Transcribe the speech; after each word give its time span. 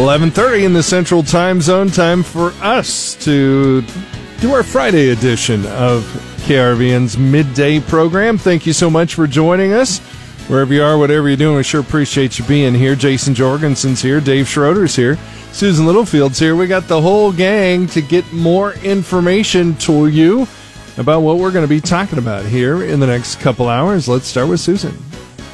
11:30 0.00 0.64
in 0.64 0.72
the 0.72 0.82
Central 0.82 1.22
Time 1.22 1.60
Zone. 1.60 1.90
Time 1.90 2.22
for 2.22 2.54
us 2.62 3.14
to 3.16 3.84
do 4.40 4.54
our 4.54 4.62
Friday 4.62 5.10
edition 5.10 5.66
of 5.66 6.04
KRVN's 6.46 7.18
midday 7.18 7.80
program. 7.80 8.38
Thank 8.38 8.64
you 8.64 8.72
so 8.72 8.88
much 8.88 9.14
for 9.14 9.26
joining 9.26 9.74
us. 9.74 9.98
Wherever 10.48 10.72
you 10.72 10.82
are, 10.82 10.96
whatever 10.96 11.28
you're 11.28 11.36
doing, 11.36 11.56
we 11.56 11.62
sure 11.62 11.82
appreciate 11.82 12.38
you 12.38 12.46
being 12.46 12.74
here. 12.74 12.94
Jason 12.94 13.34
Jorgensen's 13.34 14.00
here, 14.00 14.20
Dave 14.20 14.48
Schroeder's 14.48 14.96
here, 14.96 15.18
Susan 15.52 15.84
Littlefield's 15.84 16.38
here. 16.38 16.56
We 16.56 16.66
got 16.66 16.88
the 16.88 17.02
whole 17.02 17.30
gang 17.30 17.86
to 17.88 18.00
get 18.00 18.32
more 18.32 18.72
information 18.82 19.76
to 19.80 20.06
you 20.06 20.48
about 20.96 21.20
what 21.20 21.36
we're 21.36 21.52
going 21.52 21.64
to 21.64 21.68
be 21.68 21.80
talking 21.80 22.18
about 22.18 22.46
here 22.46 22.82
in 22.82 23.00
the 23.00 23.06
next 23.06 23.38
couple 23.40 23.68
hours. 23.68 24.08
Let's 24.08 24.28
start 24.28 24.48
with 24.48 24.60
Susan. 24.60 25.09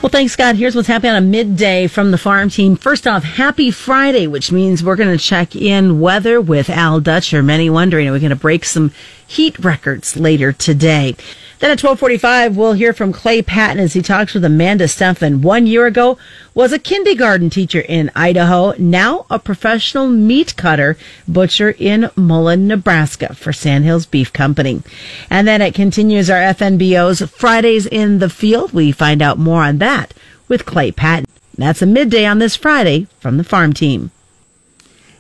Well, 0.07 0.13
thanks, 0.13 0.35
Scott. 0.35 0.55
Here's 0.55 0.77
what's 0.77 0.87
happening 0.87 1.11
on 1.11 1.19
a 1.25 1.27
midday 1.27 1.89
from 1.89 2.13
the 2.13 2.17
farm 2.17 2.49
team. 2.49 2.77
First 2.77 3.09
off, 3.09 3.25
happy 3.25 3.73
Friday, 3.73 4.29
which 4.29 4.53
means 4.53 4.85
we're 4.85 4.95
going 4.95 5.11
to 5.11 5.19
check 5.19 5.57
in 5.57 5.99
weather 5.99 6.41
with 6.41 6.71
Al 6.71 7.01
Dutcher. 7.01 7.43
Many 7.43 7.69
wondering, 7.69 8.07
are 8.07 8.13
we 8.13 8.21
going 8.21 8.31
to 8.31 8.37
break 8.37 8.65
some 8.65 8.93
heat 9.27 9.59
records 9.59 10.17
later 10.17 10.53
today? 10.53 11.17
Then 11.59 11.71
at 11.71 11.83
1245, 11.83 12.55
we'll 12.55 12.75
hear 12.75 12.93
from 12.93 13.15
Clay 13.15 13.41
Patton 13.41 13.81
as 13.81 13.95
he 13.95 14.03
talks 14.03 14.35
with 14.35 14.45
Amanda 14.45 14.87
Stefan. 14.89 15.41
One 15.41 15.67
year 15.67 15.87
ago, 15.87 16.19
was 16.53 16.71
a 16.71 16.79
kindergarten 16.79 17.49
teacher 17.49 17.81
in 17.81 18.11
Idaho, 18.15 18.75
now 18.79 19.25
a 19.31 19.39
professional 19.39 20.07
meat 20.07 20.55
cutter 20.57 20.99
butcher 21.27 21.75
in 21.79 22.11
Mullen, 22.15 22.67
Nebraska 22.67 23.35
for 23.35 23.55
Sandhills 23.55 24.05
Beef 24.05 24.33
Company. 24.35 24.83
And 25.31 25.49
then 25.49 25.63
it 25.63 25.75
continues 25.75 26.29
our 26.29 26.41
FNBO's 26.41 27.23
Fridays 27.31 27.87
in 27.87 28.19
the 28.19 28.29
Field. 28.29 28.75
We 28.75 28.93
find 28.93 29.23
out 29.23 29.39
more 29.39 29.63
on 29.63 29.79
that 29.79 30.13
with 30.49 30.67
Clay 30.67 30.93
Patton. 30.93 31.27
That's 31.57 31.81
a 31.81 31.87
midday 31.87 32.27
on 32.27 32.39
this 32.39 32.55
Friday 32.55 33.07
from 33.19 33.39
the 33.39 33.45
farm 33.45 33.73
team. 33.73 34.11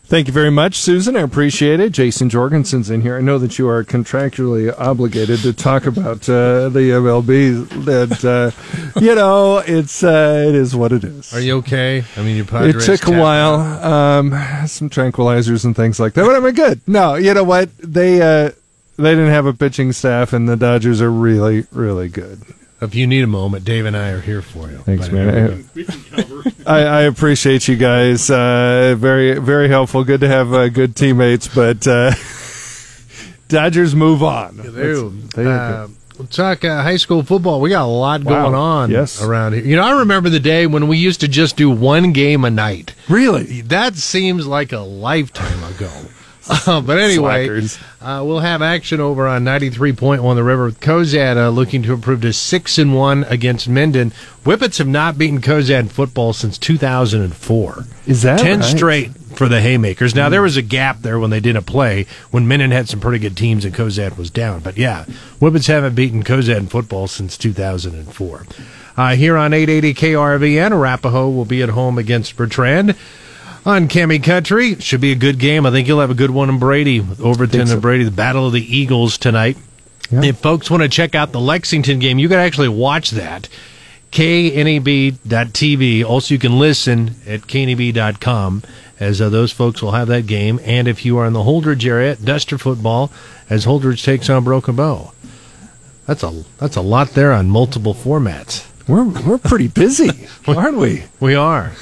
Thank 0.09 0.29
you 0.29 0.33
very 0.33 0.53
much, 0.53 0.77
Susan. 0.77 1.17
I 1.17 1.23
appreciate 1.23 1.81
it. 1.81 1.91
Jason 1.91 2.29
Jorgensen's 2.29 2.91
in 2.91 3.01
here. 3.01 3.17
I 3.17 3.21
know 3.21 3.39
that 3.39 3.59
you 3.59 3.69
are 3.69 3.83
contractually 3.83 4.73
obligated 4.79 5.41
to 5.41 5.53
talk 5.53 5.85
about 5.85 6.29
uh, 6.29 6.69
the 6.69 6.91
MLB. 6.95 7.69
That 7.87 8.25
uh, 8.25 9.01
you 9.01 9.17
know, 9.17 9.59
it's 9.59 10.05
uh, 10.05 10.45
it 10.47 10.55
is 10.55 10.77
what 10.77 10.93
it 10.93 11.03
is. 11.03 11.35
Are 11.35 11.41
you 11.41 11.57
okay? 11.57 12.05
I 12.17 12.23
mean, 12.23 12.37
you 12.37 12.47
It 12.49 12.81
took 12.83 13.09
a 13.09 13.21
while, 13.21 13.55
um, 13.85 14.31
some 14.69 14.89
tranquilizers 14.89 15.65
and 15.65 15.75
things 15.75 15.99
like 15.99 16.15
that, 16.15 16.25
but 16.25 16.37
I'm 16.37 16.55
good. 16.55 16.83
No, 16.87 17.17
you 17.17 17.35
know 17.35 17.43
what? 17.43 17.77
They 17.79 18.23
uh, 18.23 18.51
they 18.97 19.11
didn't 19.11 19.31
have 19.31 19.47
a 19.47 19.55
pitching 19.55 19.91
staff, 19.91 20.33
and 20.33 20.49
the 20.49 20.57
Dodgers 20.57 21.03
are 21.03 21.11
really, 21.11 21.67
really 21.73 22.09
good. 22.09 22.43
If 22.81 22.95
you 22.95 23.07
need 23.07 23.25
a 23.25 23.27
moment, 23.27 23.65
Dave 23.65 23.87
and 23.87 23.97
I 23.97 24.11
are 24.11 24.21
here 24.21 24.43
for 24.43 24.71
you. 24.71 24.79
Thanks, 24.79 25.11
man. 25.11 25.69
I, 26.67 26.81
I, 26.81 27.01
appreciate 27.03 27.69
you 27.69 27.77
guys. 27.77 28.31
Uh, 28.31 28.95
very, 28.99 29.39
very 29.39 29.69
helpful. 29.69 30.05
Good 30.05 30.21
to 30.21 30.29
have 30.29 30.53
uh, 30.53 30.69
good 30.69 30.95
teammates, 30.95 31.49
but 31.49 31.87
uh, 31.87 32.13
Dodgers 33.49 33.95
move 33.95 34.23
on. 34.23 34.61
Uh, 34.61 35.89
we'll 36.19 36.27
talk 36.29 36.65
uh, 36.65 36.83
high 36.83 36.97
school 36.97 37.23
football. 37.23 37.63
We 37.63 37.71
got 37.71 37.85
a 37.85 37.87
lot 37.87 38.25
wow. 38.25 38.43
going 38.43 38.55
on 38.55 38.91
yes. 38.91 39.23
around 39.23 39.55
here. 39.55 39.65
You 39.65 39.77
know, 39.77 39.85
I 39.85 40.01
remember 40.01 40.29
the 40.29 40.41
day 40.41 40.67
when 40.67 40.89
we 40.89 40.99
used 40.99 41.21
to 41.21 41.29
just 41.29 41.57
do 41.57 41.71
one 41.71 42.13
game 42.13 42.45
a 42.45 42.51
night. 42.51 42.95
Really? 43.09 43.63
That 43.63 43.97
seems 43.97 44.47
like 44.47 44.73
a 44.73 44.81
lifetime 44.81 45.63
ago. 45.75 45.91
Uh, 46.67 46.81
but 46.81 46.99
anyway, 46.99 47.49
uh, 48.01 48.23
we'll 48.25 48.41
have 48.41 48.61
action 48.63 49.01
over 49.01 49.27
on 49.27 49.45
93.1 49.45 50.35
The 50.35 50.45
River. 50.45 50.71
Cozad 50.73 51.37
uh, 51.37 51.49
looking 51.49 51.83
to 51.85 51.93
improve 51.93 52.23
to 52.23 52.33
6 52.33 52.79
and 52.79 52.95
1 52.95 53.25
against 53.25 53.69
Minden. 53.69 54.11
Whippets 54.45 54.79
have 54.79 54.87
not 54.87 55.19
beaten 55.19 55.41
Cozad 55.41 55.91
football 55.91 56.33
since 56.33 56.59
2004. 56.59 57.85
Is 58.07 58.23
that 58.23 58.41
10 58.41 58.61
right? 58.61 58.65
straight 58.65 59.11
for 59.37 59.49
the 59.49 59.61
Haymakers. 59.61 60.15
Now, 60.15 60.29
mm. 60.29 60.31
there 60.31 60.43
was 60.43 60.57
a 60.57 60.63
gap 60.63 61.01
there 61.03 61.19
when 61.19 61.31
they 61.31 61.41
didn't 61.41 61.67
play, 61.67 62.07
when 62.31 62.49
Minden 62.49 62.71
had 62.71 62.89
some 62.89 63.01
pretty 63.01 63.19
good 63.19 63.37
teams 63.37 63.65
and 63.65 63.75
Cozad 63.75 64.17
was 64.17 64.31
down. 64.31 64.61
But 64.61 64.77
yeah, 64.77 65.05
Whippets 65.41 65.67
haven't 65.67 65.95
beaten 65.95 66.23
Cozad 66.23 66.59
in 66.59 66.67
football 66.69 67.07
since 67.07 67.37
2004. 67.37 68.47
Uh, 68.97 69.15
here 69.15 69.37
on 69.37 69.53
880 69.53 69.95
KRVN, 69.95 70.73
Arapahoe 70.73 71.29
will 71.29 71.45
be 71.45 71.63
at 71.63 71.71
home 71.71 71.99
against 71.99 72.37
Bertrand 72.37 72.97
on 73.67 73.89
Cami 73.89 74.23
Country. 74.23 74.77
Should 74.77 75.03
be 75.03 75.13
a 75.13 75.17
good 75.17 75.39
game. 75.39 75.67
I 75.67 75.71
think 75.71 75.87
you'll 75.89 76.01
have 76.01 76.11
a 76.11 76.15
good 76.15 76.31
one 76.31 76.49
in 76.49 76.59
Brady 76.59 77.01
with 77.01 77.21
Overton 77.21 77.67
so. 77.67 77.75
and 77.75 77.83
Brady, 77.83 78.05
the 78.05 78.11
Battle 78.11 78.47
of 78.47 78.55
the 78.55 78.77
Eagles 78.77 79.19
tonight. 79.19 79.59
Yeah. 80.11 80.25
If 80.25 80.39
folks 80.39 80.71
want 80.71 80.85
to 80.85 80.89
check 80.89 81.17
out 81.17 81.33
the 81.33 81.41
Lexington 81.41 81.99
game, 81.99 82.19
you 82.19 82.29
can 82.29 82.39
actually 82.39 82.69
watch 82.69 83.11
that. 83.11 83.49
KNEB.TV. 84.13 86.05
Also, 86.05 86.33
you 86.33 86.39
can 86.39 86.59
listen 86.59 87.17
at 87.27 87.43
KNEB.com 87.43 88.63
as 88.99 89.21
uh, 89.21 89.29
those 89.29 89.53
folks 89.53 89.83
will 89.83 89.91
have 89.91 90.09
that 90.09 90.27
game. 90.27 90.61
And 90.65 90.89
if 90.89 91.05
you 91.05 91.19
are 91.19 91.27
in 91.27 91.33
the 91.33 91.41
Holdrege 91.41 91.85
area, 91.85 92.17
Duster 92.17 92.57
football 92.57 93.11
as 93.51 93.67
Holdrege 93.67 94.03
takes 94.03 94.31
on 94.31 94.45
Broken 94.45 94.77
Bow. 94.77 95.13
That's 96.07 96.23
a 96.23 96.45
that's 96.59 96.77
a 96.77 96.81
lot 96.83 97.11
there 97.11 97.33
on 97.33 97.51
multiple 97.51 97.93
formats. 97.93 98.65
We're 98.87 99.03
we're 99.05 99.39
pretty 99.39 99.67
busy, 99.67 100.29
aren't 100.47 100.77
we? 100.79 101.03
We 101.19 101.35
are. 101.35 101.73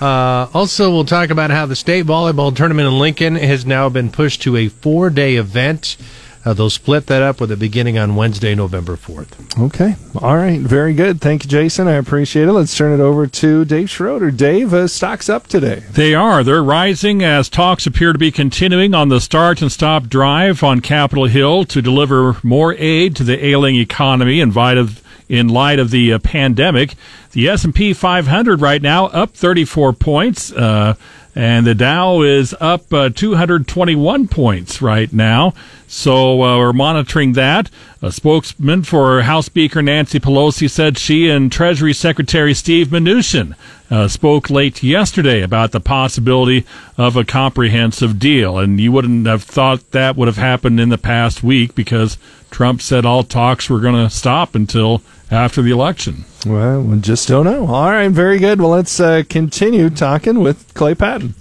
Uh, 0.00 0.48
also, 0.54 0.90
we'll 0.90 1.04
talk 1.04 1.30
about 1.30 1.50
how 1.50 1.66
the 1.66 1.76
state 1.76 2.06
volleyball 2.06 2.54
tournament 2.54 2.88
in 2.88 2.98
Lincoln 2.98 3.36
has 3.36 3.66
now 3.66 3.88
been 3.88 4.10
pushed 4.10 4.42
to 4.42 4.56
a 4.56 4.68
four 4.68 5.10
day 5.10 5.36
event. 5.36 5.96
Uh, 6.42 6.54
they'll 6.54 6.70
split 6.70 7.06
that 7.06 7.22
up 7.22 7.38
with 7.38 7.52
a 7.52 7.56
beginning 7.56 7.98
on 7.98 8.16
Wednesday, 8.16 8.54
November 8.54 8.96
4th. 8.96 9.60
Okay. 9.66 9.94
All 10.22 10.36
right. 10.38 10.58
Very 10.58 10.94
good. 10.94 11.20
Thank 11.20 11.44
you, 11.44 11.50
Jason. 11.50 11.86
I 11.86 11.96
appreciate 11.96 12.48
it. 12.48 12.52
Let's 12.52 12.74
turn 12.74 12.98
it 12.98 13.02
over 13.02 13.26
to 13.26 13.66
Dave 13.66 13.90
Schroeder. 13.90 14.30
Dave, 14.30 14.72
uh, 14.72 14.88
stocks 14.88 15.28
up 15.28 15.48
today. 15.48 15.82
They 15.92 16.14
are. 16.14 16.42
They're 16.42 16.64
rising 16.64 17.22
as 17.22 17.50
talks 17.50 17.86
appear 17.86 18.14
to 18.14 18.18
be 18.18 18.30
continuing 18.30 18.94
on 18.94 19.10
the 19.10 19.20
start 19.20 19.60
and 19.60 19.70
stop 19.70 20.06
drive 20.06 20.62
on 20.62 20.80
Capitol 20.80 21.26
Hill 21.26 21.64
to 21.66 21.82
deliver 21.82 22.36
more 22.42 22.74
aid 22.74 23.16
to 23.16 23.24
the 23.24 23.44
ailing 23.44 23.76
economy 23.76 24.40
in 24.40 24.50
light 24.54 24.78
of, 24.78 25.02
in 25.30 25.48
light 25.48 25.78
of 25.78 25.90
the 25.90 26.12
uh, 26.12 26.18
pandemic. 26.18 26.94
The 27.30 27.48
S&P 27.48 27.94
500 27.94 28.60
right 28.60 28.82
now 28.82 29.06
up 29.06 29.32
34 29.32 29.94
points. 29.94 30.52
Uh, 30.52 30.94
and 31.34 31.64
the 31.64 31.76
Dow 31.76 32.22
is 32.22 32.54
up 32.60 32.92
uh, 32.92 33.08
221 33.08 34.26
points 34.26 34.82
right 34.82 35.12
now. 35.12 35.54
So 35.86 36.42
uh, 36.42 36.58
we're 36.58 36.72
monitoring 36.72 37.34
that. 37.34 37.70
A 38.02 38.10
spokesman 38.10 38.82
for 38.82 39.22
House 39.22 39.46
Speaker 39.46 39.80
Nancy 39.80 40.18
Pelosi 40.18 40.68
said 40.68 40.98
she 40.98 41.28
and 41.28 41.52
Treasury 41.52 41.92
Secretary 41.92 42.52
Steve 42.52 42.88
Mnuchin 42.88 43.54
uh, 43.90 44.08
spoke 44.08 44.50
late 44.50 44.82
yesterday 44.82 45.42
about 45.42 45.70
the 45.70 45.80
possibility 45.80 46.66
of 46.98 47.16
a 47.16 47.24
comprehensive 47.24 48.18
deal. 48.18 48.58
And 48.58 48.80
you 48.80 48.90
wouldn't 48.90 49.26
have 49.26 49.44
thought 49.44 49.92
that 49.92 50.16
would 50.16 50.28
have 50.28 50.36
happened 50.36 50.80
in 50.80 50.88
the 50.88 50.98
past 50.98 51.44
week 51.44 51.74
because 51.74 52.18
Trump 52.50 52.82
said 52.82 53.04
all 53.04 53.22
talks 53.22 53.70
were 53.70 53.80
going 53.80 53.94
to 53.94 54.10
stop 54.10 54.54
until 54.54 55.02
after 55.30 55.62
the 55.62 55.70
election. 55.70 56.24
Well, 56.46 56.82
we 56.82 57.00
just 57.00 57.28
don't 57.28 57.44
know. 57.44 57.66
All 57.66 57.90
right, 57.90 58.08
very 58.08 58.38
good. 58.38 58.60
Well, 58.60 58.70
let's 58.70 58.98
uh, 58.98 59.22
continue 59.28 59.90
talking 59.90 60.40
with 60.40 60.72
Clay 60.74 60.94
Patton. 60.94 61.34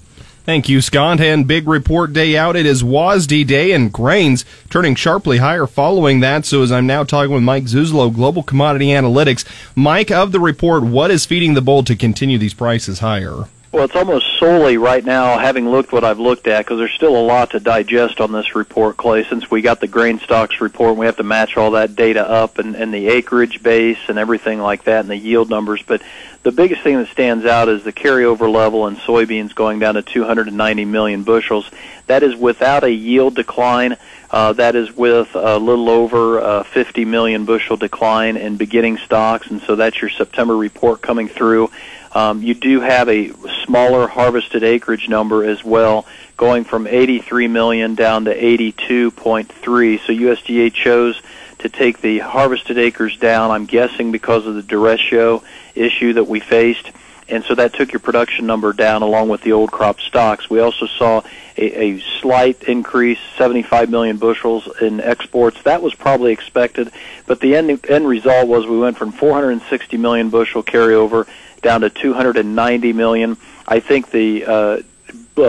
Thank 0.46 0.68
you, 0.68 0.81
Scott. 0.81 1.22
And 1.22 1.48
big 1.48 1.68
report 1.68 2.12
day 2.12 2.36
out. 2.36 2.56
It 2.56 2.66
is 2.66 2.81
WASDE 2.81 3.46
day, 3.46 3.72
and 3.72 3.94
grains 3.94 4.46
turning 4.69 4.96
sharply 4.96 5.38
higher 5.38 5.68
following 5.68 6.22
that. 6.22 6.46
So, 6.46 6.64
as 6.64 6.72
I'm 6.72 6.88
now 6.88 7.03
talking 7.03 7.34
with 7.34 7.44
Mike 7.44 7.66
Zuzolo, 7.66 8.12
Global 8.14 8.42
Commodity 8.42 8.88
Analytics, 8.88 9.46
Mike, 9.75 10.09
of 10.09 10.31
the 10.31 10.40
report, 10.40 10.84
what 10.84 11.12
is 11.12 11.25
feeding 11.25 11.53
the 11.53 11.62
bull 11.62 11.84
to 11.84 11.96
continue 11.96 12.40
these 12.40 12.56
prices 12.56 13.00
higher? 13.00 13.46
Well, 13.72 13.85
it's 13.85 13.96
almost 13.96 14.25
solely 14.40 14.78
right 14.78 15.06
now, 15.06 15.38
having 15.38 15.69
looked 15.69 15.91
what 15.91 16.03
I've 16.03 16.19
looked 16.19 16.47
at, 16.47 16.66
because 16.66 16.80
there's 16.80 16.94
still 16.94 17.16
a 17.16 17.22
lot 17.22 17.52
to 17.52 17.59
digest 17.59 18.19
on 18.19 18.31
this 18.31 18.56
report, 18.56 18.97
Clay, 18.97 19.24
since 19.25 19.52
we 19.52 19.62
got 19.62 19.80
the 19.80 19.88
grain 19.88 20.18
stocks 20.19 20.59
report 20.59 20.91
and 20.91 21.00
we 21.00 21.06
have 21.06 21.18
to 21.18 21.24
match 21.24 21.56
all 21.56 21.69
that 21.72 21.96
data 21.96 22.28
up 22.28 22.57
and, 22.57 22.75
and 22.75 22.91
the 22.91 23.07
acreage 23.09 23.62
base 23.62 24.00
and 24.07 24.18
everything 24.18 24.59
like 24.59 24.85
that 24.85 25.02
and 25.02 25.09
the 25.09 25.16
yield 25.16 25.52
numbers. 25.52 25.84
But 25.84 26.02
the 26.41 26.52
biggest 26.52 26.81
thing 26.81 26.97
that 26.97 27.09
stands 27.09 27.46
out 27.46 27.69
is 27.69 27.84
the 27.84 27.94
carryover 27.94 28.51
level 28.51 28.88
in 28.88 28.95
soybeans 28.95 29.54
going 29.54 29.77
down 29.77 29.94
to 29.94 30.01
290 30.01 30.86
million 30.86 31.22
bushels. 31.22 31.69
That 32.07 32.24
is 32.24 32.36
without 32.36 32.83
a 32.83 32.92
yield 32.92 33.36
decline. 33.36 33.98
Uh, 34.31 34.54
that 34.54 34.76
is 34.76 34.96
with 34.96 35.36
a 35.36 35.58
little 35.58 35.90
over 35.90 36.40
uh, 36.40 36.64
50 36.64 37.06
million 37.06 37.46
bushel 37.46 37.78
decline 37.78 38.38
in 38.38 38.58
beginning 38.58 38.98
stocks, 38.98 39.50
and 39.50 39.62
so 39.62 39.76
that's 39.76 40.00
your 40.02 40.10
September 40.10 40.56
report 40.56 41.02
coming 41.02 41.28
through. 41.28 41.72
Um, 42.12 42.42
you 42.42 42.54
do 42.54 42.80
have 42.80 43.08
a 43.10 43.31
smaller 43.66 44.08
harvested 44.08 44.64
acreage 44.64 45.10
number 45.10 45.44
as 45.44 45.64
well, 45.64 46.06
going 46.38 46.64
from 46.64 46.88
83 46.88 47.48
million 47.48 47.96
down 47.96 48.26
to 48.26 48.36
82.3. 48.36 50.00
So 50.06 50.14
USDA 50.14 50.74
chose 50.74 51.22
to 51.60 51.70
take 51.70 52.02
the 52.02 52.20
harvested 52.20 52.78
acres 52.78 53.18
down. 53.18 53.52
I'm 53.52 53.66
guessing 53.66 54.12
because 54.12 54.46
of 54.48 54.56
the 54.56 54.64
derecho 54.64 55.44
issue 55.75 56.14
that 56.14 56.25
we 56.25 56.40
faced. 56.40 56.92
And 57.30 57.44
so 57.44 57.56
that 57.56 57.74
took 57.74 57.94
your 57.94 58.00
production 58.00 58.48
number 58.48 58.74
down 58.74 59.02
along 59.02 59.30
with 59.30 59.42
the 59.42 59.52
old 59.52 59.72
crop 59.72 60.00
stocks. 60.00 60.50
We 60.50 60.60
also 60.60 60.88
saw 60.88 61.22
a, 61.58 61.81
a 61.81 62.00
slight 62.22 62.64
increase, 62.64 63.20
75 63.38 63.90
million 63.90 64.18
bushels 64.18 64.68
in 64.81 65.00
exports. 65.00 65.62
That 65.64 65.81
was 65.81 65.94
probably 65.94 66.31
expected, 66.31 66.92
but 67.28 67.40
the 67.40 67.56
end, 67.56 67.86
end 67.90 68.08
result 68.08 68.48
was 68.48 68.66
we 68.66 68.80
went 68.80 68.98
from 68.98 69.12
460 69.12 69.98
million 69.98 70.30
bushel 70.30 70.64
carryover 70.64 71.28
down 71.62 71.81
to 71.81 71.90
290 71.90 72.94
million. 72.94 73.38
I 73.68 73.80
think 73.80 74.10
the 74.10 74.46
uh, 74.46 74.52
uh, 74.52 74.82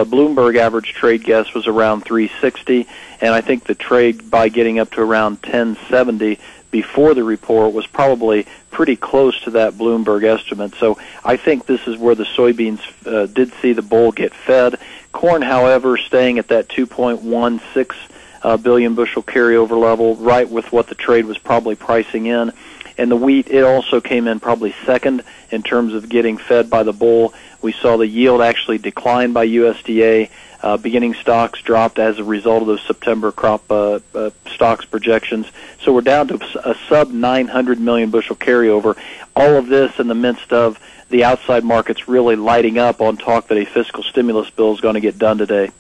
Bloomberg 0.05 0.57
average 0.57 0.93
trade 0.93 1.25
guess 1.25 1.55
was 1.55 1.67
around 1.67 2.05
360, 2.05 2.87
and 3.21 3.35
I 3.35 3.41
think 3.41 3.65
the 3.65 3.75
trade 3.75 4.31
by 4.31 4.49
getting 4.49 4.79
up 4.79 4.91
to 4.93 5.01
around 5.01 5.39
1070 5.43 6.39
before 6.71 7.15
the 7.15 7.25
report 7.25 7.73
was 7.73 7.87
probably 7.87 8.47
pretty 8.71 8.97
close 8.97 9.41
to 9.43 9.51
that 9.51 9.75
Bloomberg 9.75 10.25
estimate. 10.25 10.75
So 10.77 10.99
I 11.25 11.37
think 11.37 11.67
this 11.67 11.87
is 11.87 11.97
where 11.97 12.15
the 12.15 12.25
soybeans 12.25 12.81
uh, 13.07 13.27
did 13.27 13.53
see 13.61 13.73
the 13.73 13.83
bull 13.83 14.13
get 14.13 14.35
fed. 14.35 14.77
Corn, 15.13 15.43
however, 15.43 15.97
staying 15.97 16.39
at 16.39 16.49
that 16.49 16.69
2.16 16.69 17.95
uh, 18.43 18.57
billion 18.57 18.95
bushel 18.95 19.23
carryover 19.23 19.79
level, 19.79 20.17
right 20.17 20.49
with 20.49 20.73
what 20.73 20.87
the 20.87 20.95
trade 20.95 21.27
was 21.27 21.39
probably 21.39 21.75
pricing 21.75 22.27
in. 22.27 22.53
And 22.97 23.11
the 23.11 23.17
wheat, 23.17 23.49
it 23.49 23.65
also 23.65 24.01
came 24.01 24.29
in 24.29 24.41
probably 24.41 24.75
second 24.85 25.25
in 25.51 25.63
terms 25.63 25.95
of 25.95 26.09
getting 26.09 26.37
fed 26.37 26.69
by 26.69 26.83
the 26.83 26.93
bull. 26.93 27.35
We 27.63 27.73
saw 27.73 27.97
the 27.97 28.07
yield 28.07 28.41
actually 28.41 28.79
decline 28.79 29.33
by 29.33 29.47
USDA. 29.47 30.31
Uh, 30.63 30.77
beginning 30.77 31.15
stocks 31.15 31.63
dropped 31.63 31.99
as 31.99 32.19
a 32.19 32.25
result 32.25 32.63
of 32.63 32.69
those 32.69 32.83
September 32.83 33.33
crop 33.33 33.71
uh, 33.71 33.99
uh, 34.15 34.31
stocks 34.47 34.85
projections. 34.85 35.47
So 35.83 35.93
we're 35.93 36.03
down 36.03 36.29
to 36.29 36.69
a 36.69 36.75
sub 36.89 37.11
900 37.11 37.81
million 37.81 38.11
bushel 38.11 38.37
carryover. 38.37 38.97
All 39.35 39.57
of 39.57 39.69
this 39.69 39.99
in 39.99 40.09
the 40.09 40.15
midst 40.15 40.53
of 40.53 40.79
the 41.09 41.25
outside 41.25 41.65
markets 41.65 42.09
really 42.09 42.37
lighting 42.37 42.79
up 42.79 43.01
on 43.01 43.17
talk 43.17 43.49
that 43.49 43.59
a 43.59 43.65
fiscal 43.65 44.03
stimulus 44.03 44.51
bill 44.51 44.75
is 44.75 44.81
going 44.81 44.95
to 44.95 45.01
get 45.01 45.19
done 45.19 45.39
today 45.39 45.71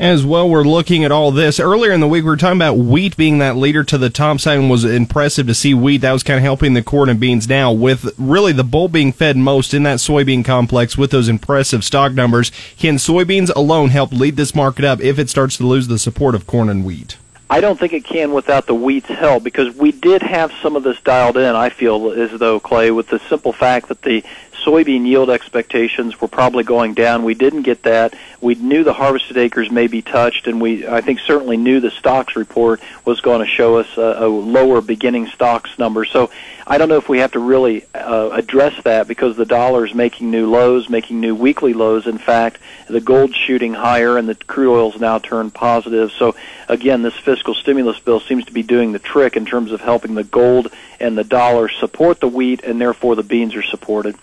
as 0.00 0.24
well. 0.24 0.48
We're 0.48 0.64
looking 0.64 1.04
at 1.04 1.12
all 1.12 1.30
this. 1.30 1.60
Earlier 1.60 1.92
in 1.92 2.00
the 2.00 2.08
week, 2.08 2.24
we 2.24 2.30
were 2.30 2.36
talking 2.38 2.56
about 2.58 2.78
wheat 2.78 3.16
being 3.18 3.38
that 3.38 3.56
leader 3.56 3.84
to 3.84 3.98
the 3.98 4.08
top 4.08 4.40
side 4.40 4.58
and 4.58 4.70
was 4.70 4.84
impressive 4.84 5.46
to 5.46 5.54
see 5.54 5.74
wheat. 5.74 5.98
That 5.98 6.12
was 6.12 6.22
kind 6.22 6.38
of 6.38 6.42
helping 6.42 6.72
the 6.72 6.82
corn 6.82 7.10
and 7.10 7.20
beans 7.20 7.46
now 7.46 7.70
with 7.70 8.12
really 8.18 8.52
the 8.52 8.64
bull 8.64 8.88
being 8.88 9.12
fed 9.12 9.36
most 9.36 9.74
in 9.74 9.82
that 9.82 9.98
soybean 9.98 10.42
complex 10.42 10.96
with 10.96 11.10
those 11.10 11.28
impressive 11.28 11.84
stock 11.84 12.12
numbers. 12.12 12.50
Can 12.78 12.96
soybeans 12.96 13.54
alone 13.54 13.90
help 13.90 14.10
lead 14.10 14.36
this 14.36 14.54
market 14.54 14.86
up 14.86 15.00
if 15.00 15.18
it 15.18 15.28
starts 15.28 15.58
to 15.58 15.66
lose 15.66 15.86
the 15.86 15.98
support 15.98 16.34
of 16.34 16.46
corn 16.46 16.70
and 16.70 16.84
wheat? 16.84 17.18
I 17.50 17.60
don't 17.60 17.78
think 17.78 17.92
it 17.92 18.04
can 18.04 18.32
without 18.32 18.66
the 18.66 18.74
wheat's 18.74 19.08
help 19.08 19.42
because 19.42 19.74
we 19.76 19.90
did 19.90 20.22
have 20.22 20.52
some 20.62 20.76
of 20.76 20.84
this 20.84 21.00
dialed 21.00 21.36
in, 21.36 21.56
I 21.56 21.68
feel 21.68 22.12
as 22.12 22.30
though, 22.38 22.60
Clay, 22.60 22.92
with 22.92 23.08
the 23.08 23.18
simple 23.28 23.52
fact 23.52 23.88
that 23.88 24.02
the 24.02 24.24
soybean 24.64 25.06
yield 25.06 25.30
expectations 25.30 26.20
were 26.20 26.28
probably 26.28 26.64
going 26.64 26.94
down. 26.94 27.24
We 27.24 27.34
didn't 27.34 27.62
get 27.62 27.82
that. 27.84 28.14
We 28.40 28.54
knew 28.54 28.84
the 28.84 28.92
harvested 28.92 29.36
acres 29.36 29.70
may 29.70 29.86
be 29.86 30.02
touched, 30.02 30.46
and 30.46 30.60
we, 30.60 30.86
I 30.86 31.00
think, 31.00 31.20
certainly 31.20 31.56
knew 31.56 31.80
the 31.80 31.90
stocks 31.90 32.36
report 32.36 32.80
was 33.04 33.20
going 33.20 33.40
to 33.44 33.50
show 33.50 33.76
us 33.76 33.88
a, 33.96 34.24
a 34.24 34.28
lower 34.28 34.80
beginning 34.80 35.26
stocks 35.26 35.78
number. 35.78 36.04
So 36.04 36.30
I 36.66 36.78
don't 36.78 36.88
know 36.88 36.96
if 36.96 37.08
we 37.08 37.18
have 37.18 37.32
to 37.32 37.38
really 37.38 37.84
uh, 37.94 38.30
address 38.32 38.80
that 38.84 39.08
because 39.08 39.36
the 39.36 39.44
dollar 39.44 39.84
is 39.84 39.94
making 39.94 40.30
new 40.30 40.48
lows, 40.48 40.88
making 40.88 41.20
new 41.20 41.34
weekly 41.34 41.72
lows. 41.72 42.06
In 42.06 42.18
fact, 42.18 42.58
the 42.88 43.00
gold 43.00 43.34
shooting 43.34 43.74
higher, 43.74 44.16
and 44.16 44.28
the 44.28 44.34
crude 44.34 44.72
oil's 44.72 45.00
now 45.00 45.18
turned 45.18 45.52
positive. 45.52 46.12
So 46.12 46.34
again, 46.68 47.02
this 47.02 47.16
fiscal 47.16 47.54
stimulus 47.54 47.98
bill 47.98 48.20
seems 48.20 48.44
to 48.46 48.52
be 48.52 48.62
doing 48.62 48.92
the 48.92 48.98
trick 48.98 49.36
in 49.36 49.44
terms 49.44 49.72
of 49.72 49.80
helping 49.80 50.14
the 50.14 50.24
gold 50.24 50.72
and 50.98 51.18
the 51.18 51.24
dollar 51.24 51.68
support 51.68 52.20
the 52.20 52.28
wheat, 52.28 52.62
and 52.62 52.80
therefore 52.80 53.16
the 53.16 53.22
beans 53.22 53.54
are 53.54 53.62
supported. 53.62 54.16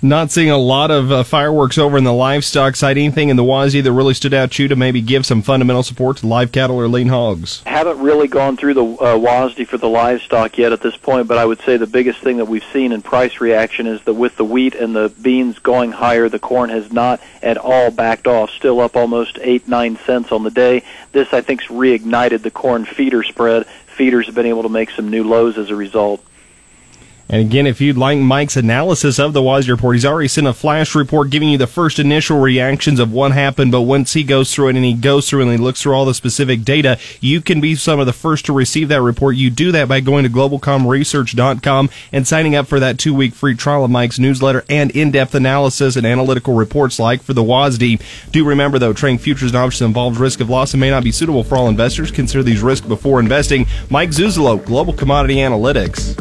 Not 0.00 0.30
seeing 0.30 0.48
a 0.48 0.56
lot 0.56 0.92
of 0.92 1.10
uh, 1.10 1.24
fireworks 1.24 1.76
over 1.76 1.98
in 1.98 2.04
the 2.04 2.12
livestock 2.12 2.76
side. 2.76 2.96
Anything 2.96 3.30
in 3.30 3.36
the 3.36 3.42
WASDE 3.42 3.82
that 3.82 3.92
really 3.92 4.14
stood 4.14 4.32
out 4.32 4.52
to 4.52 4.62
you 4.62 4.68
to 4.68 4.76
maybe 4.76 5.00
give 5.00 5.26
some 5.26 5.42
fundamental 5.42 5.82
support 5.82 6.18
to 6.18 6.28
live 6.28 6.52
cattle 6.52 6.76
or 6.76 6.86
lean 6.86 7.08
hogs? 7.08 7.64
Haven't 7.66 7.98
really 7.98 8.28
gone 8.28 8.56
through 8.56 8.74
the 8.74 8.84
uh, 8.84 9.18
WASDE 9.18 9.66
for 9.66 9.76
the 9.76 9.88
livestock 9.88 10.56
yet 10.56 10.72
at 10.72 10.82
this 10.82 10.96
point, 10.96 11.26
but 11.26 11.36
I 11.36 11.44
would 11.44 11.60
say 11.62 11.78
the 11.78 11.88
biggest 11.88 12.20
thing 12.20 12.36
that 12.36 12.44
we've 12.44 12.64
seen 12.72 12.92
in 12.92 13.02
price 13.02 13.40
reaction 13.40 13.88
is 13.88 14.00
that 14.02 14.14
with 14.14 14.36
the 14.36 14.44
wheat 14.44 14.76
and 14.76 14.94
the 14.94 15.12
beans 15.20 15.58
going 15.58 15.90
higher, 15.90 16.28
the 16.28 16.38
corn 16.38 16.70
has 16.70 16.92
not 16.92 17.20
at 17.42 17.56
all 17.56 17.90
backed 17.90 18.28
off. 18.28 18.50
Still 18.50 18.80
up 18.80 18.94
almost 18.94 19.36
eight, 19.40 19.66
nine 19.66 19.98
cents 20.06 20.30
on 20.30 20.44
the 20.44 20.50
day. 20.52 20.84
This, 21.10 21.32
I 21.32 21.40
think, 21.40 21.62
reignited 21.62 22.42
the 22.42 22.52
corn 22.52 22.84
feeder 22.84 23.24
spread. 23.24 23.66
Feeders 23.66 24.26
have 24.26 24.36
been 24.36 24.46
able 24.46 24.62
to 24.62 24.68
make 24.68 24.90
some 24.90 25.10
new 25.10 25.24
lows 25.24 25.58
as 25.58 25.70
a 25.70 25.74
result. 25.74 26.24
And 27.30 27.42
again, 27.42 27.66
if 27.66 27.80
you'd 27.80 27.98
like 27.98 28.18
Mike's 28.18 28.56
analysis 28.56 29.18
of 29.18 29.34
the 29.34 29.42
WASDE 29.42 29.68
report, 29.68 29.96
he's 29.96 30.06
already 30.06 30.28
sent 30.28 30.46
a 30.46 30.54
flash 30.54 30.94
report 30.94 31.28
giving 31.28 31.50
you 31.50 31.58
the 31.58 31.66
first 31.66 31.98
initial 31.98 32.40
reactions 32.40 32.98
of 32.98 33.12
what 33.12 33.32
happened. 33.32 33.70
But 33.70 33.82
once 33.82 34.14
he 34.14 34.24
goes 34.24 34.54
through 34.54 34.68
it 34.68 34.76
and 34.76 34.84
he 34.84 34.94
goes 34.94 35.28
through 35.28 35.42
and 35.42 35.50
he 35.50 35.58
looks 35.58 35.82
through 35.82 35.92
all 35.92 36.06
the 36.06 36.14
specific 36.14 36.62
data, 36.62 36.98
you 37.20 37.42
can 37.42 37.60
be 37.60 37.74
some 37.74 38.00
of 38.00 38.06
the 38.06 38.14
first 38.14 38.46
to 38.46 38.54
receive 38.54 38.88
that 38.88 39.02
report. 39.02 39.36
You 39.36 39.50
do 39.50 39.72
that 39.72 39.88
by 39.88 40.00
going 40.00 40.24
to 40.24 40.30
globalcomresearch.com 40.30 41.90
and 42.12 42.26
signing 42.26 42.54
up 42.54 42.66
for 42.66 42.80
that 42.80 42.98
two 42.98 43.14
week 43.14 43.34
free 43.34 43.54
trial 43.54 43.84
of 43.84 43.90
Mike's 43.90 44.18
newsletter 44.18 44.64
and 44.70 44.90
in 44.92 45.10
depth 45.10 45.34
analysis 45.34 45.96
and 45.96 46.06
analytical 46.06 46.54
reports 46.54 46.98
like 46.98 47.22
for 47.22 47.34
the 47.34 47.42
WASDE. 47.42 48.00
Do 48.32 48.44
remember 48.44 48.78
though, 48.78 48.94
trading 48.94 49.18
futures 49.18 49.50
and 49.50 49.58
options 49.58 49.82
involves 49.82 50.18
risk 50.18 50.40
of 50.40 50.48
loss 50.48 50.72
and 50.72 50.80
may 50.80 50.90
not 50.90 51.04
be 51.04 51.12
suitable 51.12 51.44
for 51.44 51.56
all 51.56 51.68
investors. 51.68 52.10
Consider 52.10 52.42
these 52.42 52.62
risks 52.62 52.86
before 52.86 53.20
investing. 53.20 53.66
Mike 53.90 54.10
Zuzolo, 54.10 54.64
Global 54.64 54.94
Commodity 54.94 55.36
Analytics. 55.36 56.17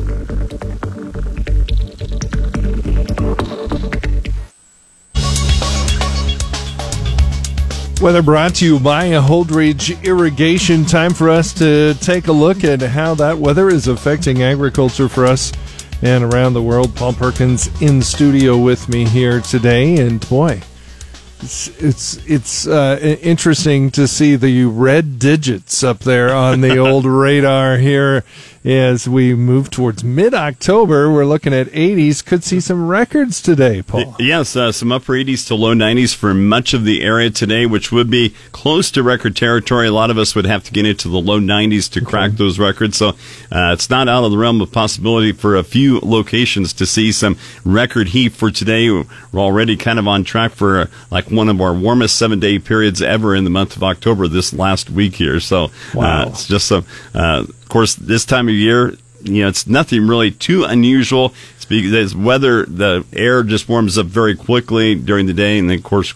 Weather 8.02 8.22
brought 8.22 8.54
to 8.56 8.66
you 8.66 8.80
by 8.80 9.10
Holdrege 9.10 10.04
Irrigation. 10.04 10.86
Time 10.86 11.14
for 11.14 11.32
us 11.32 11.52
to 11.56 11.96
take 11.96 12.28
a 12.28 12.32
look 12.32 12.64
at 12.64 12.80
how 12.80 13.16
that 13.16 13.40
weather 13.40 13.70
is 13.70 13.88
affecting 13.88 14.44
agriculture 14.44 15.10
for 15.10 15.26
us 15.26 15.52
and 16.04 16.24
around 16.24 16.54
the 16.54 16.62
world. 16.62 16.96
Paul 16.96 17.14
Perkins 17.14 17.70
in 17.82 18.04
studio 18.04 18.56
with 18.56 18.88
me 18.88 19.06
here 19.06 19.42
today, 19.42 19.98
and 19.98 20.28
boy, 20.30 20.62
it's 21.40 21.70
it's, 21.82 22.18
it's 22.28 22.68
uh, 22.68 23.00
interesting 23.22 23.90
to 23.92 24.08
see 24.08 24.36
the 24.36 24.66
red 24.66 25.18
digits 25.18 25.84
up 25.84 26.00
there 26.00 26.36
on 26.36 26.62
the 26.62 26.78
old 26.78 27.06
radar 27.06 27.78
here 27.78 28.24
as 28.68 29.08
we 29.08 29.34
move 29.34 29.70
towards 29.70 30.04
mid 30.04 30.34
October. 30.34 31.10
We're 31.12 31.26
looking 31.26 31.54
at 31.54 31.68
80s. 31.68 32.24
Could 32.24 32.44
see 32.44 32.60
some 32.60 32.88
records 32.88 33.42
today, 33.42 33.82
Paul. 33.82 34.16
Yes, 34.20 34.58
uh, 34.58 34.74
some 34.74 34.92
upper 34.92 35.14
80s 35.14 35.48
to 35.48 35.56
low 35.56 35.74
90s 35.74 36.14
for 36.14 36.34
much 36.34 36.74
of 36.74 36.84
the 36.84 37.02
area 37.02 37.30
today, 37.30 37.66
which 37.66 37.94
would 37.94 38.10
be 38.10 38.36
close 38.52 38.92
to 38.92 39.04
record 39.04 39.38
territory. 39.38 39.88
A 39.88 39.94
lot 39.94 40.12
of 40.12 40.18
us 40.18 40.36
would 40.36 40.46
have 40.46 40.66
to 40.66 40.74
get 40.74 40.86
into 40.86 41.08
the 41.08 41.20
low 41.20 41.40
90s 41.40 41.90
to 41.94 42.02
crack 42.02 42.30
okay. 42.30 42.38
those 42.38 42.60
records. 42.60 42.98
So 42.98 43.10
uh, 43.52 43.72
it's 43.72 43.90
not 43.90 44.10
out 44.10 44.26
of 44.26 44.32
the 44.32 44.38
realm 44.38 44.60
of 44.60 44.72
possibility 44.72 45.32
for 45.32 45.56
a 45.56 45.64
few 45.64 46.00
locations 46.02 46.74
to 46.74 46.86
see 46.86 47.14
some 47.14 47.38
record 47.64 48.10
heat 48.10 48.34
for 48.34 48.52
today. 48.52 48.90
We're 48.90 49.06
already 49.36 49.78
kind 49.78 49.98
of 49.98 50.10
on 50.10 50.26
track 50.26 50.52
for 50.52 50.82
uh, 50.82 50.88
like 51.10 51.32
one 51.32 51.48
of 51.48 51.62
our 51.62 51.74
warmest 51.74 52.18
seven 52.18 52.42
day 52.42 52.60
periods 52.60 53.02
ever 53.02 53.34
in 53.34 53.46
the 53.46 53.50
month 53.50 53.78
of 53.78 53.84
October 53.84 54.28
this 54.28 54.52
last 54.52 54.90
week 54.90 55.16
here. 55.16 55.40
So 55.40 55.66
uh, 55.66 55.70
wow. 55.94 56.28
it's 56.28 56.48
just 56.48 56.68
some 56.68 56.86
uh, 57.14 57.46
of 57.68 57.72
course, 57.72 57.96
this 57.96 58.24
time 58.24 58.48
of 58.48 58.56
year, 58.56 58.94
you 59.22 59.42
know, 59.42 59.50
it's 59.50 59.68
nothing 59.68 60.08
really 60.08 60.32
too 60.32 60.64
unusual. 60.64 61.34
It's 61.58 61.66
because 61.66 62.16
weather, 62.16 62.66
the 62.66 63.04
air 63.12 63.44
just 63.44 63.68
warms 63.68 63.98
up 63.98 64.06
very 64.06 64.38
quickly 64.38 64.96
during 64.96 65.26
the 65.26 65.34
day, 65.34 65.60
and 65.60 65.70
then, 65.70 65.80
of 65.80 65.84
course, 65.84 66.14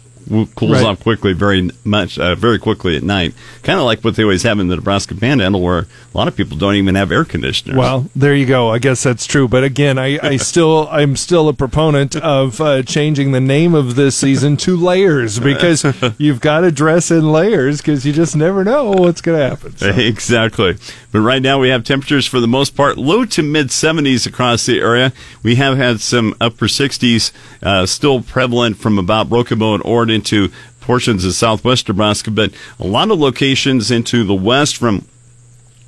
cools 0.55 0.71
right. 0.71 0.85
off 0.85 0.99
quickly, 1.01 1.33
very 1.33 1.69
much, 1.83 2.17
uh, 2.19 2.35
very 2.35 2.59
quickly 2.59 2.95
at 2.95 3.03
night. 3.03 3.33
Kind 3.63 3.79
of 3.79 3.85
like 3.85 4.01
what 4.01 4.15
they 4.15 4.23
always 4.23 4.43
have 4.43 4.59
in 4.59 4.67
the 4.67 4.75
Nebraska 4.75 5.15
Panhandle, 5.15 5.61
where 5.61 5.79
a 5.79 6.17
lot 6.17 6.27
of 6.27 6.35
people 6.35 6.57
don't 6.57 6.75
even 6.75 6.95
have 6.95 7.11
air 7.11 7.25
conditioners. 7.25 7.77
Well, 7.77 8.09
there 8.15 8.35
you 8.35 8.45
go. 8.45 8.69
I 8.69 8.79
guess 8.79 9.03
that's 9.03 9.25
true. 9.25 9.47
But 9.47 9.63
again, 9.63 9.97
I, 9.97 10.19
I 10.21 10.37
still, 10.51 10.87
I'm 10.89 11.15
still 11.15 11.47
a 11.49 11.53
proponent 11.53 12.15
of 12.15 12.59
uh, 12.61 12.83
changing 12.83 13.31
the 13.31 13.41
name 13.41 13.73
of 13.73 13.95
this 13.95 14.15
season 14.15 14.57
to 14.57 14.75
layers 14.75 15.39
because 15.51 15.85
you've 16.17 16.41
got 16.41 16.61
to 16.61 16.71
dress 16.71 17.11
in 17.11 17.31
layers 17.31 17.77
because 17.77 18.05
you 18.05 18.13
just 18.13 18.35
never 18.35 18.63
know 18.63 18.91
what's 18.91 19.21
going 19.21 19.39
to 19.39 19.49
happen. 19.49 19.77
So. 19.77 19.91
Exactly. 20.11 20.77
But 21.11 21.19
right 21.19 21.41
now 21.41 21.59
we 21.59 21.69
have 21.69 21.83
temperatures 21.83 22.25
for 22.25 22.39
the 22.39 22.47
most 22.47 22.75
part 22.75 22.97
low 22.97 23.25
to 23.25 23.43
mid 23.43 23.67
70s 23.67 24.25
across 24.25 24.65
the 24.65 24.79
area. 24.79 25.13
We 25.43 25.55
have 25.55 25.77
had 25.77 26.01
some 26.01 26.35
upper 26.39 26.67
60s 26.67 27.31
uh, 27.63 27.85
still 27.85 28.21
prevalent 28.21 28.77
from 28.77 28.97
about 28.97 29.29
Bow 29.29 29.73
and 29.73 29.83
Ord 29.85 30.09
into 30.09 30.51
portions 30.79 31.23
of 31.25 31.33
southwest 31.33 31.87
Nebraska, 31.87 32.31
but 32.31 32.51
a 32.79 32.87
lot 32.87 33.11
of 33.11 33.19
locations 33.19 33.91
into 33.91 34.23
the 34.23 34.33
west 34.33 34.77
from 34.77 35.05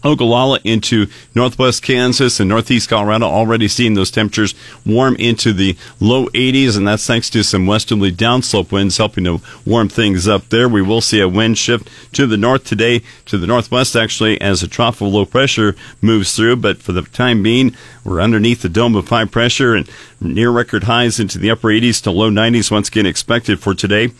Ogallala 0.04 0.60
into 0.64 1.08
northwest 1.34 1.84
Kansas 1.84 2.40
and 2.40 2.50
northeast 2.50 2.90
Colorado 2.90 3.26
already 3.26 3.68
seeing 3.68 3.94
those 3.94 4.12
temperatures 4.12 4.54
warm 4.86 5.16
into 5.16 5.54
the 5.54 5.78
low 6.00 6.28
80s, 6.28 6.78
and 6.78 6.88
that's 6.88 7.06
thanks 7.06 7.30
to 7.32 7.44
some 7.44 7.66
westerly 7.66 8.12
downslope 8.12 8.72
winds 8.72 8.98
helping 8.98 9.24
to 9.24 9.42
warm 9.66 9.90
things 9.90 10.28
up 10.28 10.50
there. 10.50 10.68
We 10.68 10.82
will 10.82 11.02
see 11.02 11.20
a 11.20 11.28
wind 11.28 11.58
shift 11.58 11.90
to 12.14 12.28
the 12.28 12.38
north 12.38 12.64
today, 12.64 13.02
to 13.26 13.38
the 13.38 13.48
northwest 13.48 13.96
actually, 13.96 14.40
as 14.42 14.64
a 14.64 14.68
trough 14.68 15.02
of 15.02 15.14
low 15.14 15.26
pressure 15.26 15.76
moves 16.02 16.36
through, 16.36 16.58
but 16.58 16.78
for 16.78 16.92
the 16.92 17.04
time 17.04 17.44
being, 17.44 17.76
we're 18.04 18.22
underneath 18.22 18.62
the 18.62 18.70
dome 18.70 18.96
of 18.96 19.08
high 19.08 19.26
pressure 19.26 19.76
and 19.76 19.90
near 20.20 20.52
record 20.52 20.84
highs 20.84 21.20
into 21.20 21.38
the 21.38 21.52
upper 21.52 21.70
80s 21.70 22.02
to 22.04 22.12
low 22.12 22.30
90s 22.30 22.72
once 22.72 22.88
again 22.88 23.06
expected 23.06 23.60
for 23.60 23.74
today. 23.74 24.12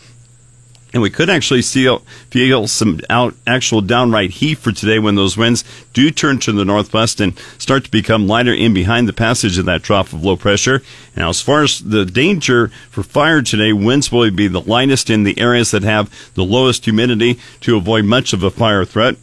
And 0.94 1.02
we 1.02 1.10
could 1.10 1.28
actually 1.28 1.62
see 1.62 1.92
feel 2.30 2.68
some 2.68 3.00
out, 3.10 3.34
actual 3.48 3.80
downright 3.80 4.30
heat 4.30 4.58
for 4.58 4.70
today 4.70 5.00
when 5.00 5.16
those 5.16 5.36
winds 5.36 5.64
do 5.92 6.08
turn 6.12 6.38
to 6.38 6.52
the 6.52 6.64
northwest 6.64 7.20
and 7.20 7.36
start 7.58 7.82
to 7.84 7.90
become 7.90 8.28
lighter 8.28 8.54
in 8.54 8.72
behind 8.72 9.08
the 9.08 9.12
passage 9.12 9.58
of 9.58 9.64
that 9.64 9.82
trough 9.82 10.12
of 10.12 10.22
low 10.22 10.36
pressure. 10.36 10.82
Now, 11.16 11.30
as 11.30 11.40
far 11.40 11.64
as 11.64 11.80
the 11.80 12.04
danger 12.04 12.68
for 12.90 13.02
fire 13.02 13.42
today, 13.42 13.72
winds 13.72 14.12
will 14.12 14.30
be 14.30 14.46
the 14.46 14.60
lightest 14.60 15.10
in 15.10 15.24
the 15.24 15.36
areas 15.40 15.72
that 15.72 15.82
have 15.82 16.32
the 16.34 16.44
lowest 16.44 16.84
humidity 16.84 17.40
to 17.62 17.76
avoid 17.76 18.04
much 18.04 18.32
of 18.32 18.44
a 18.44 18.50
fire 18.50 18.84
threat. 18.84 19.16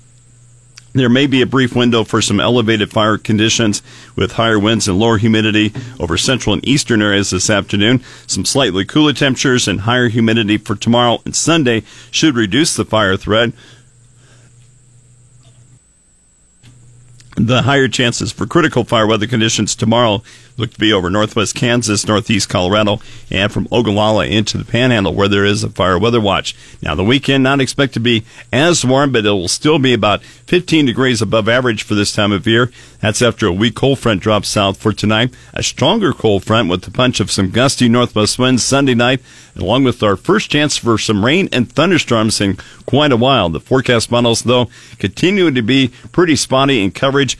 There 0.93 1.09
may 1.09 1.25
be 1.25 1.41
a 1.41 1.45
brief 1.45 1.73
window 1.73 2.03
for 2.03 2.21
some 2.21 2.41
elevated 2.41 2.91
fire 2.91 3.17
conditions 3.17 3.81
with 4.17 4.33
higher 4.33 4.59
winds 4.59 4.89
and 4.89 4.99
lower 4.99 5.17
humidity 5.17 5.73
over 6.01 6.17
central 6.17 6.53
and 6.53 6.67
eastern 6.67 7.01
areas 7.01 7.29
this 7.29 7.49
afternoon. 7.49 8.03
Some 8.27 8.43
slightly 8.43 8.83
cooler 8.83 9.13
temperatures 9.13 9.69
and 9.69 9.81
higher 9.81 10.09
humidity 10.09 10.57
for 10.57 10.75
tomorrow 10.75 11.21
and 11.23 11.33
Sunday 11.33 11.83
should 12.11 12.35
reduce 12.35 12.75
the 12.75 12.83
fire 12.83 13.15
threat. 13.15 13.53
The 17.43 17.63
higher 17.63 17.87
chances 17.87 18.31
for 18.31 18.45
critical 18.45 18.83
fire 18.83 19.07
weather 19.07 19.25
conditions 19.25 19.73
tomorrow 19.73 20.21
look 20.57 20.73
to 20.73 20.79
be 20.79 20.93
over 20.93 21.09
northwest 21.09 21.55
Kansas, 21.55 22.07
northeast 22.07 22.49
Colorado, 22.49 22.99
and 23.31 23.51
from 23.51 23.67
Ogallala 23.71 24.27
into 24.27 24.59
the 24.59 24.65
Panhandle, 24.65 25.15
where 25.15 25.27
there 25.27 25.45
is 25.45 25.63
a 25.63 25.69
fire 25.69 25.97
weather 25.97 26.21
watch. 26.21 26.55
Now, 26.83 26.93
the 26.93 27.03
weekend 27.03 27.43
not 27.43 27.59
expect 27.59 27.95
to 27.95 27.99
be 27.99 28.25
as 28.53 28.85
warm, 28.85 29.11
but 29.11 29.25
it 29.25 29.31
will 29.31 29.47
still 29.47 29.79
be 29.79 29.93
about 29.93 30.21
15 30.21 30.85
degrees 30.85 31.19
above 31.19 31.49
average 31.49 31.81
for 31.81 31.95
this 31.95 32.13
time 32.13 32.31
of 32.31 32.45
year. 32.45 32.71
That's 32.99 33.23
after 33.23 33.47
a 33.47 33.51
weak 33.51 33.73
cold 33.73 33.97
front 33.97 34.21
drops 34.21 34.49
south 34.49 34.77
for 34.77 34.93
tonight. 34.93 35.33
A 35.55 35.63
stronger 35.63 36.13
cold 36.13 36.43
front 36.43 36.69
with 36.69 36.83
the 36.83 36.91
punch 36.91 37.19
of 37.19 37.31
some 37.31 37.49
gusty 37.49 37.89
northwest 37.89 38.37
winds 38.37 38.63
Sunday 38.63 38.93
night, 38.93 39.21
along 39.55 39.83
with 39.83 40.03
our 40.03 40.15
first 40.15 40.51
chance 40.51 40.77
for 40.77 40.99
some 40.99 41.25
rain 41.25 41.49
and 41.51 41.71
thunderstorms 41.71 42.39
in 42.39 42.57
quite 42.85 43.11
a 43.11 43.17
while. 43.17 43.49
The 43.49 43.59
forecast 43.59 44.11
models, 44.11 44.43
though, 44.43 44.69
continue 44.99 45.49
to 45.49 45.61
be 45.63 45.87
pretty 46.11 46.35
spotty 46.35 46.83
in 46.83 46.91
coverage 46.91 47.30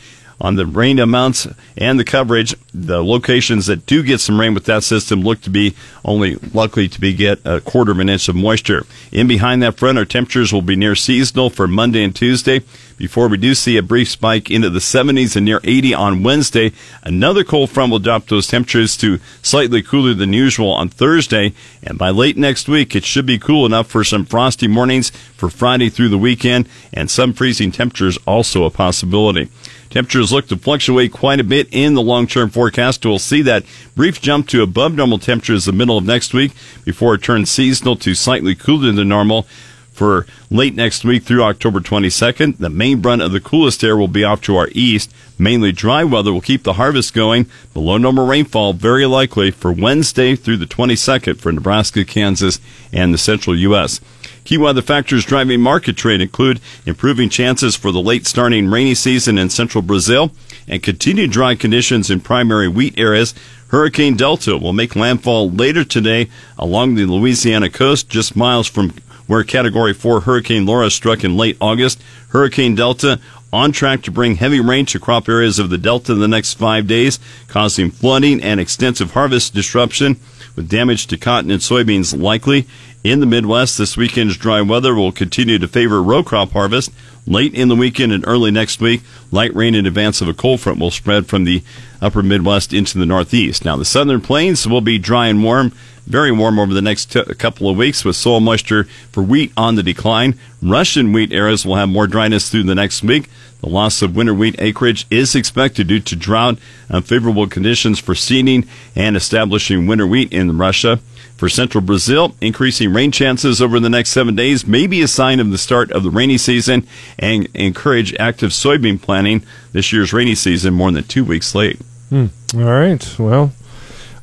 on 0.42 0.56
the 0.56 0.66
rain 0.66 0.98
amounts 0.98 1.46
and 1.76 1.98
the 1.98 2.04
coverage. 2.04 2.54
The 2.74 3.02
locations 3.02 3.66
that 3.66 3.86
do 3.86 4.02
get 4.02 4.20
some 4.20 4.40
rain 4.40 4.54
with 4.54 4.64
that 4.64 4.82
system 4.82 5.22
look 5.22 5.40
to 5.42 5.50
be 5.50 5.74
only 6.04 6.34
likely 6.52 6.88
to 6.88 7.00
be 7.00 7.14
get 7.14 7.38
a 7.44 7.60
quarter 7.60 7.92
of 7.92 8.00
an 8.00 8.08
inch 8.08 8.28
of 8.28 8.34
moisture. 8.34 8.84
In 9.12 9.28
behind 9.28 9.62
that 9.62 9.78
front, 9.78 9.98
our 9.98 10.04
temperatures 10.04 10.52
will 10.52 10.62
be 10.62 10.74
near 10.74 10.96
seasonal 10.96 11.48
for 11.48 11.68
Monday 11.68 12.02
and 12.02 12.14
Tuesday 12.14 12.62
before 12.96 13.28
we 13.28 13.36
do 13.36 13.54
see 13.54 13.76
a 13.76 13.82
brief 13.82 14.08
spike 14.08 14.50
into 14.50 14.68
the 14.68 14.78
70s 14.78 15.36
and 15.36 15.44
near 15.44 15.60
80 15.64 15.94
on 15.94 16.22
Wednesday. 16.22 16.72
Another 17.02 17.44
cold 17.44 17.70
front 17.70 17.92
will 17.92 17.98
drop 17.98 18.26
those 18.26 18.48
temperatures 18.48 18.96
to 18.98 19.18
slightly 19.42 19.82
cooler 19.82 20.14
than 20.14 20.32
usual 20.32 20.70
on 20.70 20.88
Thursday. 20.88 21.52
And 21.82 21.98
by 21.98 22.10
late 22.10 22.36
next 22.36 22.68
week, 22.68 22.96
it 22.96 23.04
should 23.04 23.26
be 23.26 23.38
cool 23.38 23.64
enough 23.66 23.88
for 23.88 24.02
some 24.02 24.24
frosty 24.24 24.66
mornings 24.66 25.10
for 25.10 25.50
Friday 25.50 25.88
through 25.88 26.08
the 26.08 26.18
weekend 26.18 26.68
and 26.92 27.10
some 27.10 27.32
freezing 27.32 27.70
temperatures 27.70 28.18
also 28.26 28.64
a 28.64 28.70
possibility. 28.70 29.48
Temperatures 29.92 30.32
look 30.32 30.48
to 30.48 30.56
fluctuate 30.56 31.12
quite 31.12 31.38
a 31.38 31.44
bit 31.44 31.68
in 31.70 31.92
the 31.92 32.00
long 32.00 32.26
term 32.26 32.48
forecast. 32.48 33.04
We'll 33.04 33.18
see 33.18 33.42
that 33.42 33.62
brief 33.94 34.22
jump 34.22 34.48
to 34.48 34.62
above 34.62 34.94
normal 34.94 35.18
temperatures 35.18 35.66
the 35.66 35.72
middle 35.72 35.98
of 35.98 36.04
next 36.06 36.32
week 36.32 36.52
before 36.82 37.14
it 37.14 37.22
turns 37.22 37.50
seasonal 37.50 37.96
to 37.96 38.14
slightly 38.14 38.54
cooler 38.54 38.90
than 38.90 39.08
normal 39.10 39.46
for 39.92 40.24
late 40.50 40.74
next 40.74 41.04
week 41.04 41.24
through 41.24 41.42
October 41.42 41.78
22nd. 41.78 42.56
The 42.56 42.70
main 42.70 43.02
brunt 43.02 43.20
of 43.20 43.32
the 43.32 43.40
coolest 43.40 43.84
air 43.84 43.94
will 43.94 44.08
be 44.08 44.24
off 44.24 44.40
to 44.42 44.56
our 44.56 44.70
east. 44.72 45.12
Mainly 45.38 45.72
dry 45.72 46.04
weather 46.04 46.32
will 46.32 46.40
keep 46.40 46.62
the 46.62 46.72
harvest 46.72 47.12
going. 47.12 47.46
Below 47.74 47.98
normal 47.98 48.26
rainfall 48.26 48.72
very 48.72 49.04
likely 49.04 49.50
for 49.50 49.72
Wednesday 49.72 50.36
through 50.36 50.56
the 50.56 50.64
22nd 50.64 51.38
for 51.38 51.52
Nebraska, 51.52 52.06
Kansas, 52.06 52.60
and 52.94 53.12
the 53.12 53.18
central 53.18 53.54
U.S. 53.58 54.00
Key 54.44 54.58
weather 54.58 54.82
factors 54.82 55.24
driving 55.24 55.60
market 55.60 55.96
trade 55.96 56.20
include 56.20 56.60
improving 56.84 57.28
chances 57.28 57.76
for 57.76 57.92
the 57.92 58.00
late 58.00 58.26
starting 58.26 58.68
rainy 58.68 58.94
season 58.94 59.38
in 59.38 59.50
central 59.50 59.82
Brazil 59.82 60.32
and 60.66 60.82
continued 60.82 61.30
dry 61.30 61.54
conditions 61.54 62.10
in 62.10 62.20
primary 62.20 62.68
wheat 62.68 62.98
areas. 62.98 63.34
Hurricane 63.68 64.16
Delta 64.16 64.58
will 64.58 64.72
make 64.72 64.96
landfall 64.96 65.50
later 65.50 65.84
today 65.84 66.28
along 66.58 66.94
the 66.94 67.06
Louisiana 67.06 67.70
coast, 67.70 68.08
just 68.08 68.36
miles 68.36 68.66
from 68.66 68.92
where 69.26 69.44
Category 69.44 69.94
4 69.94 70.22
Hurricane 70.22 70.66
Laura 70.66 70.90
struck 70.90 71.22
in 71.22 71.36
late 71.36 71.56
August. 71.60 72.02
Hurricane 72.30 72.74
Delta 72.74 73.20
on 73.52 73.70
track 73.70 74.02
to 74.02 74.10
bring 74.10 74.36
heavy 74.36 74.60
rain 74.60 74.86
to 74.86 74.98
crop 74.98 75.28
areas 75.28 75.58
of 75.58 75.70
the 75.70 75.78
Delta 75.78 76.12
in 76.12 76.20
the 76.20 76.28
next 76.28 76.54
five 76.54 76.86
days, 76.86 77.20
causing 77.48 77.90
flooding 77.90 78.42
and 78.42 78.58
extensive 78.58 79.12
harvest 79.12 79.54
disruption 79.54 80.16
with 80.56 80.68
damage 80.68 81.06
to 81.08 81.16
cotton 81.18 81.50
and 81.50 81.60
soybeans 81.60 82.18
likely. 82.20 82.66
In 83.04 83.20
the 83.20 83.26
Midwest, 83.26 83.78
this 83.78 83.96
weekend's 83.96 84.36
dry 84.36 84.60
weather 84.60 84.94
will 84.94 85.10
continue 85.10 85.58
to 85.58 85.66
favor 85.66 86.02
row 86.02 86.22
crop 86.22 86.52
harvest. 86.52 86.92
Late 87.26 87.54
in 87.54 87.68
the 87.68 87.76
weekend 87.76 88.12
and 88.12 88.26
early 88.26 88.50
next 88.50 88.80
week, 88.80 89.02
light 89.30 89.54
rain 89.54 89.74
in 89.74 89.86
advance 89.86 90.20
of 90.20 90.28
a 90.28 90.34
cold 90.34 90.60
front 90.60 90.78
will 90.78 90.90
spread 90.90 91.26
from 91.26 91.44
the 91.44 91.62
upper 92.00 92.22
Midwest 92.22 92.72
into 92.72 92.98
the 92.98 93.06
Northeast. 93.06 93.64
Now, 93.64 93.76
the 93.76 93.84
southern 93.84 94.20
plains 94.20 94.66
will 94.66 94.80
be 94.80 94.98
dry 94.98 95.28
and 95.28 95.42
warm, 95.42 95.72
very 96.06 96.32
warm 96.32 96.58
over 96.58 96.74
the 96.74 96.82
next 96.82 97.12
t- 97.12 97.22
couple 97.34 97.68
of 97.68 97.76
weeks 97.76 98.04
with 98.04 98.16
soil 98.16 98.40
moisture 98.40 98.84
for 99.12 99.22
wheat 99.22 99.52
on 99.56 99.76
the 99.76 99.84
decline. 99.84 100.38
Russian 100.60 101.12
wheat 101.12 101.32
areas 101.32 101.64
will 101.64 101.76
have 101.76 101.88
more 101.88 102.08
dryness 102.08 102.50
through 102.50 102.64
the 102.64 102.74
next 102.74 103.02
week. 103.02 103.28
The 103.62 103.68
loss 103.68 104.02
of 104.02 104.16
winter 104.16 104.34
wheat 104.34 104.56
acreage 104.58 105.06
is 105.08 105.36
expected 105.36 105.86
due 105.86 106.00
to 106.00 106.16
drought, 106.16 106.58
unfavorable 106.90 107.46
conditions 107.46 108.00
for 108.00 108.12
seeding, 108.14 108.66
and 108.96 109.16
establishing 109.16 109.86
winter 109.86 110.06
wheat 110.06 110.32
in 110.32 110.58
Russia. 110.58 110.98
For 111.36 111.48
central 111.48 111.82
Brazil, 111.82 112.34
increasing 112.40 112.92
rain 112.92 113.12
chances 113.12 113.62
over 113.62 113.78
the 113.78 113.88
next 113.88 114.10
seven 114.10 114.34
days 114.34 114.66
may 114.66 114.88
be 114.88 115.00
a 115.00 115.08
sign 115.08 115.38
of 115.38 115.50
the 115.50 115.58
start 115.58 115.92
of 115.92 116.02
the 116.02 116.10
rainy 116.10 116.38
season 116.38 116.86
and 117.20 117.48
encourage 117.54 118.14
active 118.16 118.50
soybean 118.50 119.00
planting. 119.00 119.44
This 119.70 119.92
year's 119.92 120.12
rainy 120.12 120.34
season 120.34 120.74
more 120.74 120.90
than 120.90 121.04
two 121.04 121.24
weeks 121.24 121.54
late. 121.54 121.80
Hmm. 122.10 122.26
All 122.54 122.62
right. 122.64 123.16
Well, 123.18 123.52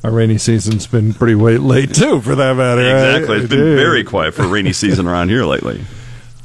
our 0.04 0.10
rainy 0.10 0.36
season's 0.36 0.86
been 0.86 1.14
pretty 1.14 1.34
late 1.34 1.94
too, 1.94 2.20
for 2.20 2.34
that 2.34 2.56
matter. 2.56 2.82
Exactly. 2.82 3.38
It's 3.38 3.48
been 3.48 3.76
very 3.76 4.04
quiet 4.04 4.34
for 4.34 4.46
rainy 4.46 4.74
season 4.74 5.06
around 5.06 5.30
here 5.30 5.44
lately 5.46 5.82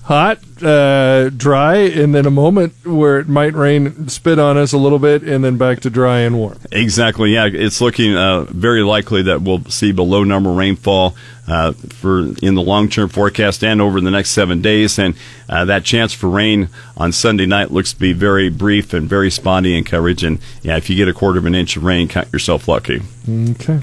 hot, 0.06 0.38
uh, 0.62 1.30
dry, 1.32 1.78
and 1.78 2.14
then 2.14 2.28
a 2.28 2.32
moment 2.32 2.74
where 2.86 3.18
it 3.20 3.28
might 3.28 3.54
rain, 3.56 4.08
spit 4.08 4.38
on 4.38 4.56
us 4.56 4.72
a 4.72 4.78
little 4.78 5.00
bit, 5.00 5.24
and 5.24 5.44
then 5.44 5.58
back 5.58 5.80
to 5.80 5.90
dry 5.90 6.20
and 6.20 6.38
warm. 6.38 6.60
Exactly. 6.72 7.34
Yeah, 7.34 7.48
it's 7.52 7.82
looking 7.82 8.16
uh, 8.16 8.42
very 8.44 8.84
likely 8.84 9.24
that 9.24 9.42
we'll 9.42 9.64
see 9.66 9.92
below 9.92 10.24
normal 10.24 10.54
rainfall 10.54 11.16
uh, 11.48 11.72
for 11.72 12.20
in 12.44 12.54
the 12.54 12.62
long 12.62 12.88
term 12.88 13.10
forecast 13.10 13.64
and 13.64 13.82
over 13.82 14.00
the 14.00 14.12
next 14.12 14.30
seven 14.30 14.62
days. 14.62 15.00
And 15.00 15.16
uh, 15.50 15.66
that 15.66 15.84
chance 15.84 16.14
for 16.14 16.30
rain 16.30 16.70
on 16.96 17.12
Sunday 17.12 17.48
night 17.48 17.72
looks 17.72 17.94
to 17.94 18.00
be 18.00 18.14
very 18.14 18.50
brief 18.50 18.94
and 18.94 19.10
very 19.10 19.32
spotty 19.32 19.76
in 19.76 19.84
coverage. 19.84 20.24
And 20.24 20.38
yeah, 20.62 20.78
if 20.78 20.88
you 20.88 20.96
get 20.96 21.08
a 21.08 21.14
quarter 21.14 21.40
of 21.40 21.48
an 21.48 21.56
inch 21.56 21.78
of 21.78 21.84
rain, 21.84 22.08
count 22.08 22.32
yourself 22.32 22.68
lucky. 22.68 23.02
Okay. 23.28 23.82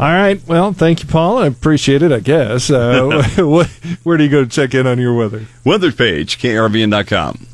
All 0.00 0.06
right. 0.06 0.44
Well, 0.48 0.72
thank 0.72 1.02
you, 1.02 1.08
Paul. 1.08 1.38
I 1.38 1.46
appreciate 1.46 2.02
it, 2.02 2.10
I 2.10 2.18
guess. 2.18 2.68
Uh, 2.68 3.22
where 4.02 4.16
do 4.16 4.24
you 4.24 4.30
go 4.30 4.42
to 4.42 4.50
check 4.50 4.74
in 4.74 4.88
on 4.88 4.98
your 4.98 5.14
weather? 5.14 5.46
Weather 5.64 5.92
page, 5.92 6.38
krvn.com. 6.38 7.46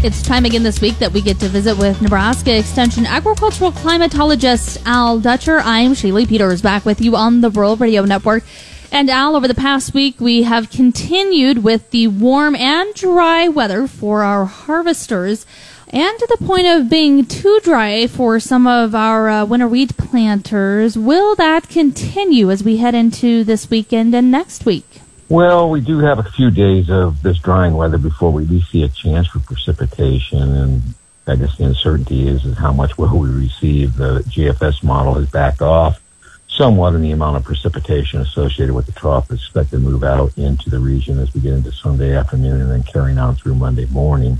It's 0.00 0.22
time 0.22 0.46
again 0.46 0.62
this 0.62 0.80
week 0.80 0.98
that 1.00 1.12
we 1.12 1.20
get 1.20 1.40
to 1.40 1.48
visit 1.48 1.76
with 1.76 2.00
Nebraska 2.00 2.56
Extension 2.56 3.04
agricultural 3.04 3.72
climatologist 3.72 4.80
Al 4.86 5.20
Dutcher. 5.20 5.58
I'm 5.58 5.92
Shaylee 5.92 6.26
Peters 6.26 6.62
back 6.62 6.86
with 6.86 7.02
you 7.02 7.16
on 7.16 7.42
the 7.42 7.50
Rural 7.50 7.76
Radio 7.76 8.04
Network. 8.04 8.44
And 8.90 9.10
Al, 9.10 9.36
over 9.36 9.46
the 9.46 9.54
past 9.54 9.92
week, 9.92 10.18
we 10.20 10.44
have 10.44 10.70
continued 10.70 11.62
with 11.62 11.90
the 11.90 12.06
warm 12.06 12.54
and 12.56 12.94
dry 12.94 13.48
weather 13.48 13.86
for 13.86 14.22
our 14.22 14.46
harvesters 14.46 15.44
and 15.90 16.18
to 16.18 16.26
the 16.26 16.44
point 16.44 16.66
of 16.66 16.90
being 16.90 17.24
too 17.24 17.60
dry 17.62 18.06
for 18.06 18.38
some 18.38 18.66
of 18.66 18.94
our 18.94 19.28
uh, 19.28 19.44
winter 19.44 19.68
wheat 19.68 19.96
planters. 19.96 20.98
Will 20.98 21.34
that 21.36 21.68
continue 21.68 22.50
as 22.50 22.62
we 22.62 22.76
head 22.76 22.94
into 22.94 23.44
this 23.44 23.70
weekend 23.70 24.14
and 24.14 24.30
next 24.30 24.66
week? 24.66 25.00
Well, 25.28 25.68
we 25.68 25.80
do 25.80 25.98
have 25.98 26.18
a 26.18 26.30
few 26.30 26.50
days 26.50 26.88
of 26.88 27.22
this 27.22 27.38
drying 27.38 27.74
weather 27.74 27.98
before 27.98 28.32
we 28.32 28.60
see 28.62 28.82
a 28.82 28.88
chance 28.88 29.28
for 29.28 29.40
precipitation, 29.40 30.42
and 30.42 30.82
I 31.26 31.36
guess 31.36 31.56
the 31.58 31.64
uncertainty 31.64 32.26
is, 32.26 32.44
is 32.44 32.56
how 32.56 32.72
much 32.72 32.96
will 32.96 33.18
we 33.18 33.28
receive. 33.28 33.96
The 33.96 34.20
GFS 34.20 34.82
model 34.82 35.14
has 35.14 35.30
backed 35.30 35.60
off 35.60 36.00
somewhat 36.48 36.94
in 36.94 37.02
the 37.02 37.12
amount 37.12 37.36
of 37.36 37.44
precipitation 37.44 38.20
associated 38.20 38.74
with 38.74 38.86
the 38.86 38.92
trough 38.92 39.28
that's 39.28 39.42
expected 39.42 39.76
to 39.76 39.78
move 39.78 40.02
out 40.02 40.36
into 40.36 40.68
the 40.70 40.78
region 40.78 41.18
as 41.18 41.32
we 41.32 41.40
get 41.40 41.52
into 41.52 41.70
Sunday 41.70 42.16
afternoon 42.16 42.60
and 42.60 42.70
then 42.70 42.82
carrying 42.82 43.18
on 43.18 43.36
through 43.36 43.54
Monday 43.54 43.86
morning. 43.86 44.38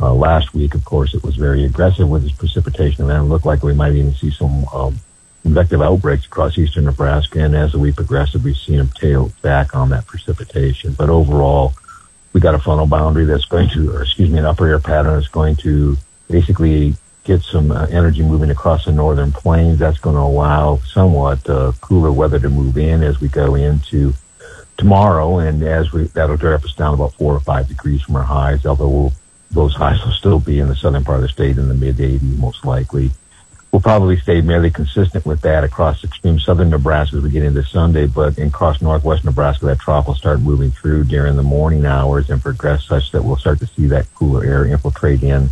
Uh, 0.00 0.14
last 0.14 0.54
week, 0.54 0.74
of 0.74 0.84
course, 0.84 1.14
it 1.14 1.22
was 1.22 1.36
very 1.36 1.64
aggressive 1.64 2.08
with 2.08 2.24
its 2.24 2.32
precipitation, 2.32 3.10
and 3.10 3.24
it 3.24 3.28
looked 3.28 3.44
like 3.44 3.62
we 3.62 3.74
might 3.74 3.92
even 3.92 4.14
see 4.14 4.30
some 4.30 4.64
um, 4.72 4.96
convective 5.42 5.82
outbreaks 5.82 6.24
across 6.24 6.56
eastern 6.56 6.84
Nebraska, 6.84 7.40
and 7.40 7.54
as 7.54 7.72
the 7.72 7.78
week 7.78 7.96
progressed, 7.96 8.34
we've 8.36 8.56
seen 8.56 8.78
them 8.78 8.90
tail 8.94 9.30
back 9.42 9.76
on 9.76 9.90
that 9.90 10.06
precipitation. 10.06 10.94
But 10.94 11.10
overall, 11.10 11.74
we 12.32 12.40
got 12.40 12.54
a 12.54 12.58
frontal 12.58 12.86
boundary 12.86 13.24
that's 13.26 13.44
going 13.44 13.68
to, 13.70 13.92
or 13.92 14.02
excuse 14.02 14.30
me, 14.30 14.38
an 14.38 14.46
upper 14.46 14.66
air 14.66 14.78
pattern 14.78 15.14
that's 15.14 15.28
going 15.28 15.56
to 15.56 15.96
basically 16.30 16.94
get 17.24 17.42
some 17.42 17.70
uh, 17.70 17.86
energy 17.90 18.22
moving 18.22 18.50
across 18.50 18.86
the 18.86 18.92
northern 18.92 19.32
plains. 19.32 19.78
That's 19.78 19.98
going 19.98 20.16
to 20.16 20.22
allow 20.22 20.78
somewhat 20.78 21.48
uh, 21.48 21.72
cooler 21.80 22.12
weather 22.12 22.38
to 22.38 22.48
move 22.48 22.78
in 22.78 23.02
as 23.02 23.20
we 23.20 23.28
go 23.28 23.54
into 23.54 24.14
tomorrow, 24.76 25.38
and 25.38 25.62
as 25.62 25.92
we 25.92 26.04
that'll 26.04 26.36
drop 26.36 26.64
us 26.64 26.74
down 26.74 26.94
about 26.94 27.12
four 27.14 27.34
or 27.34 27.40
five 27.40 27.68
degrees 27.68 28.02
from 28.02 28.16
our 28.16 28.22
highs. 28.22 28.64
Although 28.64 28.88
we'll, 28.88 29.12
those 29.50 29.74
highs 29.74 30.04
will 30.04 30.12
still 30.12 30.40
be 30.40 30.60
in 30.60 30.68
the 30.68 30.76
southern 30.76 31.04
part 31.04 31.16
of 31.16 31.22
the 31.22 31.28
state 31.28 31.58
in 31.58 31.68
the 31.68 31.74
mid 31.74 31.96
80s, 31.96 32.38
most 32.38 32.64
likely. 32.64 33.10
We'll 33.72 33.82
probably 33.82 34.18
stay 34.18 34.40
merely 34.40 34.70
consistent 34.70 35.24
with 35.24 35.42
that 35.42 35.62
across 35.62 36.02
extreme 36.02 36.40
southern 36.40 36.70
Nebraska 36.70 37.18
as 37.18 37.22
we 37.22 37.30
get 37.30 37.44
into 37.44 37.64
Sunday, 37.64 38.06
but 38.06 38.36
across 38.38 38.82
northwest 38.82 39.24
Nebraska, 39.24 39.66
that 39.66 39.78
trough 39.78 40.08
will 40.08 40.16
start 40.16 40.40
moving 40.40 40.72
through 40.72 41.04
during 41.04 41.36
the 41.36 41.42
morning 41.44 41.86
hours 41.86 42.30
and 42.30 42.42
progress 42.42 42.84
such 42.84 43.12
that 43.12 43.22
we'll 43.22 43.36
start 43.36 43.60
to 43.60 43.66
see 43.68 43.86
that 43.86 44.12
cooler 44.14 44.44
air 44.44 44.64
infiltrate 44.64 45.22
in 45.22 45.50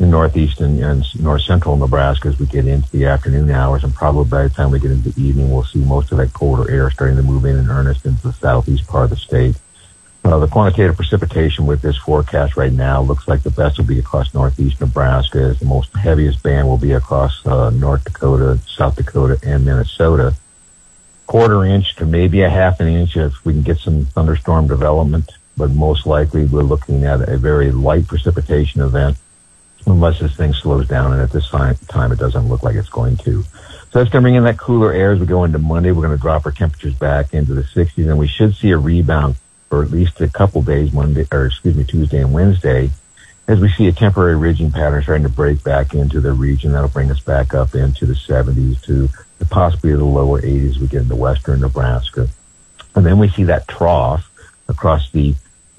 in 0.00 0.10
northeast 0.10 0.60
and, 0.60 0.82
and 0.82 1.04
north 1.20 1.42
central 1.42 1.76
Nebraska 1.76 2.28
as 2.28 2.38
we 2.38 2.46
get 2.46 2.66
into 2.66 2.90
the 2.90 3.06
afternoon 3.06 3.50
hours, 3.50 3.84
and 3.84 3.94
probably 3.94 4.24
by 4.24 4.42
the 4.42 4.48
time 4.48 4.70
we 4.70 4.80
get 4.80 4.90
into 4.90 5.10
the 5.10 5.22
evening, 5.22 5.52
we'll 5.52 5.62
see 5.62 5.78
most 5.84 6.10
of 6.10 6.18
that 6.18 6.32
colder 6.32 6.68
air 6.70 6.90
starting 6.90 7.16
to 7.16 7.22
move 7.22 7.44
in 7.44 7.56
in 7.56 7.70
earnest 7.70 8.04
into 8.04 8.22
the 8.22 8.32
southeast 8.32 8.86
part 8.88 9.04
of 9.04 9.10
the 9.10 9.16
state. 9.16 9.54
Uh, 10.24 10.38
the 10.38 10.46
quantitative 10.46 10.96
precipitation 10.96 11.66
with 11.66 11.82
this 11.82 11.98
forecast 11.98 12.56
right 12.56 12.72
now 12.72 13.02
looks 13.02 13.28
like 13.28 13.42
the 13.42 13.50
best 13.50 13.76
will 13.76 13.84
be 13.84 13.98
across 13.98 14.32
northeast 14.32 14.80
Nebraska. 14.80 15.38
As 15.38 15.58
the 15.58 15.66
most 15.66 15.94
heaviest 15.94 16.42
band 16.42 16.66
will 16.66 16.78
be 16.78 16.92
across 16.92 17.44
uh, 17.46 17.68
North 17.68 18.04
Dakota, 18.04 18.58
South 18.66 18.96
Dakota, 18.96 19.38
and 19.46 19.66
Minnesota. 19.66 20.34
Quarter 21.26 21.64
inch 21.66 21.96
to 21.96 22.06
maybe 22.06 22.40
a 22.40 22.48
half 22.48 22.80
an 22.80 22.88
inch 22.88 23.18
if 23.18 23.44
we 23.44 23.52
can 23.52 23.62
get 23.62 23.78
some 23.78 24.06
thunderstorm 24.06 24.66
development, 24.66 25.30
but 25.58 25.70
most 25.70 26.06
likely 26.06 26.46
we're 26.46 26.62
looking 26.62 27.04
at 27.04 27.20
a 27.28 27.36
very 27.36 27.70
light 27.70 28.08
precipitation 28.08 28.80
event 28.80 29.18
unless 29.86 30.20
this 30.20 30.34
thing 30.34 30.54
slows 30.54 30.88
down. 30.88 31.12
And 31.12 31.20
at 31.20 31.32
this 31.32 31.50
time, 31.50 32.12
it 32.12 32.18
doesn't 32.18 32.48
look 32.48 32.62
like 32.62 32.76
it's 32.76 32.88
going 32.88 33.18
to. 33.18 33.42
So 33.42 33.98
that's 33.98 34.10
going 34.10 34.22
to 34.22 34.24
bring 34.24 34.34
in 34.36 34.44
that 34.44 34.58
cooler 34.58 34.90
air 34.90 35.12
as 35.12 35.20
we 35.20 35.26
go 35.26 35.44
into 35.44 35.58
Monday. 35.58 35.92
We're 35.92 36.06
going 36.06 36.16
to 36.16 36.20
drop 36.20 36.46
our 36.46 36.52
temperatures 36.52 36.94
back 36.94 37.34
into 37.34 37.52
the 37.52 37.62
60s, 37.62 38.08
and 38.08 38.18
we 38.18 38.26
should 38.26 38.54
see 38.56 38.70
a 38.70 38.78
rebound 38.78 39.36
for 39.68 39.82
at 39.82 39.90
least 39.90 40.20
a 40.20 40.28
couple 40.28 40.62
days, 40.62 40.92
Monday, 40.92 41.26
or 41.32 41.46
excuse 41.46 41.76
me, 41.76 41.84
Tuesday 41.84 42.20
and 42.20 42.32
Wednesday, 42.32 42.90
as 43.46 43.60
we 43.60 43.68
see 43.68 43.86
a 43.86 43.92
temporary 43.92 44.36
ridging 44.36 44.70
pattern 44.70 45.02
starting 45.02 45.26
to 45.26 45.32
break 45.32 45.62
back 45.62 45.94
into 45.94 46.20
the 46.20 46.32
region. 46.32 46.72
That'll 46.72 46.88
bring 46.88 47.10
us 47.10 47.20
back 47.20 47.54
up 47.54 47.74
into 47.74 48.06
the 48.06 48.14
70s 48.14 48.82
to 48.84 49.08
the 49.38 49.44
possibly 49.44 49.92
the 49.92 50.04
lower 50.04 50.40
80s 50.40 50.78
we 50.78 50.86
get 50.86 51.02
into 51.02 51.16
western 51.16 51.60
Nebraska. 51.60 52.28
And 52.94 53.04
then 53.04 53.18
we 53.18 53.28
see 53.28 53.44
that 53.44 53.68
trough 53.68 54.30
across 54.68 55.10
the 55.10 55.34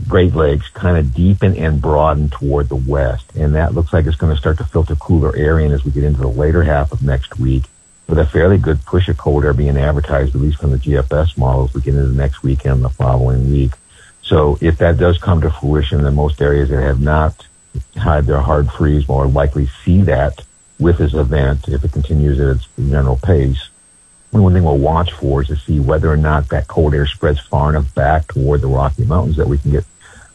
Great 0.08 0.36
Lakes 0.36 0.68
kind 0.70 0.98
of 0.98 1.14
deepen 1.14 1.56
and 1.56 1.82
broaden 1.82 2.30
toward 2.30 2.70
the 2.70 2.76
west. 2.76 3.34
And 3.36 3.56
that 3.56 3.74
looks 3.74 3.94
like 3.94 4.06
it's 4.06 4.18
going 4.18 4.34
to 4.34 4.40
start 4.40 4.58
to 4.58 4.66
filter 4.66 4.96
cooler 4.96 5.36
air 5.36 5.60
in 5.60 5.72
as 5.72 5.86
we 5.86 5.92
get 5.92 6.04
into 6.04 6.22
the 6.22 6.28
later 6.28 6.64
half 6.64 6.92
of 6.92 7.02
next 7.02 7.40
week 7.40 7.64
with 8.08 8.20
a 8.20 8.26
fairly 8.26 8.58
good 8.58 8.84
push 8.86 9.08
of 9.08 9.18
cold 9.18 9.46
air 9.46 9.54
being 9.54 9.78
advertised, 9.78 10.36
at 10.36 10.42
least 10.42 10.60
from 10.60 10.72
the 10.72 10.78
GFS 10.78 11.38
models, 11.38 11.76
into 11.76 11.92
the 11.92 12.16
next 12.16 12.44
weekend, 12.44 12.84
the 12.84 12.90
following 12.90 13.52
week. 13.52 13.72
So 14.22 14.58
if 14.62 14.78
that 14.80 14.98
does 14.98 15.18
come 15.18 15.42
to 15.42 15.50
fruition, 15.50 16.04
then 16.04 16.16
most 16.16 16.42
areas 16.42 16.70
that 16.70 16.82
have 16.82 17.02
not 17.02 17.46
had 17.96 18.26
their 18.26 18.42
hard 18.42 18.72
freeze 18.72 19.08
will 19.08 19.30
likely 19.30 19.68
see 19.84 20.02
that 20.04 20.44
with 20.80 20.98
this 20.98 21.14
event 21.14 21.68
if 21.68 21.84
it 21.84 21.92
continues 21.92 22.40
at 22.40 22.58
its 22.58 22.68
general 22.78 23.18
pace. 23.18 23.70
One 24.32 24.54
thing 24.54 24.64
we'll 24.64 24.78
watch 24.78 25.14
for 25.14 25.42
is 25.42 25.48
to 25.48 25.56
see 25.56 25.80
whether 25.80 26.12
or 26.12 26.18
not 26.18 26.50
that 26.50 26.68
cold 26.68 26.94
air 26.94 27.06
spreads 27.06 27.40
far 27.40 27.70
enough 27.70 27.94
back 27.96 28.28
toward 28.28 28.62
the 28.62 28.68
Rocky 28.68 29.06
Mountains 29.06 29.38
that 29.38 29.48
we 29.48 29.58
can 29.58 29.72
get 29.72 29.86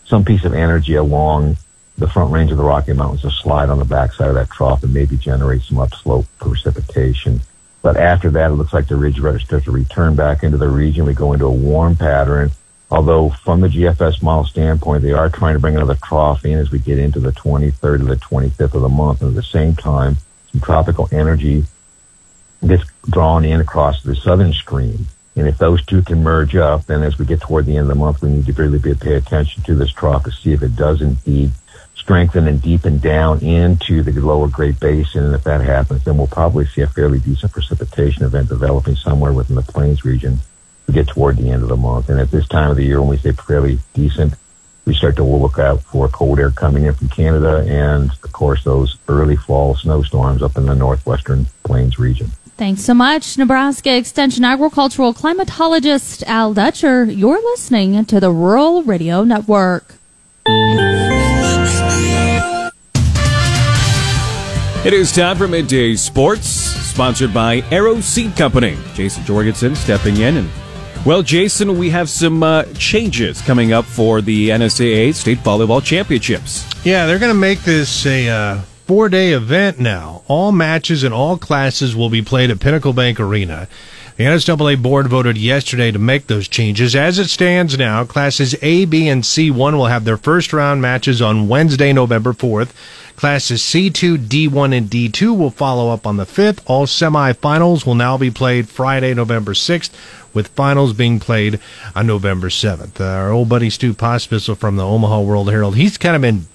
some 0.07 0.25
piece 0.25 0.45
of 0.45 0.55
energy 0.55 0.95
along 0.95 1.59
the 1.99 2.09
front 2.09 2.33
range 2.33 2.51
of 2.51 2.57
the 2.57 2.65
Rocky 2.65 2.95
Mountains 2.95 3.23
to 3.23 3.31
slide 3.31 3.69
on 3.69 3.79
the 3.79 3.85
backside 3.85 4.29
of 4.29 4.35
that 4.37 4.51
trough 4.51 4.83
and 4.83 4.95
maybe 4.95 5.19
generate 5.19 5.63
some 5.63 5.79
upslope 5.79 6.27
precipitation. 6.39 7.43
But 7.83 7.97
after 7.97 8.31
that, 8.31 8.51
it 8.51 8.55
looks 8.55 8.73
like 8.73 8.89
the 8.89 8.97
ridge 8.97 9.19
starts 9.19 9.65
to 9.65 9.71
return 9.71 10.15
back 10.15 10.43
into 10.43 10.59
the 10.59 10.69
region. 10.69 11.07
We 11.07 11.15
go 11.15 11.33
into 11.33 11.47
a 11.47 11.51
warm 11.51 11.97
pattern. 11.97 12.51
Although 12.91 13.31
from 13.31 13.61
the 13.61 13.69
GFS 13.69 14.23
model 14.23 14.45
standpoint, 14.45 15.03
they 15.03 15.13
are 15.13 15.29
trying 15.29 15.55
to 15.55 15.61
bring 15.61 15.77
another 15.77 15.97
trough 16.05 16.45
in 16.45 16.59
as 16.59 16.71
we 16.71 16.79
get 16.79 16.99
into 16.99 17.21
the 17.21 17.31
23rd 17.31 17.99
to 17.99 18.05
the 18.05 18.17
25th 18.17 18.75
of 18.75 18.83
the 18.83 18.89
month. 18.89 19.23
And 19.23 19.31
at 19.31 19.37
the 19.37 19.43
same 19.43 19.77
time, 19.77 20.17
some 20.51 20.61
tropical 20.61 21.09
energy 21.13 21.65
gets 22.67 22.85
drawn 23.09 23.45
in 23.45 23.61
across 23.61 24.03
the 24.03 24.17
southern 24.17 24.53
stream. 24.53 25.07
And 25.37 25.47
if 25.47 25.57
those 25.57 25.85
two 25.87 26.03
can 26.03 26.23
merge 26.23 26.57
up, 26.57 26.87
then 26.87 27.03
as 27.03 27.19
we 27.19 27.25
get 27.25 27.41
toward 27.41 27.67
the 27.67 27.77
end 27.77 27.89
of 27.91 27.97
the 27.97 28.05
month, 28.05 28.21
we 28.21 28.31
need 28.31 28.47
to 28.47 28.53
really 28.53 28.95
pay 28.95 29.15
attention 29.15 29.63
to 29.63 29.75
this 29.75 29.93
trough 29.93 30.25
to 30.25 30.33
see 30.33 30.53
if 30.53 30.63
it 30.63 30.77
does 30.77 31.01
indeed 31.01 31.53
strengthen 32.01 32.49
and 32.49 32.63
deepen 32.63 32.99
down 32.99 33.41
into 33.41 34.03
the 34.03 34.13
lower 34.13 34.49
Great 34.49 34.81
Basin. 34.81 35.25
And 35.25 35.35
if 35.35 35.45
that 35.45 35.61
happens, 35.61 36.03
then 36.05 36.17
we'll 36.17 36.27
probably 36.27 36.67
see 36.67 36.81
a 36.81 36.87
fairly 36.87 37.19
decent 37.19 37.53
precipitation 37.53 38.25
event 38.25 38.49
developing 38.49 38.97
somewhere 38.97 39.33
within 39.33 39.57
the 39.57 39.63
plains 39.63 40.05
region 40.05 40.39
we 40.87 40.95
get 40.95 41.07
toward 41.07 41.37
the 41.37 41.51
end 41.51 41.63
of 41.63 41.69
the 41.69 41.77
month. 41.77 42.09
And 42.09 42.19
at 42.19 42.33
this 42.33 42.49
time 42.49 42.71
of 42.71 42.77
the 42.77 42.85
year, 42.85 43.01
when 43.01 43.11
we 43.11 43.19
say 43.19 43.33
fairly 43.33 43.79
decent, 43.95 44.35
we 44.87 44.95
start 44.95 45.15
to 45.17 45.23
look 45.23 45.59
out 45.59 45.83
for 45.85 46.09
cold 46.09 46.41
air 46.41 46.51
coming 46.51 46.85
in 46.85 46.95
from 46.95 47.09
Canada 47.09 47.65
and, 47.69 48.11
of 48.25 48.33
course, 48.33 48.65
those 48.65 48.99
early 49.07 49.37
fall 49.37 49.77
snowstorms 49.77 50.43
up 50.43 50.57
in 50.57 50.67
the 50.67 50.75
northwestern 50.75 51.47
plains 51.63 51.99
region. 51.99 52.33
Thanks 52.57 52.83
so 52.83 52.93
much, 52.93 53.39
Nebraska 53.39 53.97
Extension 53.97 54.45
agricultural 54.45 55.15
climatologist 55.15 56.25
Al 56.25 56.55
Dutcher. 56.55 57.05
You're 57.05 57.41
listening 57.53 58.05
to 58.07 58.19
the 58.19 58.33
Rural 58.33 58.83
Radio 58.83 59.23
Network. 59.23 60.00
It 64.83 64.95
is 64.95 65.13
time 65.13 65.37
for 65.37 65.47
midday 65.47 65.95
sports, 65.95 66.47
sponsored 66.47 67.35
by 67.35 67.57
Arrow 67.71 68.01
Seed 68.01 68.35
Company. 68.35 68.79
Jason 68.95 69.23
Jorgensen 69.27 69.77
stepping 69.77 70.17
in 70.17 70.39
and 70.39 70.49
well, 71.05 71.23
Jason, 71.23 71.79
we 71.79 71.91
have 71.91 72.09
some 72.09 72.43
uh, 72.43 72.65
changes 72.79 73.43
coming 73.43 73.75
up 73.75 73.85
for 73.85 74.23
the 74.23 74.49
NSAA 74.49 75.15
State 75.15 75.39
Volleyball 75.41 75.85
Championships. 75.85 76.67
Yeah, 76.83 77.07
they're 77.07 77.19
going 77.19 77.33
to 77.33 77.39
make 77.39 77.61
this 77.61 78.07
a 78.07 78.31
uh, 78.31 78.61
four 78.87 79.11
day 79.11 79.35
event 79.35 79.79
now. 79.79 80.23
All 80.29 80.51
matches 80.51 81.05
and 81.05 81.13
all 81.13 81.37
classes 81.37 81.95
will 81.95 82.09
be 82.09 82.23
played 82.23 82.51
at 82.51 82.61
Pinnacle 82.61 82.95
Bank 82.95 83.21
Arena. 83.21 83.69
The 84.17 84.25
NSAA 84.25 84.83
board 84.83 85.09
voted 85.09 85.39
yesterday 85.39 85.91
to 85.91 85.99
make 85.99 86.27
those 86.27 86.49
changes. 86.49 86.95
As 86.95 87.19
it 87.19 87.29
stands 87.29 87.79
now, 87.79 88.05
classes 88.05 88.55
A, 88.61 88.85
B, 88.85 89.09
and 89.09 89.23
C1 89.23 89.73
will 89.75 89.87
have 89.87 90.05
their 90.05 90.19
first 90.19 90.53
round 90.53 90.83
matches 90.83 91.23
on 91.23 91.49
Wednesday, 91.49 91.93
November 91.93 92.33
4th. 92.35 92.73
Classes 93.21 93.61
C2, 93.61 94.17
D1, 94.17 94.75
and 94.75 94.89
D2 94.89 95.37
will 95.37 95.51
follow 95.51 95.91
up 95.91 96.07
on 96.07 96.17
the 96.17 96.25
5th. 96.25 96.63
All 96.65 96.87
semifinals 96.87 97.85
will 97.85 97.95
now 97.95 98.17
be 98.17 98.31
played 98.31 98.67
Friday, 98.67 99.13
November 99.13 99.53
6th, 99.53 99.91
with 100.33 100.49
finals 100.49 100.95
being 100.95 101.21
played 101.21 101.61
on 101.95 102.07
November 102.07 102.49
7th. 102.49 102.99
Uh, 102.99 103.05
our 103.05 103.31
old 103.31 103.51
buddy 103.51 103.69
Stu 103.69 103.93
Pospisil 103.93 104.57
from 104.57 104.77
the 104.77 104.87
Omaha 104.87 105.21
World 105.21 105.51
Herald, 105.51 105.77
he's 105.77 105.99
kind 105.99 106.17
of 106.17 106.23
been 106.23 106.47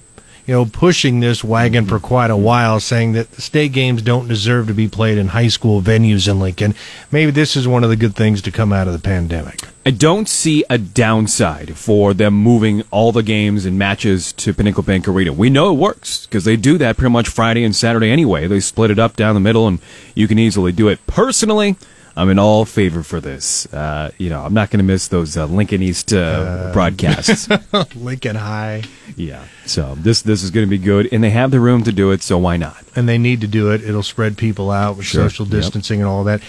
you 0.46 0.54
know, 0.54 0.66
pushing 0.66 1.20
this 1.20 1.44
wagon 1.44 1.86
for 1.86 2.00
quite 2.00 2.30
a 2.30 2.38
while, 2.38 2.80
saying 2.80 3.14
that 3.14 3.34
state 3.36 3.72
games 3.72 4.02
don't 4.02 4.28
deserve 4.28 4.68
to 4.68 4.74
be 4.74 4.88
played 4.88 5.18
in 5.18 5.30
high 5.30 5.48
school 5.48 5.82
venues 5.82 6.28
in 6.30 6.40
Lincoln. 6.40 6.76
Maybe 7.12 7.32
this 7.32 7.56
is 7.56 7.68
one 7.68 7.84
of 7.84 7.90
the 7.90 7.96
good 7.96 8.16
things 8.16 8.42
to 8.44 8.52
come 8.52 8.72
out 8.72 8.88
of 8.88 8.94
the 8.94 9.00
pandemic. 9.00 9.62
I 9.88 9.92
don't 9.92 10.28
see 10.28 10.64
a 10.70 10.78
downside 10.78 11.78
for 11.78 12.14
them 12.14 12.34
moving 12.34 12.84
all 12.90 13.12
the 13.12 13.22
games 13.24 13.66
and 13.66 13.78
matches 13.78 14.34
to 14.34 14.54
Pinnacle 14.54 14.84
Bank 14.84 15.08
Arena. 15.08 15.32
We 15.32 15.50
know 15.50 15.72
it 15.72 15.78
works 15.78 16.26
because 16.26 16.44
they 16.44 16.58
do 16.58 16.78
that 16.80 16.98
pretty 16.98 17.12
much 17.12 17.28
Friday 17.28 17.64
and 17.64 17.76
Saturday 17.76 18.10
anyway. 18.10 18.48
They 18.48 18.60
split 18.60 18.92
it 18.92 19.00
up 19.00 19.16
down 19.16 19.36
the 19.36 19.40
middle, 19.40 19.68
and 19.68 19.80
you 20.16 20.28
can 20.28 20.40
easily 20.40 20.72
do 20.72 20.88
it. 20.88 21.06
Personally, 21.06 21.76
I'm 22.18 22.30
in 22.30 22.40
all 22.40 22.64
favor 22.64 23.04
for 23.04 23.20
this. 23.20 23.72
Uh, 23.74 24.12
you 24.18 24.30
know, 24.30 24.42
I'm 24.42 24.54
not 24.54 24.70
going 24.70 24.78
to 24.78 24.86
miss 24.86 25.10
those 25.10 25.36
uh, 25.36 25.46
Lincoln 25.46 25.82
East 25.82 26.14
uh, 26.14 26.18
uh 26.18 26.74
broadcasts. 26.74 27.50
Lincoln 27.96 28.38
High. 28.38 28.84
Yeah. 29.18 29.44
So 29.66 29.96
this 29.96 30.22
this 30.22 30.42
is 30.42 30.52
going 30.52 30.66
to 30.66 30.70
be 30.70 30.78
good, 30.78 31.10
and 31.12 31.24
they 31.24 31.32
have 31.32 31.52
the 31.52 31.60
room 31.60 31.84
to 31.84 31.92
do 31.92 32.12
it. 32.12 32.22
So 32.22 32.38
why 32.38 32.58
not? 32.58 32.84
And 32.96 33.10
they 33.10 33.18
need 33.18 33.42
to 33.42 33.48
do 33.48 33.72
it. 33.72 33.84
It'll 33.84 34.04
spread 34.04 34.38
people 34.38 34.72
out 34.72 34.96
with 34.98 35.06
sure. 35.06 35.30
social 35.30 35.46
distancing 35.46 36.00
yep. 36.00 36.06
and 36.06 36.10
all 36.10 36.24
that. 36.26 36.42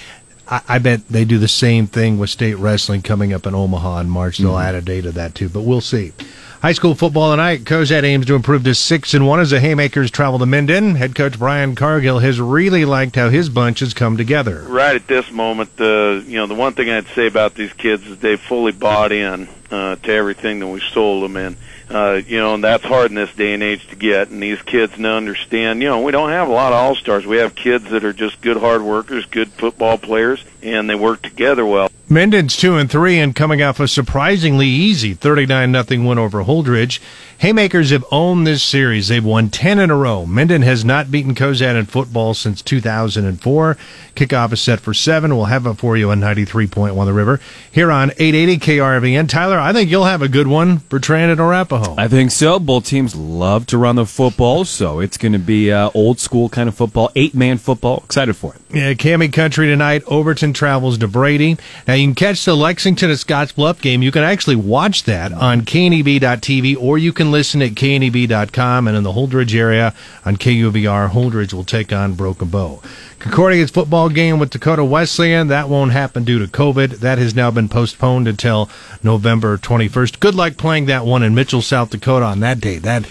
I, 0.49 0.63
I, 0.69 0.79
bet 0.79 1.09
they 1.09 1.25
do 1.25 1.39
the 1.39 1.49
same 1.49 1.89
thing 1.89 2.19
with 2.19 2.31
state 2.31 2.55
wrestling 2.55 3.03
coming 3.03 3.33
up 3.33 3.47
in 3.47 3.55
Omaha 3.55 4.01
in 4.01 4.09
March. 4.09 4.39
They'll 4.39 4.53
mm-hmm. 4.53 4.69
add 4.69 4.75
a 4.77 4.81
date 4.81 5.03
to 5.03 5.13
that 5.13 5.35
too, 5.35 5.49
but 5.49 5.63
we'll 5.63 5.81
see. 5.81 6.13
High 6.63 6.73
school 6.73 6.95
football 6.95 7.33
tonight. 7.33 7.65
Cozad 7.65 8.05
aims 8.05 8.27
to 8.27 8.35
improve 8.35 8.65
to 8.65 8.75
six 8.75 9.13
and 9.13 9.27
one 9.27 9.41
as 9.41 9.51
the 9.51 9.61
Haymakers 9.61 10.11
travel 10.11 10.39
to 10.39 10.47
Minden. 10.47 10.95
Head 10.95 11.15
coach 11.15 11.39
Brian 11.39 11.75
Cargill 11.75 12.19
has 12.21 12.41
really 12.41 12.87
liked 12.87 13.15
how 13.15 13.29
his 13.29 13.51
bunch 13.51 13.81
has 13.81 13.93
come 13.93 14.17
together. 14.17 14.63
Right 14.63 14.97
at 14.97 15.07
this 15.07 15.31
moment, 15.31 15.71
uh, 15.79 16.23
you 16.27 16.39
know, 16.39 16.47
the 16.47 16.55
one 16.55 16.73
thing 16.73 16.89
I'd 16.89 17.07
say 17.09 17.27
about 17.27 17.55
these 17.55 17.73
kids 17.75 18.07
is 18.07 18.19
they've 18.19 18.41
fully 18.41 18.73
bought 18.73 19.13
in 19.13 19.49
uh, 19.71 19.97
to 19.97 20.11
everything 20.11 20.61
that 20.61 20.67
we 20.69 20.81
sold 20.81 21.25
them 21.25 21.37
in. 21.37 21.57
Uh, 21.89 22.21
you 22.27 22.39
know, 22.39 22.55
and 22.55 22.65
that's 22.65 22.85
hard 22.85 23.11
in 23.11 23.15
this 23.15 23.33
day 23.35 23.55
and 23.55 23.63
age 23.63 23.87
to 23.89 23.97
get. 23.97 24.31
And 24.31 24.43
these 24.43 24.61
kids 24.63 24.95
to 24.95 25.09
understand, 25.09 25.81
you 25.81 25.89
know, 25.89 26.03
we 26.03 26.11
don't 26.11 26.31
have 26.31 26.49
a 26.49 26.53
lot 26.53 26.73
of 26.73 26.79
all 26.79 26.95
stars. 26.97 27.25
We 27.25 27.37
have 27.37 27.55
kids 27.55 27.91
that 27.91 28.05
are 28.05 28.13
just 28.13 28.41
good 28.41 28.57
hard 28.57 28.83
workers, 28.83 29.25
good 29.27 29.53
football 29.53 29.97
players, 29.97 30.45
and 30.63 30.91
they 30.91 30.97
work 30.97 31.23
together 31.23 31.65
well. 31.65 31.89
Minden's 32.09 32.57
two 32.57 32.77
and 32.77 32.91
three 32.91 33.19
and 33.19 33.35
coming 33.35 33.63
off 33.63 33.81
a 33.81 33.89
surprisingly 33.89 34.67
easy 34.67 35.15
39 35.15 35.71
nothing 35.71 36.05
win 36.05 36.19
over 36.19 36.45
Holdrege. 36.45 37.01
Haymakers 37.39 37.91
have 37.91 38.05
owned 38.11 38.47
this 38.47 38.63
series. 38.63 39.09
They've 39.09 39.25
won 39.25 39.51
10 39.51 39.79
in 39.79 39.91
a 39.91 39.97
row. 39.97 40.25
Minden 40.25 40.63
has 40.63 40.87
not 40.87 41.11
beaten 41.11 41.35
Cozad 41.35 41.79
in 41.79 41.85
football 41.85 42.33
since 42.33 42.63
2004. 42.63 43.77
Kickoff 44.15 44.53
is 44.53 44.61
set 44.63 44.81
for 44.81 44.95
7. 44.95 45.37
We'll 45.37 45.45
have 45.45 45.67
it 45.67 45.75
for 45.75 45.99
you 45.99 46.11
on 46.11 46.21
93.1 46.21 47.05
The 47.05 47.13
River 47.13 47.39
here 47.71 47.93
on 47.93 48.11
880 48.13 48.59
KRVN. 48.59 49.29
Tyler, 49.29 49.59
I 49.59 49.75
think 49.75 49.91
you'll 49.91 50.07
have 50.07 50.23
a 50.23 50.29
good 50.29 50.47
one 50.47 50.79
for 50.79 50.99
Trent 50.99 51.31
and 51.31 51.39
Arapahoe. 51.39 51.95
I 51.99 52.09
think 52.09 52.31
so. 52.31 52.59
Both 52.59 52.87
teams 52.87 53.15
love 53.15 53.67
to 53.67 53.77
run 53.77 53.97
the 53.97 54.07
football, 54.07 54.65
so 54.65 55.01
it's 55.01 55.19
going 55.19 55.33
to 55.33 55.39
be 55.39 55.71
uh, 55.71 55.91
old 55.93 56.19
school 56.19 56.49
kind 56.49 56.71
of 56.71 56.75
football, 56.75 57.13
eight 57.15 57.35
man 57.35 57.59
football. 57.59 58.03
Excited 58.07 58.35
for 58.35 58.55
it. 58.55 58.63
Yeah, 58.71 58.95
Cami 58.95 59.31
Country 59.31 59.67
tonight. 59.67 60.03
Overton 60.07 60.55
travels 60.55 60.97
to 60.99 61.09
Brady. 61.09 61.59
Now 61.87 61.95
you 61.95 62.07
can 62.07 62.15
catch 62.15 62.47
the 62.47 62.57
Lexington 62.57 63.11
and 63.11 63.19
Scottsbluff 63.19 63.83
game. 63.83 64.03
You 64.03 64.11
can 64.11 64.23
actually 64.23 64.57
watch 64.57 65.05
that 65.05 65.33
on 65.33 65.61
kneb.tv 65.63 66.77
or 66.81 66.97
you 66.97 67.13
can 67.13 67.26
listen 67.31 67.63
at 67.63 67.75
kneb.com 67.75 68.89
and 68.89 68.97
in 68.97 69.03
the 69.03 69.13
Holdrege 69.13 69.55
area 69.55 69.95
on 70.25 70.37
KUVR. 70.37 71.11
Holdrege 71.11 71.53
will 71.53 71.65
take 71.65 71.93
on 71.93 72.15
Broken 72.15 72.49
Bow. 72.49 72.83
Concordia's 73.19 73.71
football 73.71 74.09
game 74.11 74.39
with 74.39 74.51
Dakota 74.51 74.85
Wesleyan, 74.85 75.49
that 75.49 75.69
won't 75.71 75.91
happen 75.93 76.23
due 76.23 76.39
to 76.39 76.47
COVID. 76.47 76.99
That 76.99 77.17
has 77.19 77.35
now 77.35 77.51
been 77.51 77.69
postponed 77.69 78.29
until 78.29 78.69
November 79.03 79.57
21st. 79.57 80.21
Good 80.21 80.35
luck 80.35 80.57
playing 80.59 80.87
that 80.87 81.07
one 81.07 81.23
in 81.23 81.35
Mitchell, 81.35 81.63
South 81.63 81.91
Dakota 81.91 82.27
on 82.27 82.41
that 82.41 82.61
day. 82.61 82.79
That 82.79 83.07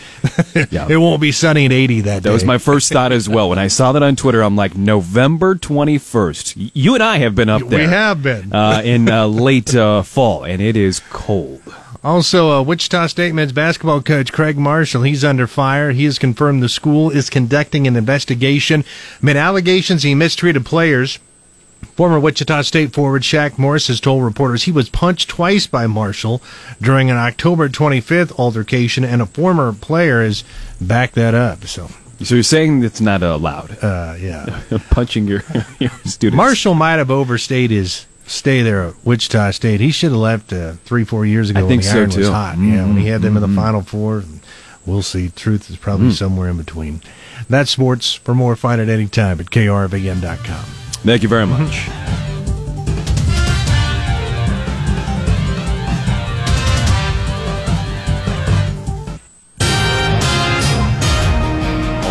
Yeah. 0.72 0.88
it 0.88 0.98
won't 0.98 1.22
be 1.22 1.32
sunny 1.32 1.66
and 1.66 1.74
80 1.74 2.02
that 2.02 2.24
day. 2.24 2.30
That 2.30 2.34
was 2.34 2.46
my 2.46 2.60
first 2.60 2.92
thought 2.94 3.12
as 3.12 3.28
well. 3.28 3.50
When 3.50 3.60
I 3.60 3.68
saw 3.68 3.92
that 3.94 4.04
on 4.04 4.16
Twitter, 4.16 4.42
I'm 4.42 4.56
like, 4.56 4.78
November 4.78 5.56
21st. 5.56 6.72
You 6.74 6.94
and 6.94 7.04
I 7.04 7.18
have 7.18 7.34
been 7.36 7.50
up 7.50 7.64
there. 7.64 7.80
We 7.80 7.86
have 7.86 8.22
been. 8.22 8.54
Uh, 8.54 8.82
in 8.86 9.10
uh, 9.10 9.26
late 9.28 9.74
uh, 9.76 10.04
fall, 10.04 10.44
and 10.46 10.62
it 10.62 10.78
is 10.78 11.00
cold. 11.10 11.62
Also, 12.06 12.52
uh, 12.52 12.62
Wichita 12.62 13.08
State 13.08 13.34
men's 13.34 13.52
basketball 13.52 14.00
coach 14.00 14.32
Gregg 14.32 14.60
Marshall, 14.60 15.02
he's 15.02 15.24
under 15.24 15.48
fire. 15.48 15.90
He 15.92 16.04
has 16.06 16.20
confirmed 16.20 16.62
the 16.62 16.70
school 16.70 17.10
is 17.10 17.32
conducting 17.32 17.88
an 17.88 17.96
investigation 17.96 18.86
amid 19.24 19.38
allegations 19.38 20.04
he 20.04 20.14
mistreated 20.14 20.68
players. 20.68 21.18
Former 21.96 22.20
Wichita 22.20 22.62
State 22.62 22.94
forward 22.94 23.24
Shaq 23.24 23.58
Morris 23.58 23.88
has 23.88 24.00
told 24.00 24.24
reporters 24.24 24.64
he 24.64 24.72
was 24.72 24.88
punched 24.88 25.30
twice 25.30 25.66
by 25.66 25.88
Marshall 25.88 26.44
during 26.80 27.10
an 27.10 27.18
October 27.18 27.70
25th 27.70 28.38
altercation, 28.38 29.04
and 29.04 29.20
a 29.20 29.26
former 29.26 29.74
player 29.74 30.24
has 30.24 30.44
backed 30.80 31.16
that 31.16 31.34
up. 31.34 31.66
So, 31.66 31.90
So 32.22 32.36
you're 32.36 32.44
saying 32.44 32.84
it's 32.84 33.02
not 33.02 33.24
allowed? 33.24 33.84
uh, 33.84 34.16
yeah. 34.20 34.62
Punching 34.92 35.26
your, 35.28 35.42
your 35.80 35.90
students. 36.06 36.38
Marshall 36.38 36.76
might 36.76 36.98
have 36.98 37.10
overstayed 37.10 37.72
his 37.72 38.06
stay 38.26 38.62
there 38.62 38.84
at 38.84 38.94
Wichita 39.06 39.52
State. 39.52 39.80
He 39.82 39.92
should 39.92 40.12
have 40.12 40.20
left 40.20 40.52
uh, 40.54 40.74
three, 40.86 41.04
four 41.04 41.26
years 41.26 41.50
ago 41.50 41.60
I 41.60 41.64
when 41.64 41.70
think 41.70 41.84
the 41.84 41.90
so, 41.90 41.98
iron 41.98 42.08
was 42.08 42.16
too. 42.16 42.32
hot. 42.32 42.58
Yeah, 42.58 42.86
when 42.86 42.98
he 42.98 43.08
had 43.08 43.22
them 43.22 43.38
in 43.38 43.44
Mm-hmm. 43.44 43.56
the 43.56 43.62
Final 43.62 43.82
Four. 43.82 44.24
We'll 44.86 45.02
see. 45.02 45.30
Truth 45.30 45.70
is 45.72 45.78
probably 45.78 46.12
somewhere 46.12 46.48
in 46.50 46.58
between. 46.58 47.02
That's 47.50 47.72
sports. 47.72 48.14
For 48.14 48.36
more, 48.36 48.56
find 48.56 48.80
it 48.80 48.88
anytime 48.90 49.40
at 49.40 49.48
krvn.com. 49.48 50.66
Thank 51.04 51.24
you 51.24 51.30
very 51.30 51.48
much. 51.48 51.88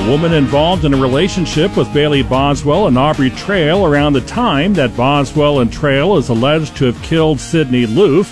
Woman 0.09 0.35
involved 0.35 0.85
in 0.85 0.93
a 0.93 1.01
relationship 1.01 1.79
with 1.79 1.93
Bailey 1.95 2.23
Boswell 2.23 2.89
and 2.89 2.99
Aubrey 2.99 3.31
Trail 3.31 3.87
around 3.87 4.13
the 4.13 4.21
time 4.21 4.75
that 4.75 4.97
Boswell 4.97 5.61
and 5.61 5.73
Trail 5.73 6.19
is 6.19 6.29
alleged 6.29 6.77
to 6.77 6.85
have 6.85 7.03
killed 7.03 7.41
Sydney 7.41 7.87
Loofe. 7.87 8.31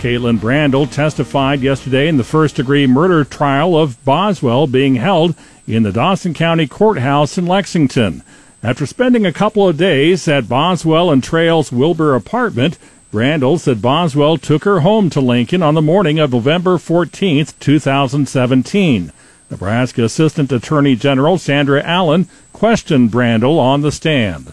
Caitlin 0.00 0.38
Brandel 0.38 0.90
testified 0.90 1.60
yesterday 1.60 2.08
in 2.08 2.16
the 2.16 2.24
first 2.24 2.56
degree 2.56 2.88
murder 2.88 3.22
trial 3.22 3.78
of 3.78 4.04
Boswell 4.04 4.66
being 4.66 4.96
held 4.96 5.36
in 5.66 5.84
the 5.84 5.92
Dawson 5.92 6.34
County 6.34 6.66
Courthouse 6.66 7.38
in 7.38 7.46
Lexington. 7.46 8.24
After 8.60 8.84
spending 8.84 9.24
a 9.24 9.32
couple 9.32 9.68
of 9.68 9.76
days 9.76 10.26
at 10.26 10.48
Boswell 10.48 11.10
and 11.12 11.22
Trail's 11.22 11.70
Wilber 11.70 12.16
apartment, 12.16 12.78
Brandel 13.12 13.60
said 13.60 13.80
Boswell 13.80 14.38
took 14.38 14.64
her 14.64 14.80
home 14.80 15.08
to 15.10 15.20
Lincoln 15.20 15.62
on 15.62 15.74
the 15.74 15.82
morning 15.82 16.18
of 16.18 16.32
November 16.32 16.78
14, 16.78 17.46
2017. 17.60 19.12
Nebraska 19.52 20.02
Assistant 20.02 20.50
Attorney 20.50 20.96
General 20.96 21.36
Sandra 21.36 21.82
Allen 21.82 22.26
questioned 22.54 23.10
Brandel 23.10 23.58
on 23.58 23.82
the 23.82 23.92
stand. 23.92 24.50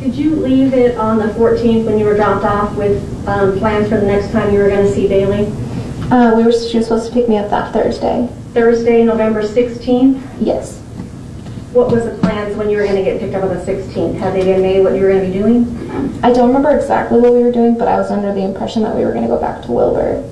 Did 0.00 0.16
you 0.16 0.34
leave 0.34 0.74
it 0.74 0.98
on 0.98 1.18
the 1.18 1.26
14th 1.26 1.84
when 1.84 1.96
you 1.96 2.04
were 2.04 2.16
dropped 2.16 2.44
off 2.44 2.74
with 2.76 3.00
um, 3.28 3.56
plans 3.60 3.88
for 3.88 4.00
the 4.00 4.06
next 4.06 4.32
time 4.32 4.52
you 4.52 4.58
were 4.58 4.68
going 4.68 4.84
to 4.84 4.92
see 4.92 5.06
Bailey? 5.06 5.46
Uh, 6.10 6.34
we 6.36 6.42
were, 6.42 6.50
she 6.50 6.78
was 6.78 6.88
supposed 6.88 7.06
to 7.06 7.12
pick 7.12 7.28
me 7.28 7.36
up 7.36 7.48
that 7.50 7.72
Thursday. 7.72 8.28
Thursday, 8.54 9.04
November 9.04 9.42
16th? 9.42 10.20
Yes. 10.40 10.80
What 11.72 11.92
was 11.92 12.04
the 12.04 12.18
plans 12.18 12.56
when 12.56 12.68
you 12.70 12.78
were 12.78 12.82
going 12.82 12.96
to 12.96 13.04
get 13.04 13.20
picked 13.20 13.36
up 13.36 13.44
on 13.44 13.50
the 13.50 13.64
16th? 13.64 14.18
Had 14.18 14.34
they 14.34 14.42
been 14.42 14.62
made 14.62 14.82
what 14.82 14.94
you 14.94 15.02
were 15.02 15.10
going 15.10 15.20
to 15.20 15.26
be 15.28 15.32
doing? 15.32 16.24
I 16.24 16.32
don't 16.32 16.48
remember 16.48 16.76
exactly 16.76 17.20
what 17.20 17.32
we 17.32 17.44
were 17.44 17.52
doing, 17.52 17.78
but 17.78 17.86
I 17.86 17.98
was 17.98 18.10
under 18.10 18.34
the 18.34 18.42
impression 18.42 18.82
that 18.82 18.96
we 18.96 19.04
were 19.04 19.12
going 19.12 19.22
to 19.22 19.28
go 19.28 19.40
back 19.40 19.62
to 19.66 19.70
Wilber. 19.70 20.28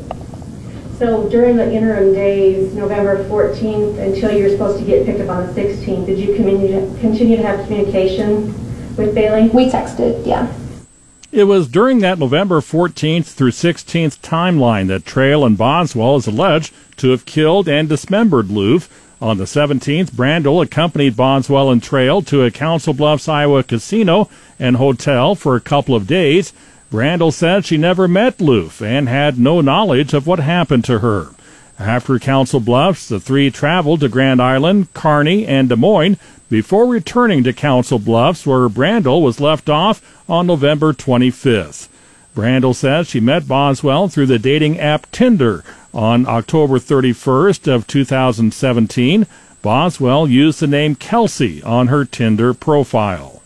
So 1.03 1.29
during 1.29 1.57
the 1.57 1.69
interim 1.69 2.15
days, 2.15 2.75
November 2.75 3.25
14th 3.25 3.99
until 3.99 4.31
you 4.31 4.45
were 4.45 4.51
supposed 4.51 4.79
to 4.79 4.85
get 4.85 5.05
picked 5.05 5.21
up 5.21 5.31
on 5.31 5.53
the 5.53 5.61
16th, 5.61 6.07
did 6.07 6.17
you 6.17 6.37
continue 6.37 6.97
continue 7.01 7.37
to 7.39 7.43
have 7.43 7.67
communication 7.67 8.55
with 8.95 9.13
Bailey? 9.13 9.49
We 9.49 9.69
texted, 9.69 10.25
yeah. 10.25 10.55
It 11.33 11.45
was 11.45 11.67
during 11.67 11.99
that 12.03 12.21
November 12.21 12.61
14th 12.61 13.27
through 13.27 13.51
16th 13.51 14.21
timeline 14.21 14.87
that 14.87 15.05
Trail 15.05 15.45
and 15.45 15.59
Boswell 15.59 16.15
is 16.15 16.29
alleged 16.29 16.73
to 16.99 17.11
have 17.11 17.27
killed 17.27 17.69
and 17.69 17.89
dismembered 17.89 18.47
Loofe. 18.47 18.89
On 19.21 19.39
the 19.39 19.45
17th, 19.45 20.13
Brandel 20.13 20.63
accompanied 20.63 21.17
Boswell 21.17 21.73
and 21.73 21.83
Trail 21.83 22.23
to 22.23 22.45
a 22.45 22.53
Council 22.53 22.95
Bluffs, 22.95 23.29
Iowa 23.29 23.65
casino 23.65 24.31
and 24.57 24.77
hotel 24.77 25.35
for 25.35 25.57
a 25.57 25.61
couple 25.61 25.97
of 25.97 26.07
days. 26.07 26.53
Brandel 26.93 27.33
said 27.33 27.65
she 27.65 27.79
never 27.79 28.07
met 28.07 28.37
Loofe 28.37 28.83
and 28.83 29.09
had 29.09 29.39
no 29.39 29.63
knowledge 29.63 30.13
of 30.13 30.27
what 30.27 30.41
happened 30.41 30.85
to 30.85 30.99
her. 30.99 31.29
After 31.79 32.19
Council 32.19 32.61
Bluffs, 32.61 33.09
the 33.09 33.19
three 33.19 33.51
traveled 33.51 34.01
to 34.01 34.11
Grand 34.11 34.43
Island, 34.43 34.93
Kearney, 34.93 35.47
and 35.47 35.71
Des 35.71 35.77
Moines 35.77 36.19
before 36.51 36.87
returning 36.87 37.45
to 37.45 37.55
Council 37.55 37.99
Bluffs, 37.99 38.45
where 38.45 38.69
Brandel 38.69 39.23
was 39.23 39.41
left 39.41 39.71
off 39.71 40.03
on 40.29 40.47
November 40.47 40.93
25th. 40.93 41.89
Brandel 42.37 42.75
says 42.75 43.09
she 43.09 43.21
met 43.21 43.49
Boswell 43.49 44.09
through 44.09 44.27
the 44.27 44.39
dating 44.39 44.79
app 44.79 45.11
Tinder 45.13 45.65
on 45.95 46.27
October 46.27 46.79
31st 46.79 47.75
of 47.75 47.87
2017. 47.87 49.27
Boswell 49.63 50.29
used 50.29 50.61
the 50.61 50.67
name 50.67 50.95
Kelsey 50.95 51.63
on 51.63 51.87
her 51.87 52.05
Tinder 52.05 52.53
profile. 52.53 53.42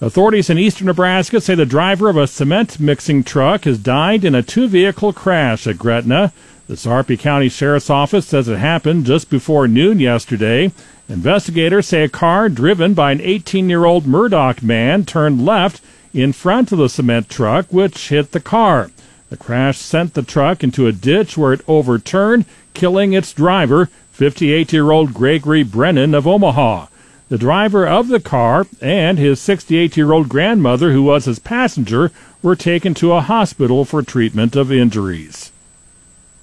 Authorities 0.00 0.48
in 0.48 0.58
eastern 0.58 0.86
Nebraska 0.86 1.40
say 1.40 1.56
the 1.56 1.66
driver 1.66 2.08
of 2.08 2.16
a 2.16 2.28
cement 2.28 2.78
mixing 2.78 3.24
truck 3.24 3.64
has 3.64 3.78
died 3.78 4.24
in 4.24 4.32
a 4.32 4.44
two 4.44 4.68
vehicle 4.68 5.12
crash 5.12 5.66
at 5.66 5.76
Gretna. 5.76 6.32
The 6.68 6.76
Sarpy 6.76 7.16
County 7.16 7.48
Sheriff's 7.48 7.90
Office 7.90 8.28
says 8.28 8.46
it 8.46 8.58
happened 8.58 9.06
just 9.06 9.28
before 9.28 9.66
noon 9.66 9.98
yesterday. 9.98 10.70
Investigators 11.08 11.88
say 11.88 12.04
a 12.04 12.08
car 12.08 12.48
driven 12.48 12.94
by 12.94 13.10
an 13.10 13.20
18 13.20 13.68
year 13.68 13.84
old 13.86 14.06
Murdock 14.06 14.62
man 14.62 15.04
turned 15.04 15.44
left 15.44 15.82
in 16.14 16.32
front 16.32 16.70
of 16.70 16.78
the 16.78 16.88
cement 16.88 17.28
truck, 17.28 17.66
which 17.72 18.10
hit 18.10 18.30
the 18.30 18.40
car. 18.40 18.92
The 19.30 19.36
crash 19.36 19.78
sent 19.78 20.14
the 20.14 20.22
truck 20.22 20.62
into 20.62 20.86
a 20.86 20.92
ditch 20.92 21.36
where 21.36 21.52
it 21.52 21.64
overturned, 21.66 22.44
killing 22.72 23.14
its 23.14 23.32
driver, 23.32 23.86
58 24.12 24.72
year 24.72 24.92
old 24.92 25.12
Gregory 25.12 25.64
Brennan 25.64 26.14
of 26.14 26.24
Omaha. 26.24 26.86
The 27.28 27.38
driver 27.38 27.86
of 27.86 28.08
the 28.08 28.20
car 28.20 28.66
and 28.80 29.18
his 29.18 29.38
68 29.40 29.96
year 29.98 30.12
old 30.12 30.30
grandmother, 30.30 30.92
who 30.92 31.02
was 31.02 31.26
his 31.26 31.38
passenger, 31.38 32.10
were 32.42 32.56
taken 32.56 32.94
to 32.94 33.12
a 33.12 33.20
hospital 33.20 33.84
for 33.84 34.02
treatment 34.02 34.56
of 34.56 34.72
injuries. 34.72 35.52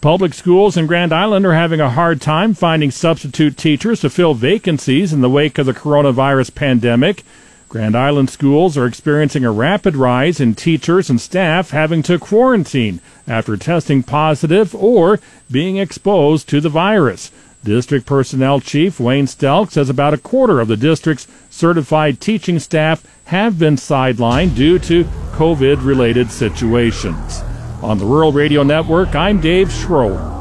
Public 0.01 0.35
schools 0.35 0.77
in 0.77 0.85
Grand 0.85 1.11
Island 1.11 1.43
are 1.47 1.55
having 1.55 1.81
a 1.81 1.89
hard 1.89 2.21
time 2.21 2.53
finding 2.53 2.91
substitute 2.91 3.57
teachers 3.57 4.01
to 4.01 4.09
fill 4.11 4.35
vacancies 4.35 5.11
in 5.11 5.21
the 5.21 5.29
wake 5.29 5.57
of 5.57 5.65
the 5.65 5.73
coronavirus 5.73 6.53
pandemic. 6.53 7.23
Grand 7.67 7.95
Island 7.95 8.29
schools 8.29 8.77
are 8.77 8.85
experiencing 8.85 9.43
a 9.43 9.51
rapid 9.51 9.95
rise 9.95 10.39
in 10.39 10.53
teachers 10.53 11.09
and 11.09 11.19
staff 11.19 11.71
having 11.71 12.03
to 12.03 12.19
quarantine 12.19 13.01
after 13.27 13.57
testing 13.57 14.03
positive 14.03 14.75
or 14.75 15.19
being 15.49 15.77
exposed 15.77 16.47
to 16.49 16.61
the 16.61 16.69
virus. 16.69 17.31
District 17.65 18.05
Personnel 18.05 18.59
Chief 18.59 18.99
Wayne 18.99 19.25
Stelk 19.25 19.71
says 19.71 19.89
about 19.89 20.13
a 20.13 20.19
quarter 20.19 20.59
of 20.59 20.67
the 20.67 20.77
district's 20.77 21.27
certified 21.49 22.21
teaching 22.21 22.59
staff 22.59 23.03
have 23.25 23.57
been 23.57 23.75
sidelined 23.75 24.55
due 24.55 24.77
to 24.77 25.03
COVID 25.31 25.83
related 25.83 26.29
situations. 26.29 27.41
On 27.81 27.97
the 27.97 28.05
Rural 28.05 28.31
Radio 28.31 28.61
Network, 28.61 29.15
I'm 29.15 29.41
Dave 29.41 29.69
Schroer. 29.69 30.33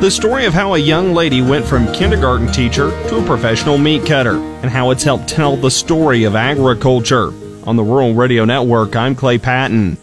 The 0.00 0.10
story 0.10 0.44
of 0.44 0.52
how 0.52 0.74
a 0.74 0.78
young 0.78 1.14
lady 1.14 1.40
went 1.40 1.66
from 1.66 1.92
kindergarten 1.92 2.50
teacher 2.50 2.90
to 3.10 3.22
a 3.22 3.26
professional 3.26 3.78
meat 3.78 4.04
cutter, 4.04 4.38
and 4.38 4.70
how 4.72 4.90
it's 4.90 5.04
helped 5.04 5.28
tell 5.28 5.56
the 5.56 5.70
story 5.70 6.24
of 6.24 6.34
agriculture. 6.34 7.28
On 7.64 7.76
the 7.76 7.84
Rural 7.84 8.14
Radio 8.14 8.44
Network, 8.44 8.96
I'm 8.96 9.14
Clay 9.14 9.38
Patton. 9.38 9.98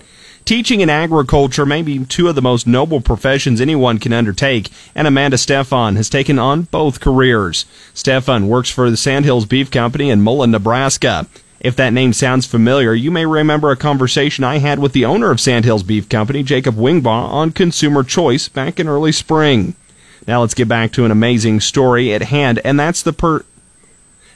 Teaching 0.46 0.84
and 0.84 0.92
agriculture 0.92 1.66
may 1.66 1.82
be 1.82 2.06
two 2.06 2.28
of 2.28 2.36
the 2.36 2.42
most 2.42 2.68
noble 2.68 3.02
professions 3.02 3.60
anyone 3.60 3.98
can 3.98 4.14
undertake, 4.14 4.70
and 4.94 5.08
Amanda 5.08 5.40
Stefan 5.40 5.96
has 5.96 6.08
taken 6.08 6.38
on 6.38 6.64
both 6.64 7.00
careers. 7.00 7.66
Stefan 7.96 8.48
works 8.48 8.70
for 8.70 8.92
the 8.92 8.96
Sandhills 8.96 9.46
Beef 9.48 9.72
Company 9.72 10.12
in 10.12 10.22
Mullen, 10.22 10.52
Nebraska. 10.52 11.26
If 11.60 11.76
that 11.78 11.94
name 11.94 12.14
sounds 12.14 12.46
familiar, 12.46 12.94
you 12.94 13.10
may 13.10 13.26
remember 13.26 13.72
a 13.72 13.76
conversation 13.76 14.44
I 14.44 14.60
had 14.60 14.78
with 14.78 14.94
the 14.94 15.04
owner 15.04 15.32
of 15.32 15.42
Sandhills 15.42 15.82
Beef 15.82 16.08
Company, 16.10 16.44
Jacob 16.44 16.76
Wingbaugh, 16.76 17.08
on 17.08 17.50
consumer 17.50 18.04
choice 18.04 18.48
back 18.48 18.80
in 18.80 18.88
early 18.88 19.12
spring. 19.12 19.74
Now 20.28 20.42
let's 20.42 20.54
get 20.54 20.68
back 20.68 20.92
to 20.92 21.06
an 21.06 21.12
amazing 21.12 21.60
story 21.60 22.14
at 22.14 22.22
hand, 22.22 22.62
and 22.64 22.80
that's 22.80 23.02
the 23.02 23.14
per. 23.14 23.44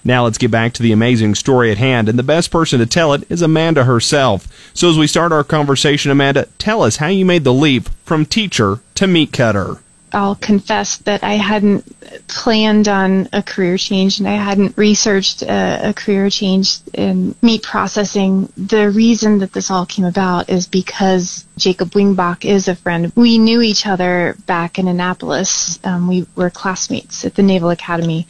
Now 0.04 0.24
let's 0.24 0.38
get 0.38 0.52
back 0.52 0.74
to 0.74 0.84
the 0.84 0.92
amazing 0.92 1.36
story 1.36 1.72
at 1.72 1.78
hand, 1.78 2.10
and 2.10 2.18
the 2.18 2.24
best 2.24 2.52
person 2.52 2.80
to 2.80 2.86
tell 2.86 3.14
it 3.14 3.30
is 3.30 3.42
Amanda 3.42 3.84
herself. 3.84 4.48
So 4.74 4.90
as 4.90 4.98
we 4.98 5.08
start 5.08 5.32
our 5.32 5.44
conversation, 5.44 6.12
Amanda, 6.12 6.48
tell 6.58 6.84
us 6.84 6.98
how 6.98 7.08
you 7.08 7.26
made 7.26 7.44
the 7.44 7.54
leap 7.54 7.90
from 8.06 8.26
teacher 8.26 8.80
to 8.96 9.08
meat 9.08 9.34
cutter. 9.34 9.78
I'll 10.12 10.36
confess 10.36 10.98
that 11.00 11.24
I 11.24 11.34
hadn't 11.34 11.86
planned 12.28 12.88
on 12.88 13.30
a 13.32 13.44
career 13.44 13.78
change 13.78 14.20
and 14.20 14.28
I 14.28 14.36
hadn't 14.36 14.78
researched 14.78 15.44
a, 15.44 15.90
a, 15.90 15.94
career 15.94 16.30
change 16.30 16.78
in 16.94 17.36
meat 17.42 17.64
processing. 17.64 18.52
The 18.58 18.90
reason 18.90 19.40
that 19.40 19.54
this 19.54 19.70
all 19.70 19.86
came 19.86 20.06
about 20.06 20.50
is 20.50 20.68
because 20.68 21.46
Jacob 21.58 21.92
Wingbach 21.92 22.46
is 22.46 22.68
a 22.68 22.76
friend. 22.76 23.12
We 23.16 23.38
knew 23.38 23.62
each 23.62 23.86
other 23.86 24.36
back 24.46 24.80
in 24.80 24.88
Annapolis. 24.88 25.80
Um, 25.84 26.08
we 26.08 26.26
were 26.36 26.50
classmates 26.50 27.26
at 27.26 27.36
the 27.36 27.44
Naval 27.44 27.70
Academy, 27.70 28.28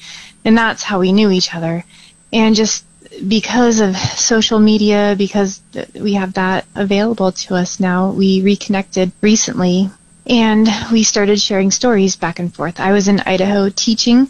and 0.50 0.58
that's 0.58 0.82
how 0.82 1.00
we 1.00 1.12
knew 1.12 1.30
each 1.30 1.54
other. 1.54 1.86
And 2.34 2.56
just 2.56 2.84
because 3.28 3.82
of 3.82 3.96
social 3.96 4.58
media, 4.58 5.14
because 5.16 5.62
we 5.94 6.16
have 6.16 6.34
that 6.34 6.66
available 6.74 7.32
to 7.34 7.54
us 7.54 7.80
now, 7.80 8.10
we 8.10 8.42
reconnected 8.42 9.12
recently 9.22 9.92
and 10.26 10.68
we 10.92 11.04
started 11.04 11.40
sharing 11.40 11.70
stories 11.70 12.16
back 12.16 12.40
and 12.40 12.52
forth. 12.52 12.80
I 12.80 12.94
was 12.94 13.08
in 13.08 13.20
Idaho 13.20 13.70
teaching, 13.70 14.28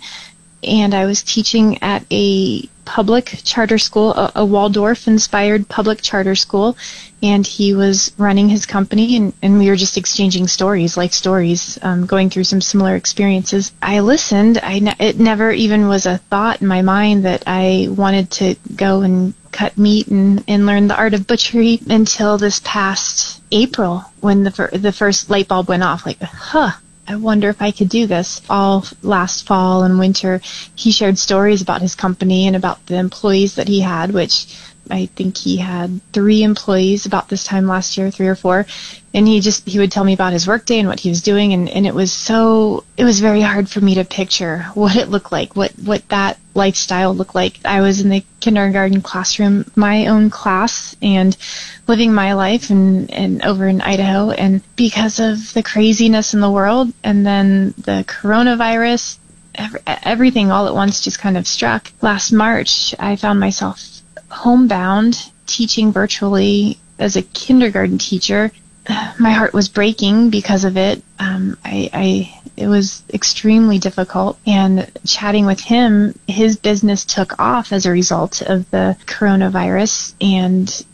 and 0.61 0.93
I 0.93 1.05
was 1.05 1.23
teaching 1.23 1.81
at 1.81 2.03
a 2.11 2.67
public 2.89 3.41
charter 3.43 3.77
school, 3.77 4.13
a, 4.15 4.31
a 4.37 4.45
Waldorf 4.45 5.07
inspired 5.07 5.69
public 5.69 6.01
charter 6.01 6.33
school, 6.33 6.75
and 7.21 7.45
he 7.45 7.75
was 7.75 8.11
running 8.17 8.49
his 8.49 8.65
company, 8.65 9.15
and, 9.15 9.31
and 9.43 9.59
we 9.59 9.69
were 9.69 9.75
just 9.75 9.95
exchanging 9.95 10.47
stories, 10.47 10.97
like 10.97 11.13
stories, 11.13 11.77
um, 11.83 12.07
going 12.07 12.31
through 12.31 12.45
some 12.45 12.61
similar 12.61 12.95
experiences. 12.95 13.71
I 13.79 13.99
listened. 13.99 14.57
I 14.63 14.79
ne- 14.79 14.95
it 14.99 15.19
never 15.19 15.51
even 15.51 15.87
was 15.87 16.07
a 16.07 16.17
thought 16.17 16.61
in 16.61 16.67
my 16.67 16.81
mind 16.81 17.25
that 17.25 17.43
I 17.45 17.89
wanted 17.91 18.31
to 18.31 18.55
go 18.75 19.01
and 19.01 19.35
cut 19.51 19.77
meat 19.77 20.07
and, 20.07 20.43
and 20.47 20.65
learn 20.65 20.87
the 20.87 20.97
art 20.97 21.13
of 21.13 21.27
butchery 21.27 21.79
until 21.87 22.39
this 22.39 22.59
past 22.63 23.39
April 23.51 24.03
when 24.19 24.43
the, 24.43 24.51
fir- 24.51 24.71
the 24.71 24.91
first 24.91 25.29
light 25.29 25.47
bulb 25.47 25.69
went 25.69 25.83
off. 25.83 26.07
Like, 26.07 26.19
huh, 26.21 26.71
I 27.09 27.15
wonder 27.15 27.49
if 27.49 27.59
I 27.59 27.71
could 27.71 27.89
do 27.89 28.05
this. 28.05 28.39
All 28.51 28.85
last 29.01 29.47
fall 29.47 29.81
and 29.81 29.97
winter, 29.97 30.41
he 30.75 30.91
shared 30.91 31.17
stories 31.17 31.63
about 31.63 31.81
his 31.81 31.95
company 31.95 32.45
and 32.45 32.55
about 32.55 32.85
the 32.85 32.97
employees 32.97 33.55
that 33.55 33.67
he 33.67 33.79
had, 33.79 34.11
which 34.11 34.45
I 34.89 35.07
think 35.07 35.37
he 35.37 35.57
had 35.57 36.01
three 36.13 36.43
employees 36.43 37.05
about 37.05 37.29
this 37.29 37.43
time 37.43 37.67
last 37.67 37.97
year, 37.97 38.11
three 38.11 38.27
or 38.27 38.35
four. 38.35 38.65
And 39.13 39.27
he 39.27 39.39
just, 39.39 39.67
he 39.67 39.79
would 39.79 39.91
tell 39.91 40.03
me 40.03 40.13
about 40.13 40.33
his 40.33 40.47
workday 40.47 40.79
and 40.79 40.87
what 40.87 40.99
he 40.99 41.09
was 41.09 41.21
doing. 41.21 41.53
And, 41.53 41.69
and 41.69 41.87
it 41.87 41.95
was 41.95 42.11
so, 42.11 42.83
it 42.97 43.03
was 43.03 43.19
very 43.19 43.41
hard 43.41 43.69
for 43.69 43.81
me 43.81 43.95
to 43.95 44.05
picture 44.05 44.59
what 44.73 44.95
it 44.95 45.09
looked 45.09 45.31
like, 45.31 45.55
what, 45.55 45.71
what 45.71 46.07
that 46.09 46.39
lifestyle 46.53 47.15
looked 47.15 47.35
like. 47.35 47.59
I 47.65 47.81
was 47.81 48.01
in 48.01 48.09
the 48.09 48.23
kindergarten 48.39 49.01
classroom, 49.01 49.69
my 49.75 50.07
own 50.07 50.29
class, 50.29 50.95
and 51.01 51.35
living 51.87 52.13
my 52.13 52.33
life 52.33 52.69
and, 52.69 53.09
and 53.11 53.43
over 53.43 53.67
in 53.67 53.81
Idaho. 53.81 54.31
And 54.31 54.61
because 54.75 55.19
of 55.19 55.53
the 55.53 55.63
craziness 55.63 56.33
in 56.33 56.39
the 56.39 56.51
world 56.51 56.93
and 57.03 57.25
then 57.25 57.73
the 57.77 58.05
coronavirus, 58.07 59.17
everything 59.87 60.51
all 60.51 60.67
at 60.67 60.73
once 60.73 61.01
just 61.01 61.19
kind 61.19 61.37
of 61.37 61.47
struck. 61.47 61.91
Last 62.01 62.31
March, 62.31 62.93
I 62.99 63.15
found 63.15 63.39
myself 63.39 63.98
homebound, 64.29 65.31
teaching 65.45 65.91
virtually 65.91 66.77
as 66.97 67.15
a 67.15 67.21
kindergarten 67.21 67.97
teacher. 67.97 68.51
My 69.19 69.31
heart 69.31 69.53
was 69.53 69.69
breaking 69.69 70.29
because 70.29 70.63
of 70.63 70.77
it. 70.77 71.03
Um, 71.19 71.57
I, 71.63 71.89
I, 71.93 72.41
it 72.57 72.67
was 72.67 73.03
extremely 73.13 73.79
difficult. 73.79 74.37
And 74.45 74.91
chatting 75.05 75.45
with 75.45 75.59
him, 75.59 76.17
his 76.27 76.57
business 76.57 77.05
took 77.05 77.39
off 77.39 77.71
as 77.71 77.85
a 77.85 77.91
result 77.91 78.41
of 78.41 78.69
the 78.71 78.97
coronavirus. 79.05 80.13
And 80.21 80.85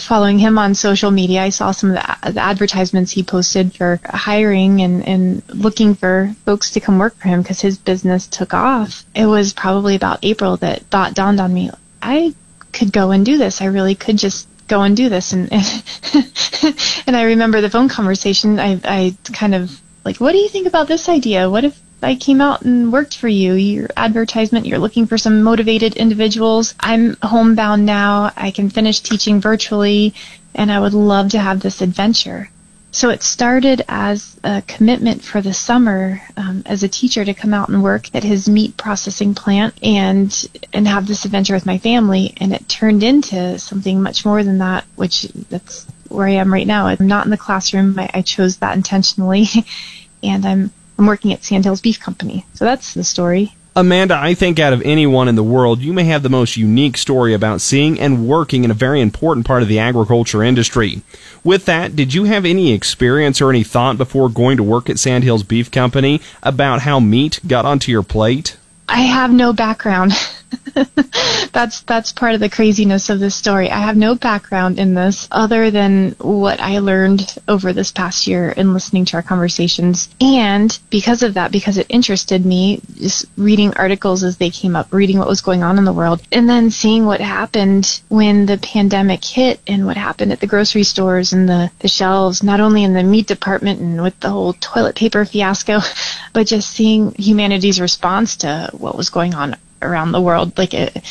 following 0.00 0.38
him 0.38 0.58
on 0.58 0.74
social 0.74 1.10
media, 1.10 1.42
I 1.42 1.48
saw 1.50 1.72
some 1.72 1.90
of 1.90 1.96
the, 1.96 2.40
advertisements 2.40 3.12
he 3.12 3.22
posted 3.22 3.74
for 3.74 4.00
hiring 4.04 4.80
and, 4.80 5.06
and 5.06 5.42
looking 5.48 5.94
for 5.94 6.34
folks 6.44 6.70
to 6.72 6.80
come 6.80 6.98
work 6.98 7.16
for 7.16 7.28
him 7.28 7.42
because 7.42 7.60
his 7.60 7.78
business 7.78 8.26
took 8.26 8.54
off. 8.54 9.04
It 9.14 9.26
was 9.26 9.52
probably 9.52 9.96
about 9.96 10.20
April 10.22 10.56
that 10.58 10.82
thought 10.84 11.14
dawned 11.14 11.40
on 11.40 11.52
me. 11.52 11.70
I 12.00 12.34
could 12.78 12.92
go 12.92 13.10
and 13.10 13.26
do 13.26 13.36
this. 13.36 13.60
I 13.60 13.66
really 13.66 13.94
could 13.94 14.16
just 14.16 14.46
go 14.68 14.82
and 14.82 14.96
do 14.96 15.08
this. 15.08 15.32
And 15.32 15.52
and 17.06 17.16
I 17.16 17.22
remember 17.24 17.60
the 17.60 17.70
phone 17.70 17.88
conversation. 17.88 18.60
I 18.60 18.80
I 18.84 19.16
kind 19.32 19.54
of 19.54 19.80
like, 20.04 20.18
what 20.20 20.32
do 20.32 20.38
you 20.38 20.48
think 20.48 20.66
about 20.66 20.86
this 20.86 21.08
idea? 21.08 21.50
What 21.50 21.64
if 21.64 21.80
I 22.02 22.14
came 22.14 22.40
out 22.40 22.62
and 22.62 22.92
worked 22.92 23.16
for 23.16 23.28
you? 23.28 23.54
Your 23.54 23.88
advertisement. 23.96 24.66
You're 24.66 24.78
looking 24.78 25.06
for 25.06 25.18
some 25.18 25.42
motivated 25.42 25.96
individuals. 25.96 26.74
I'm 26.78 27.16
homebound 27.22 27.84
now. 27.84 28.32
I 28.36 28.52
can 28.52 28.70
finish 28.70 29.00
teaching 29.00 29.40
virtually, 29.40 30.14
and 30.54 30.70
I 30.70 30.78
would 30.78 30.94
love 30.94 31.30
to 31.30 31.38
have 31.38 31.60
this 31.60 31.80
adventure. 31.80 32.50
So 32.90 33.10
it 33.10 33.22
started 33.22 33.84
as 33.86 34.38
a 34.42 34.62
commitment 34.62 35.22
for 35.22 35.40
the 35.40 35.52
summer 35.52 36.22
um, 36.36 36.62
as 36.64 36.82
a 36.82 36.88
teacher 36.88 37.24
to 37.24 37.34
come 37.34 37.52
out 37.52 37.68
and 37.68 37.82
work 37.82 38.14
at 38.14 38.24
his 38.24 38.48
meat 38.48 38.76
processing 38.76 39.34
plant 39.34 39.74
and 39.82 40.48
and 40.72 40.88
have 40.88 41.06
this 41.06 41.24
adventure 41.24 41.54
with 41.54 41.66
my 41.66 41.78
family, 41.78 42.34
and 42.38 42.52
it 42.52 42.68
turned 42.68 43.02
into 43.02 43.58
something 43.58 44.02
much 44.02 44.24
more 44.24 44.42
than 44.42 44.58
that, 44.58 44.84
which 44.96 45.22
that's 45.50 45.86
where 46.08 46.26
I 46.26 46.32
am 46.32 46.52
right 46.52 46.66
now. 46.66 46.86
I'm 46.86 47.06
not 47.06 47.26
in 47.26 47.30
the 47.30 47.36
classroom. 47.36 47.98
I, 47.98 48.10
I 48.14 48.22
chose 48.22 48.56
that 48.58 48.76
intentionally, 48.76 49.46
and 50.22 50.46
I'm 50.46 50.70
I'm 50.98 51.06
working 51.06 51.32
at 51.32 51.44
Sandhills 51.44 51.82
Beef 51.82 52.00
Company. 52.00 52.46
So 52.54 52.64
that's 52.64 52.94
the 52.94 53.04
story. 53.04 53.54
Amanda, 53.78 54.18
I 54.20 54.34
think 54.34 54.58
out 54.58 54.72
of 54.72 54.82
anyone 54.82 55.28
in 55.28 55.36
the 55.36 55.42
world, 55.44 55.78
you 55.78 55.92
may 55.92 56.02
have 56.02 56.24
the 56.24 56.28
most 56.28 56.56
unique 56.56 56.96
story 56.96 57.32
about 57.32 57.60
seeing 57.60 58.00
and 58.00 58.26
working 58.26 58.64
in 58.64 58.72
a 58.72 58.74
very 58.74 59.00
important 59.00 59.46
part 59.46 59.62
of 59.62 59.68
the 59.68 59.78
agriculture 59.78 60.42
industry. 60.42 61.02
With 61.44 61.64
that, 61.66 61.94
did 61.94 62.12
you 62.12 62.24
have 62.24 62.44
any 62.44 62.72
experience 62.72 63.40
or 63.40 63.50
any 63.50 63.62
thought 63.62 63.96
before 63.96 64.30
going 64.30 64.56
to 64.56 64.64
work 64.64 64.90
at 64.90 64.98
Sandhills 64.98 65.44
Beef 65.44 65.70
Company 65.70 66.20
about 66.42 66.80
how 66.80 66.98
meat 66.98 67.38
got 67.46 67.64
onto 67.64 67.92
your 67.92 68.02
plate? 68.02 68.56
I 68.88 69.02
have 69.02 69.30
no 69.30 69.52
background. 69.52 70.12
that's 71.52 71.80
that's 71.82 72.12
part 72.12 72.34
of 72.34 72.40
the 72.40 72.48
craziness 72.48 73.10
of 73.10 73.20
this 73.20 73.34
story. 73.34 73.70
I 73.70 73.80
have 73.80 73.96
no 73.96 74.14
background 74.14 74.78
in 74.78 74.94
this 74.94 75.28
other 75.30 75.70
than 75.70 76.12
what 76.18 76.60
I 76.60 76.78
learned 76.78 77.36
over 77.46 77.72
this 77.72 77.90
past 77.90 78.26
year 78.26 78.50
in 78.50 78.72
listening 78.72 79.04
to 79.06 79.16
our 79.16 79.22
conversations. 79.22 80.08
And 80.20 80.76
because 80.90 81.22
of 81.22 81.34
that, 81.34 81.52
because 81.52 81.78
it 81.78 81.86
interested 81.88 82.44
me, 82.44 82.80
just 82.96 83.26
reading 83.36 83.74
articles 83.74 84.24
as 84.24 84.36
they 84.36 84.50
came 84.50 84.76
up, 84.76 84.92
reading 84.92 85.18
what 85.18 85.28
was 85.28 85.40
going 85.40 85.62
on 85.62 85.78
in 85.78 85.84
the 85.84 85.92
world, 85.92 86.22
and 86.32 86.48
then 86.48 86.70
seeing 86.70 87.06
what 87.06 87.20
happened 87.20 88.00
when 88.08 88.46
the 88.46 88.58
pandemic 88.58 89.24
hit 89.24 89.60
and 89.66 89.86
what 89.86 89.96
happened 89.96 90.32
at 90.32 90.40
the 90.40 90.46
grocery 90.46 90.84
stores 90.84 91.32
and 91.32 91.48
the, 91.48 91.70
the 91.80 91.88
shelves, 91.88 92.42
not 92.42 92.60
only 92.60 92.84
in 92.84 92.94
the 92.94 93.02
meat 93.02 93.26
department 93.26 93.80
and 93.80 94.02
with 94.02 94.18
the 94.20 94.30
whole 94.30 94.52
toilet 94.54 94.96
paper 94.96 95.24
fiasco, 95.24 95.80
but 96.32 96.46
just 96.46 96.70
seeing 96.70 97.12
humanity's 97.14 97.80
response 97.80 98.36
to 98.36 98.70
what 98.72 98.96
was 98.96 99.10
going 99.10 99.34
on 99.34 99.56
around 99.82 100.12
the 100.12 100.20
world. 100.20 100.56
Like 100.58 100.74
it, 100.74 101.02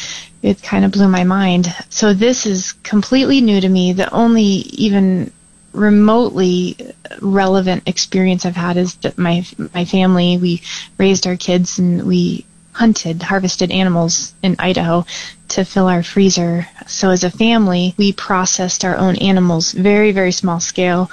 it 0.42 0.62
kind 0.62 0.86
of 0.86 0.92
blew 0.92 1.08
my 1.08 1.24
mind. 1.24 1.74
So 1.90 2.14
this 2.14 2.46
is 2.46 2.74
completely 2.84 3.42
new 3.42 3.60
to 3.62 3.70
me. 3.70 3.94
The 3.94 4.14
only 4.14 4.44
even 4.44 5.32
remotely 5.74 6.76
relevant 7.22 7.84
experience 7.88 8.46
I've 8.46 8.56
had 8.56 8.78
is 8.78 8.96
that 8.96 9.18
my 9.18 9.46
my 9.74 9.86
family 9.86 10.38
we 10.38 10.62
raised 10.98 11.28
our 11.28 11.36
kids 11.36 11.78
and 11.78 12.04
we 12.04 12.46
hunted, 12.72 13.24
harvested 13.24 13.72
animals 13.72 14.34
in 14.44 14.56
Idaho 14.60 15.06
to 15.50 15.66
fill 15.66 15.88
our 15.88 16.04
freezer. 16.04 16.68
So 16.86 17.10
as 17.10 17.24
a 17.24 17.32
family, 17.32 17.96
we 17.98 18.14
processed 18.14 18.86
our 18.86 18.96
own 18.96 19.16
animals, 19.18 19.72
very 19.72 20.12
very 20.12 20.32
small 20.32 20.60
scale. 20.60 21.12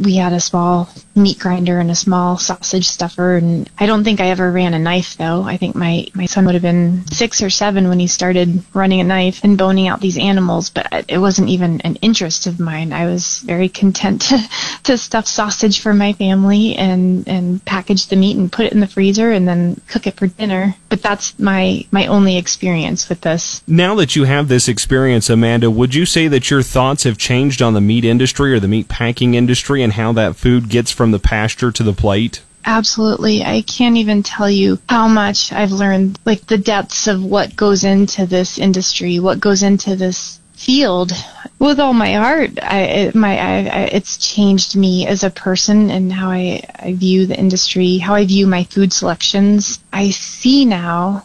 We 0.00 0.16
had 0.16 0.32
a 0.32 0.40
small 0.40 0.88
meat 1.16 1.38
grinder 1.38 1.78
and 1.80 1.90
a 1.90 1.94
small 1.94 2.38
sausage 2.38 2.88
stuffer. 2.88 3.36
And 3.36 3.68
I 3.78 3.86
don't 3.86 4.04
think 4.04 4.20
I 4.20 4.28
ever 4.28 4.50
ran 4.50 4.74
a 4.74 4.78
knife 4.78 5.16
though. 5.16 5.42
I 5.42 5.56
think 5.56 5.74
my, 5.74 6.06
my 6.14 6.26
son 6.26 6.44
would 6.44 6.54
have 6.54 6.62
been 6.62 7.06
six 7.06 7.42
or 7.42 7.50
seven 7.50 7.88
when 7.88 7.98
he 7.98 8.06
started 8.06 8.62
running 8.74 9.00
a 9.00 9.04
knife 9.04 9.42
and 9.42 9.58
boning 9.58 9.88
out 9.88 10.00
these 10.00 10.18
animals, 10.18 10.70
but 10.70 11.06
it 11.08 11.18
wasn't 11.18 11.48
even 11.48 11.80
an 11.80 11.96
interest 11.96 12.46
of 12.46 12.60
mine. 12.60 12.92
I 12.92 13.06
was 13.06 13.38
very 13.40 13.68
content 13.68 14.22
to, 14.22 14.38
to 14.84 14.98
stuff 14.98 15.26
sausage 15.26 15.80
for 15.80 15.94
my 15.94 16.12
family 16.12 16.76
and, 16.76 17.26
and 17.26 17.64
package 17.64 18.06
the 18.06 18.16
meat 18.16 18.36
and 18.36 18.52
put 18.52 18.66
it 18.66 18.72
in 18.72 18.80
the 18.80 18.86
freezer 18.86 19.32
and 19.32 19.48
then 19.48 19.80
cook 19.88 20.06
it 20.06 20.16
for 20.16 20.26
dinner. 20.26 20.74
But 20.88 21.02
that's 21.02 21.38
my, 21.38 21.86
my 21.90 22.06
only 22.06 22.36
experience 22.36 23.08
with 23.08 23.22
this. 23.22 23.62
Now 23.66 23.94
that 23.96 24.16
you 24.16 24.24
have 24.24 24.48
this 24.48 24.68
experience, 24.68 25.30
Amanda, 25.30 25.70
would 25.70 25.94
you 25.94 26.06
say 26.06 26.28
that 26.28 26.50
your 26.50 26.62
thoughts 26.62 27.04
have 27.04 27.18
changed 27.18 27.62
on 27.62 27.74
the 27.74 27.80
meat 27.80 28.04
industry 28.04 28.52
or 28.52 28.60
the 28.60 28.68
meat 28.68 28.88
packing 28.88 29.34
industry 29.34 29.82
and 29.82 29.92
how 29.92 30.12
that 30.12 30.36
food 30.36 30.68
gets 30.68 30.90
from 30.90 31.05
the 31.10 31.18
pasture 31.18 31.70
to 31.72 31.82
the 31.82 31.92
plate? 31.92 32.42
Absolutely. 32.64 33.44
I 33.44 33.62
can't 33.62 33.96
even 33.96 34.24
tell 34.24 34.50
you 34.50 34.78
how 34.88 35.06
much 35.06 35.52
I've 35.52 35.70
learned, 35.70 36.18
like 36.24 36.46
the 36.46 36.58
depths 36.58 37.06
of 37.06 37.22
what 37.22 37.54
goes 37.54 37.84
into 37.84 38.26
this 38.26 38.58
industry, 38.58 39.20
what 39.20 39.38
goes 39.38 39.62
into 39.62 39.94
this 39.94 40.40
field. 40.54 41.12
With 41.60 41.78
all 41.78 41.92
my 41.92 42.14
heart, 42.14 42.58
I, 42.60 42.80
it, 42.80 43.14
my, 43.14 43.38
I, 43.38 43.56
I, 43.66 43.80
it's 43.92 44.18
changed 44.18 44.74
me 44.74 45.06
as 45.06 45.22
a 45.22 45.30
person 45.30 45.90
and 45.90 46.12
how 46.12 46.30
I, 46.30 46.62
I 46.76 46.94
view 46.94 47.26
the 47.26 47.38
industry, 47.38 47.98
how 47.98 48.14
I 48.14 48.26
view 48.26 48.48
my 48.48 48.64
food 48.64 48.92
selections. 48.92 49.78
I 49.92 50.10
see 50.10 50.64
now 50.64 51.24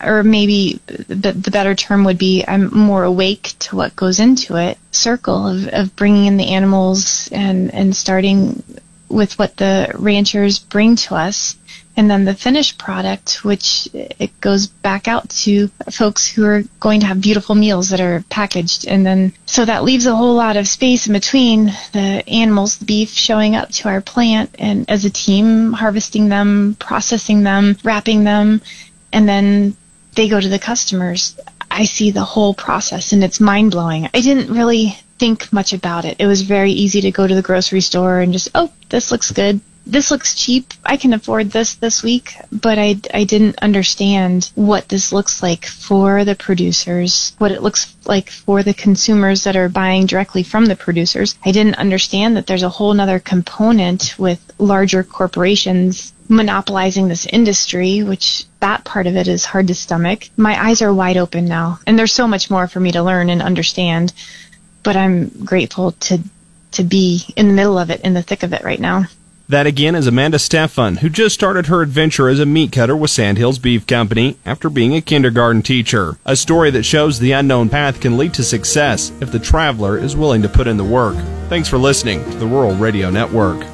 or 0.00 0.22
maybe 0.22 0.80
the, 0.86 1.32
the 1.32 1.50
better 1.50 1.74
term 1.74 2.04
would 2.04 2.18
be 2.18 2.44
I'm 2.46 2.72
more 2.72 3.04
awake 3.04 3.54
to 3.60 3.76
what 3.76 3.96
goes 3.96 4.20
into 4.20 4.56
it. 4.56 4.78
Circle 4.92 5.48
of, 5.48 5.68
of 5.68 5.96
bringing 5.96 6.26
in 6.26 6.36
the 6.36 6.52
animals 6.52 7.28
and, 7.32 7.74
and 7.74 7.96
starting 7.96 8.62
with 9.08 9.38
what 9.38 9.56
the 9.56 9.92
ranchers 9.94 10.58
bring 10.58 10.96
to 10.96 11.14
us 11.14 11.56
and 11.96 12.10
then 12.10 12.24
the 12.24 12.34
finished 12.34 12.76
product, 12.76 13.44
which 13.44 13.88
it 13.92 14.40
goes 14.40 14.66
back 14.66 15.06
out 15.06 15.28
to 15.30 15.68
folks 15.90 16.26
who 16.26 16.44
are 16.44 16.64
going 16.80 17.00
to 17.00 17.06
have 17.06 17.20
beautiful 17.20 17.54
meals 17.54 17.90
that 17.90 18.00
are 18.00 18.24
packaged. 18.28 18.86
And 18.86 19.06
then, 19.06 19.32
so 19.46 19.64
that 19.64 19.84
leaves 19.84 20.06
a 20.06 20.16
whole 20.16 20.34
lot 20.34 20.56
of 20.56 20.66
space 20.66 21.06
in 21.06 21.12
between 21.12 21.66
the 21.92 22.24
animals, 22.26 22.78
the 22.78 22.84
beef 22.84 23.10
showing 23.10 23.54
up 23.54 23.70
to 23.70 23.88
our 23.88 24.00
plant 24.00 24.50
and 24.58 24.90
as 24.90 25.04
a 25.04 25.10
team, 25.10 25.72
harvesting 25.72 26.28
them, 26.28 26.76
processing 26.80 27.44
them, 27.44 27.76
wrapping 27.84 28.24
them, 28.24 28.60
and 29.12 29.28
then 29.28 29.76
they 30.16 30.28
go 30.28 30.40
to 30.40 30.48
the 30.48 30.58
customers. 30.58 31.38
I 31.70 31.84
see 31.84 32.10
the 32.10 32.24
whole 32.24 32.54
process 32.54 33.12
and 33.12 33.22
it's 33.22 33.40
mind 33.40 33.70
blowing. 33.70 34.08
I 34.12 34.20
didn't 34.20 34.52
really 34.52 34.98
think 35.18 35.52
much 35.52 35.72
about 35.72 36.04
it. 36.04 36.16
It 36.18 36.26
was 36.26 36.42
very 36.42 36.72
easy 36.72 37.00
to 37.02 37.10
go 37.10 37.26
to 37.26 37.34
the 37.34 37.42
grocery 37.42 37.80
store 37.80 38.20
and 38.20 38.32
just, 38.32 38.48
oh, 38.54 38.70
this 38.88 39.10
looks 39.10 39.30
good. 39.30 39.60
This 39.86 40.10
looks 40.10 40.34
cheap. 40.34 40.72
I 40.84 40.96
can 40.96 41.12
afford 41.12 41.50
this 41.50 41.74
this 41.74 42.02
week. 42.02 42.34
But 42.50 42.78
I, 42.78 42.96
I 43.12 43.24
didn't 43.24 43.58
understand 43.58 44.50
what 44.54 44.88
this 44.88 45.12
looks 45.12 45.42
like 45.42 45.66
for 45.66 46.24
the 46.24 46.34
producers, 46.34 47.34
what 47.38 47.52
it 47.52 47.62
looks 47.62 47.94
like 48.06 48.30
for 48.30 48.62
the 48.62 48.72
consumers 48.72 49.44
that 49.44 49.56
are 49.56 49.68
buying 49.68 50.06
directly 50.06 50.42
from 50.42 50.66
the 50.66 50.76
producers. 50.76 51.36
I 51.44 51.52
didn't 51.52 51.74
understand 51.76 52.36
that 52.36 52.46
there's 52.46 52.62
a 52.62 52.68
whole 52.70 52.98
other 52.98 53.18
component 53.18 54.18
with 54.18 54.40
larger 54.58 55.02
corporations 55.04 56.14
monopolizing 56.28 57.08
this 57.08 57.26
industry, 57.26 58.02
which 58.02 58.46
that 58.60 58.84
part 58.84 59.06
of 59.06 59.16
it 59.16 59.28
is 59.28 59.44
hard 59.44 59.68
to 59.68 59.74
stomach. 59.74 60.28
My 60.36 60.68
eyes 60.68 60.80
are 60.80 60.92
wide 60.92 61.18
open 61.18 61.44
now, 61.46 61.80
and 61.86 61.98
there's 61.98 62.12
so 62.12 62.26
much 62.26 62.50
more 62.50 62.66
for 62.66 62.80
me 62.80 62.92
to 62.92 63.02
learn 63.02 63.28
and 63.28 63.42
understand. 63.42 64.12
But 64.84 64.96
I'm 64.96 65.28
grateful 65.44 65.92
to 65.92 66.20
to 66.72 66.84
be 66.84 67.24
in 67.36 67.48
the 67.48 67.54
middle 67.54 67.78
of 67.78 67.90
it, 67.90 68.00
in 68.02 68.14
the 68.14 68.22
thick 68.22 68.42
of 68.42 68.52
it 68.52 68.64
right 68.64 68.80
now. 68.80 69.04
That 69.48 69.66
again 69.66 69.94
is 69.94 70.06
Amanda 70.06 70.38
Stefan, 70.38 70.96
who 70.96 71.10
just 71.10 71.34
started 71.34 71.66
her 71.66 71.82
adventure 71.82 72.28
as 72.28 72.40
a 72.40 72.46
meat 72.46 72.72
cutter 72.72 72.96
with 72.96 73.10
Sandhills 73.10 73.58
Beef 73.58 73.86
Company 73.86 74.38
after 74.46 74.70
being 74.70 74.94
a 74.94 75.02
kindergarten 75.02 75.60
teacher. 75.60 76.16
A 76.24 76.34
story 76.34 76.70
that 76.70 76.84
shows 76.84 77.18
the 77.18 77.32
unknown 77.32 77.68
path 77.68 78.00
can 78.00 78.16
lead 78.16 78.32
to 78.34 78.42
success 78.42 79.12
if 79.20 79.30
the 79.30 79.38
traveler 79.38 79.98
is 79.98 80.16
willing 80.16 80.40
to 80.42 80.48
put 80.48 80.66
in 80.66 80.78
the 80.78 80.84
work. 80.84 81.16
Thanks 81.48 81.68
for 81.68 81.76
listening 81.76 82.24
to 82.24 82.38
the 82.38 82.46
Rural 82.46 82.74
Radio 82.74 83.10
Network. 83.10 83.73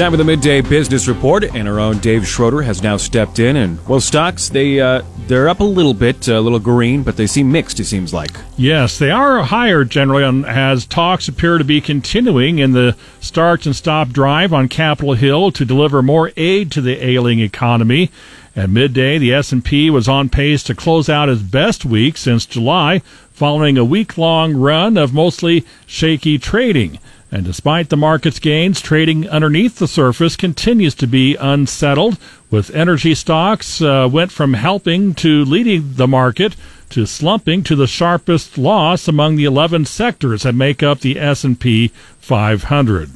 Time 0.00 0.12
for 0.12 0.16
the 0.16 0.24
midday 0.24 0.62
business 0.62 1.06
report, 1.08 1.44
and 1.44 1.68
our 1.68 1.78
own 1.78 1.98
Dave 1.98 2.26
Schroeder 2.26 2.62
has 2.62 2.82
now 2.82 2.96
stepped 2.96 3.38
in. 3.38 3.56
And 3.56 3.86
well, 3.86 4.00
stocks 4.00 4.48
they 4.48 4.80
uh, 4.80 5.02
they're 5.26 5.46
up 5.46 5.60
a 5.60 5.64
little 5.64 5.92
bit, 5.92 6.26
a 6.26 6.40
little 6.40 6.58
green, 6.58 7.02
but 7.02 7.18
they 7.18 7.26
seem 7.26 7.52
mixed. 7.52 7.80
It 7.80 7.84
seems 7.84 8.14
like. 8.14 8.30
Yes, 8.56 8.98
they 8.98 9.10
are 9.10 9.42
higher 9.42 9.84
generally, 9.84 10.24
on, 10.24 10.46
as 10.46 10.86
talks 10.86 11.28
appear 11.28 11.58
to 11.58 11.64
be 11.64 11.82
continuing 11.82 12.60
in 12.60 12.72
the 12.72 12.96
start 13.20 13.66
and 13.66 13.76
stop 13.76 14.08
drive 14.08 14.54
on 14.54 14.68
Capitol 14.68 15.12
Hill 15.12 15.52
to 15.52 15.66
deliver 15.66 16.00
more 16.00 16.32
aid 16.34 16.72
to 16.72 16.80
the 16.80 17.04
ailing 17.04 17.40
economy. 17.40 18.10
At 18.56 18.70
midday, 18.70 19.18
the 19.18 19.34
S&P 19.34 19.90
was 19.90 20.08
on 20.08 20.30
pace 20.30 20.62
to 20.62 20.74
close 20.74 21.10
out 21.10 21.28
its 21.28 21.42
best 21.42 21.84
week 21.84 22.16
since 22.16 22.46
July, 22.46 23.00
following 23.32 23.76
a 23.76 23.84
week-long 23.84 24.54
run 24.54 24.96
of 24.96 25.12
mostly 25.12 25.66
shaky 25.86 26.38
trading. 26.38 26.98
And 27.32 27.44
despite 27.44 27.88
the 27.88 27.96
market's 27.96 28.40
gains, 28.40 28.80
trading 28.80 29.28
underneath 29.28 29.76
the 29.78 29.86
surface 29.86 30.34
continues 30.34 30.94
to 30.96 31.06
be 31.06 31.36
unsettled, 31.36 32.18
with 32.50 32.74
energy 32.74 33.14
stocks 33.14 33.80
uh, 33.80 34.08
went 34.10 34.32
from 34.32 34.54
helping 34.54 35.14
to 35.14 35.44
leading 35.44 35.94
the 35.94 36.08
market 36.08 36.56
to 36.90 37.06
slumping 37.06 37.62
to 37.62 37.76
the 37.76 37.86
sharpest 37.86 38.58
loss 38.58 39.06
among 39.06 39.36
the 39.36 39.44
11 39.44 39.84
sectors 39.84 40.42
that 40.42 40.56
make 40.56 40.82
up 40.82 41.00
the 41.00 41.20
S&P 41.20 41.88
500. 42.18 43.10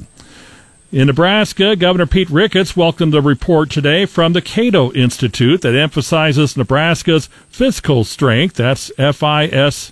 In 0.93 1.07
Nebraska, 1.07 1.75
Governor 1.75 2.05
Pete 2.05 2.29
Ricketts 2.29 2.77
welcomed 2.77 3.13
a 3.15 3.21
report 3.21 3.69
today 3.69 4.05
from 4.05 4.31
the 4.31 4.41
Cato 4.41 4.93
Institute 4.93 5.61
that 5.61 5.75
emphasizes 5.75 6.55
Nebraska's 6.55 7.27
fiscal 7.49 8.05
strength. 8.05 8.55
That's 8.55 8.93
F 8.97 9.21
I 9.21 9.47
S 9.47 9.91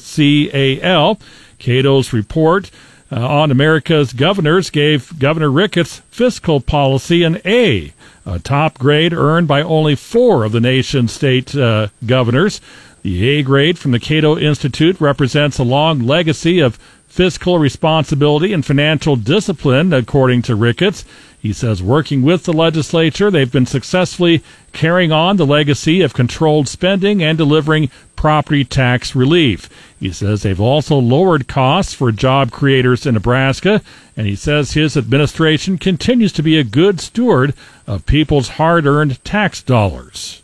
C 0.00 0.48
A 0.54 0.80
L. 0.80 1.18
Cato's 1.58 2.12
report 2.12 2.70
uh, 3.10 3.26
on 3.26 3.50
America's 3.50 4.12
governors 4.12 4.70
gave 4.70 5.18
Governor 5.18 5.50
Ricketts' 5.50 6.02
fiscal 6.10 6.60
policy 6.60 7.22
an 7.22 7.40
A, 7.44 7.92
a 8.26 8.38
top 8.38 8.78
grade 8.78 9.12
earned 9.12 9.48
by 9.48 9.62
only 9.62 9.94
four 9.94 10.44
of 10.44 10.52
the 10.52 10.60
nation's 10.60 11.12
state 11.12 11.54
uh, 11.54 11.88
governors. 12.04 12.60
The 13.02 13.28
A 13.28 13.42
grade 13.42 13.78
from 13.78 13.92
the 13.92 14.00
Cato 14.00 14.36
Institute 14.36 15.00
represents 15.00 15.58
a 15.58 15.64
long 15.64 16.00
legacy 16.00 16.60
of 16.60 16.78
fiscal 17.06 17.58
responsibility 17.58 18.52
and 18.52 18.64
financial 18.64 19.16
discipline, 19.16 19.92
according 19.92 20.42
to 20.42 20.54
Ricketts. 20.54 21.04
He 21.40 21.52
says 21.52 21.82
working 21.82 22.22
with 22.22 22.44
the 22.44 22.52
legislature, 22.52 23.30
they've 23.30 23.50
been 23.50 23.66
successfully 23.66 24.42
carrying 24.72 25.12
on 25.12 25.36
the 25.36 25.46
legacy 25.46 26.02
of 26.02 26.12
controlled 26.12 26.68
spending 26.68 27.22
and 27.22 27.38
delivering 27.38 27.90
property 28.16 28.64
tax 28.64 29.14
relief. 29.14 29.68
He 30.00 30.12
says 30.12 30.42
they've 30.42 30.60
also 30.60 30.96
lowered 30.96 31.48
costs 31.48 31.92
for 31.92 32.12
job 32.12 32.50
creators 32.50 33.04
in 33.04 33.14
Nebraska, 33.14 33.82
and 34.16 34.26
he 34.26 34.36
says 34.36 34.72
his 34.72 34.96
administration 34.96 35.76
continues 35.76 36.32
to 36.34 36.42
be 36.42 36.56
a 36.56 36.64
good 36.64 37.00
steward 37.00 37.54
of 37.86 38.06
people's 38.06 38.50
hard 38.50 38.86
earned 38.86 39.22
tax 39.24 39.62
dollars. 39.62 40.42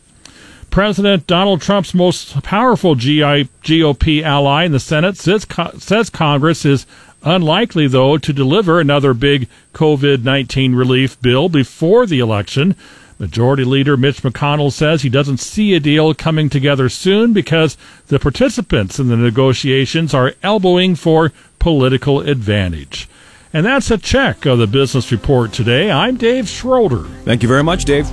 President 0.69 1.25
Donald 1.25 1.61
Trump's 1.61 1.93
most 1.93 2.43
powerful 2.43 2.95
GOP 2.95 4.21
ally 4.23 4.65
in 4.65 4.73
the 4.73 4.79
Senate 4.79 5.15
says, 5.15 5.47
says 5.77 6.09
Congress 6.09 6.65
is 6.65 6.85
Unlikely, 7.25 7.87
though, 7.87 8.19
to 8.19 8.31
deliver 8.31 8.79
another 8.79 9.15
big 9.15 9.49
COVID 9.73 10.23
19 10.23 10.75
relief 10.75 11.19
bill 11.21 11.49
before 11.49 12.05
the 12.05 12.19
election. 12.19 12.75
Majority 13.17 13.63
Leader 13.63 13.95
Mitch 13.95 14.21
McConnell 14.23 14.73
says 14.73 15.01
he 15.01 15.09
doesn't 15.09 15.37
see 15.37 15.73
a 15.73 15.79
deal 15.79 16.13
coming 16.13 16.49
together 16.49 16.89
soon 16.89 17.31
because 17.31 17.77
the 18.07 18.19
participants 18.19 18.99
in 18.99 19.07
the 19.07 19.15
negotiations 19.15 20.13
are 20.13 20.33
elbowing 20.43 20.95
for 20.95 21.31
political 21.57 22.19
advantage. 22.19 23.07
And 23.53 23.65
that's 23.65 23.89
a 23.89 23.97
check 23.97 24.45
of 24.45 24.57
the 24.57 24.67
business 24.67 25.13
report 25.13 25.53
today. 25.53 25.89
I'm 25.89 26.17
Dave 26.17 26.49
Schroeder. 26.49 27.05
Thank 27.23 27.41
you 27.41 27.47
very 27.47 27.63
much, 27.63 27.85
Dave. 27.85 28.11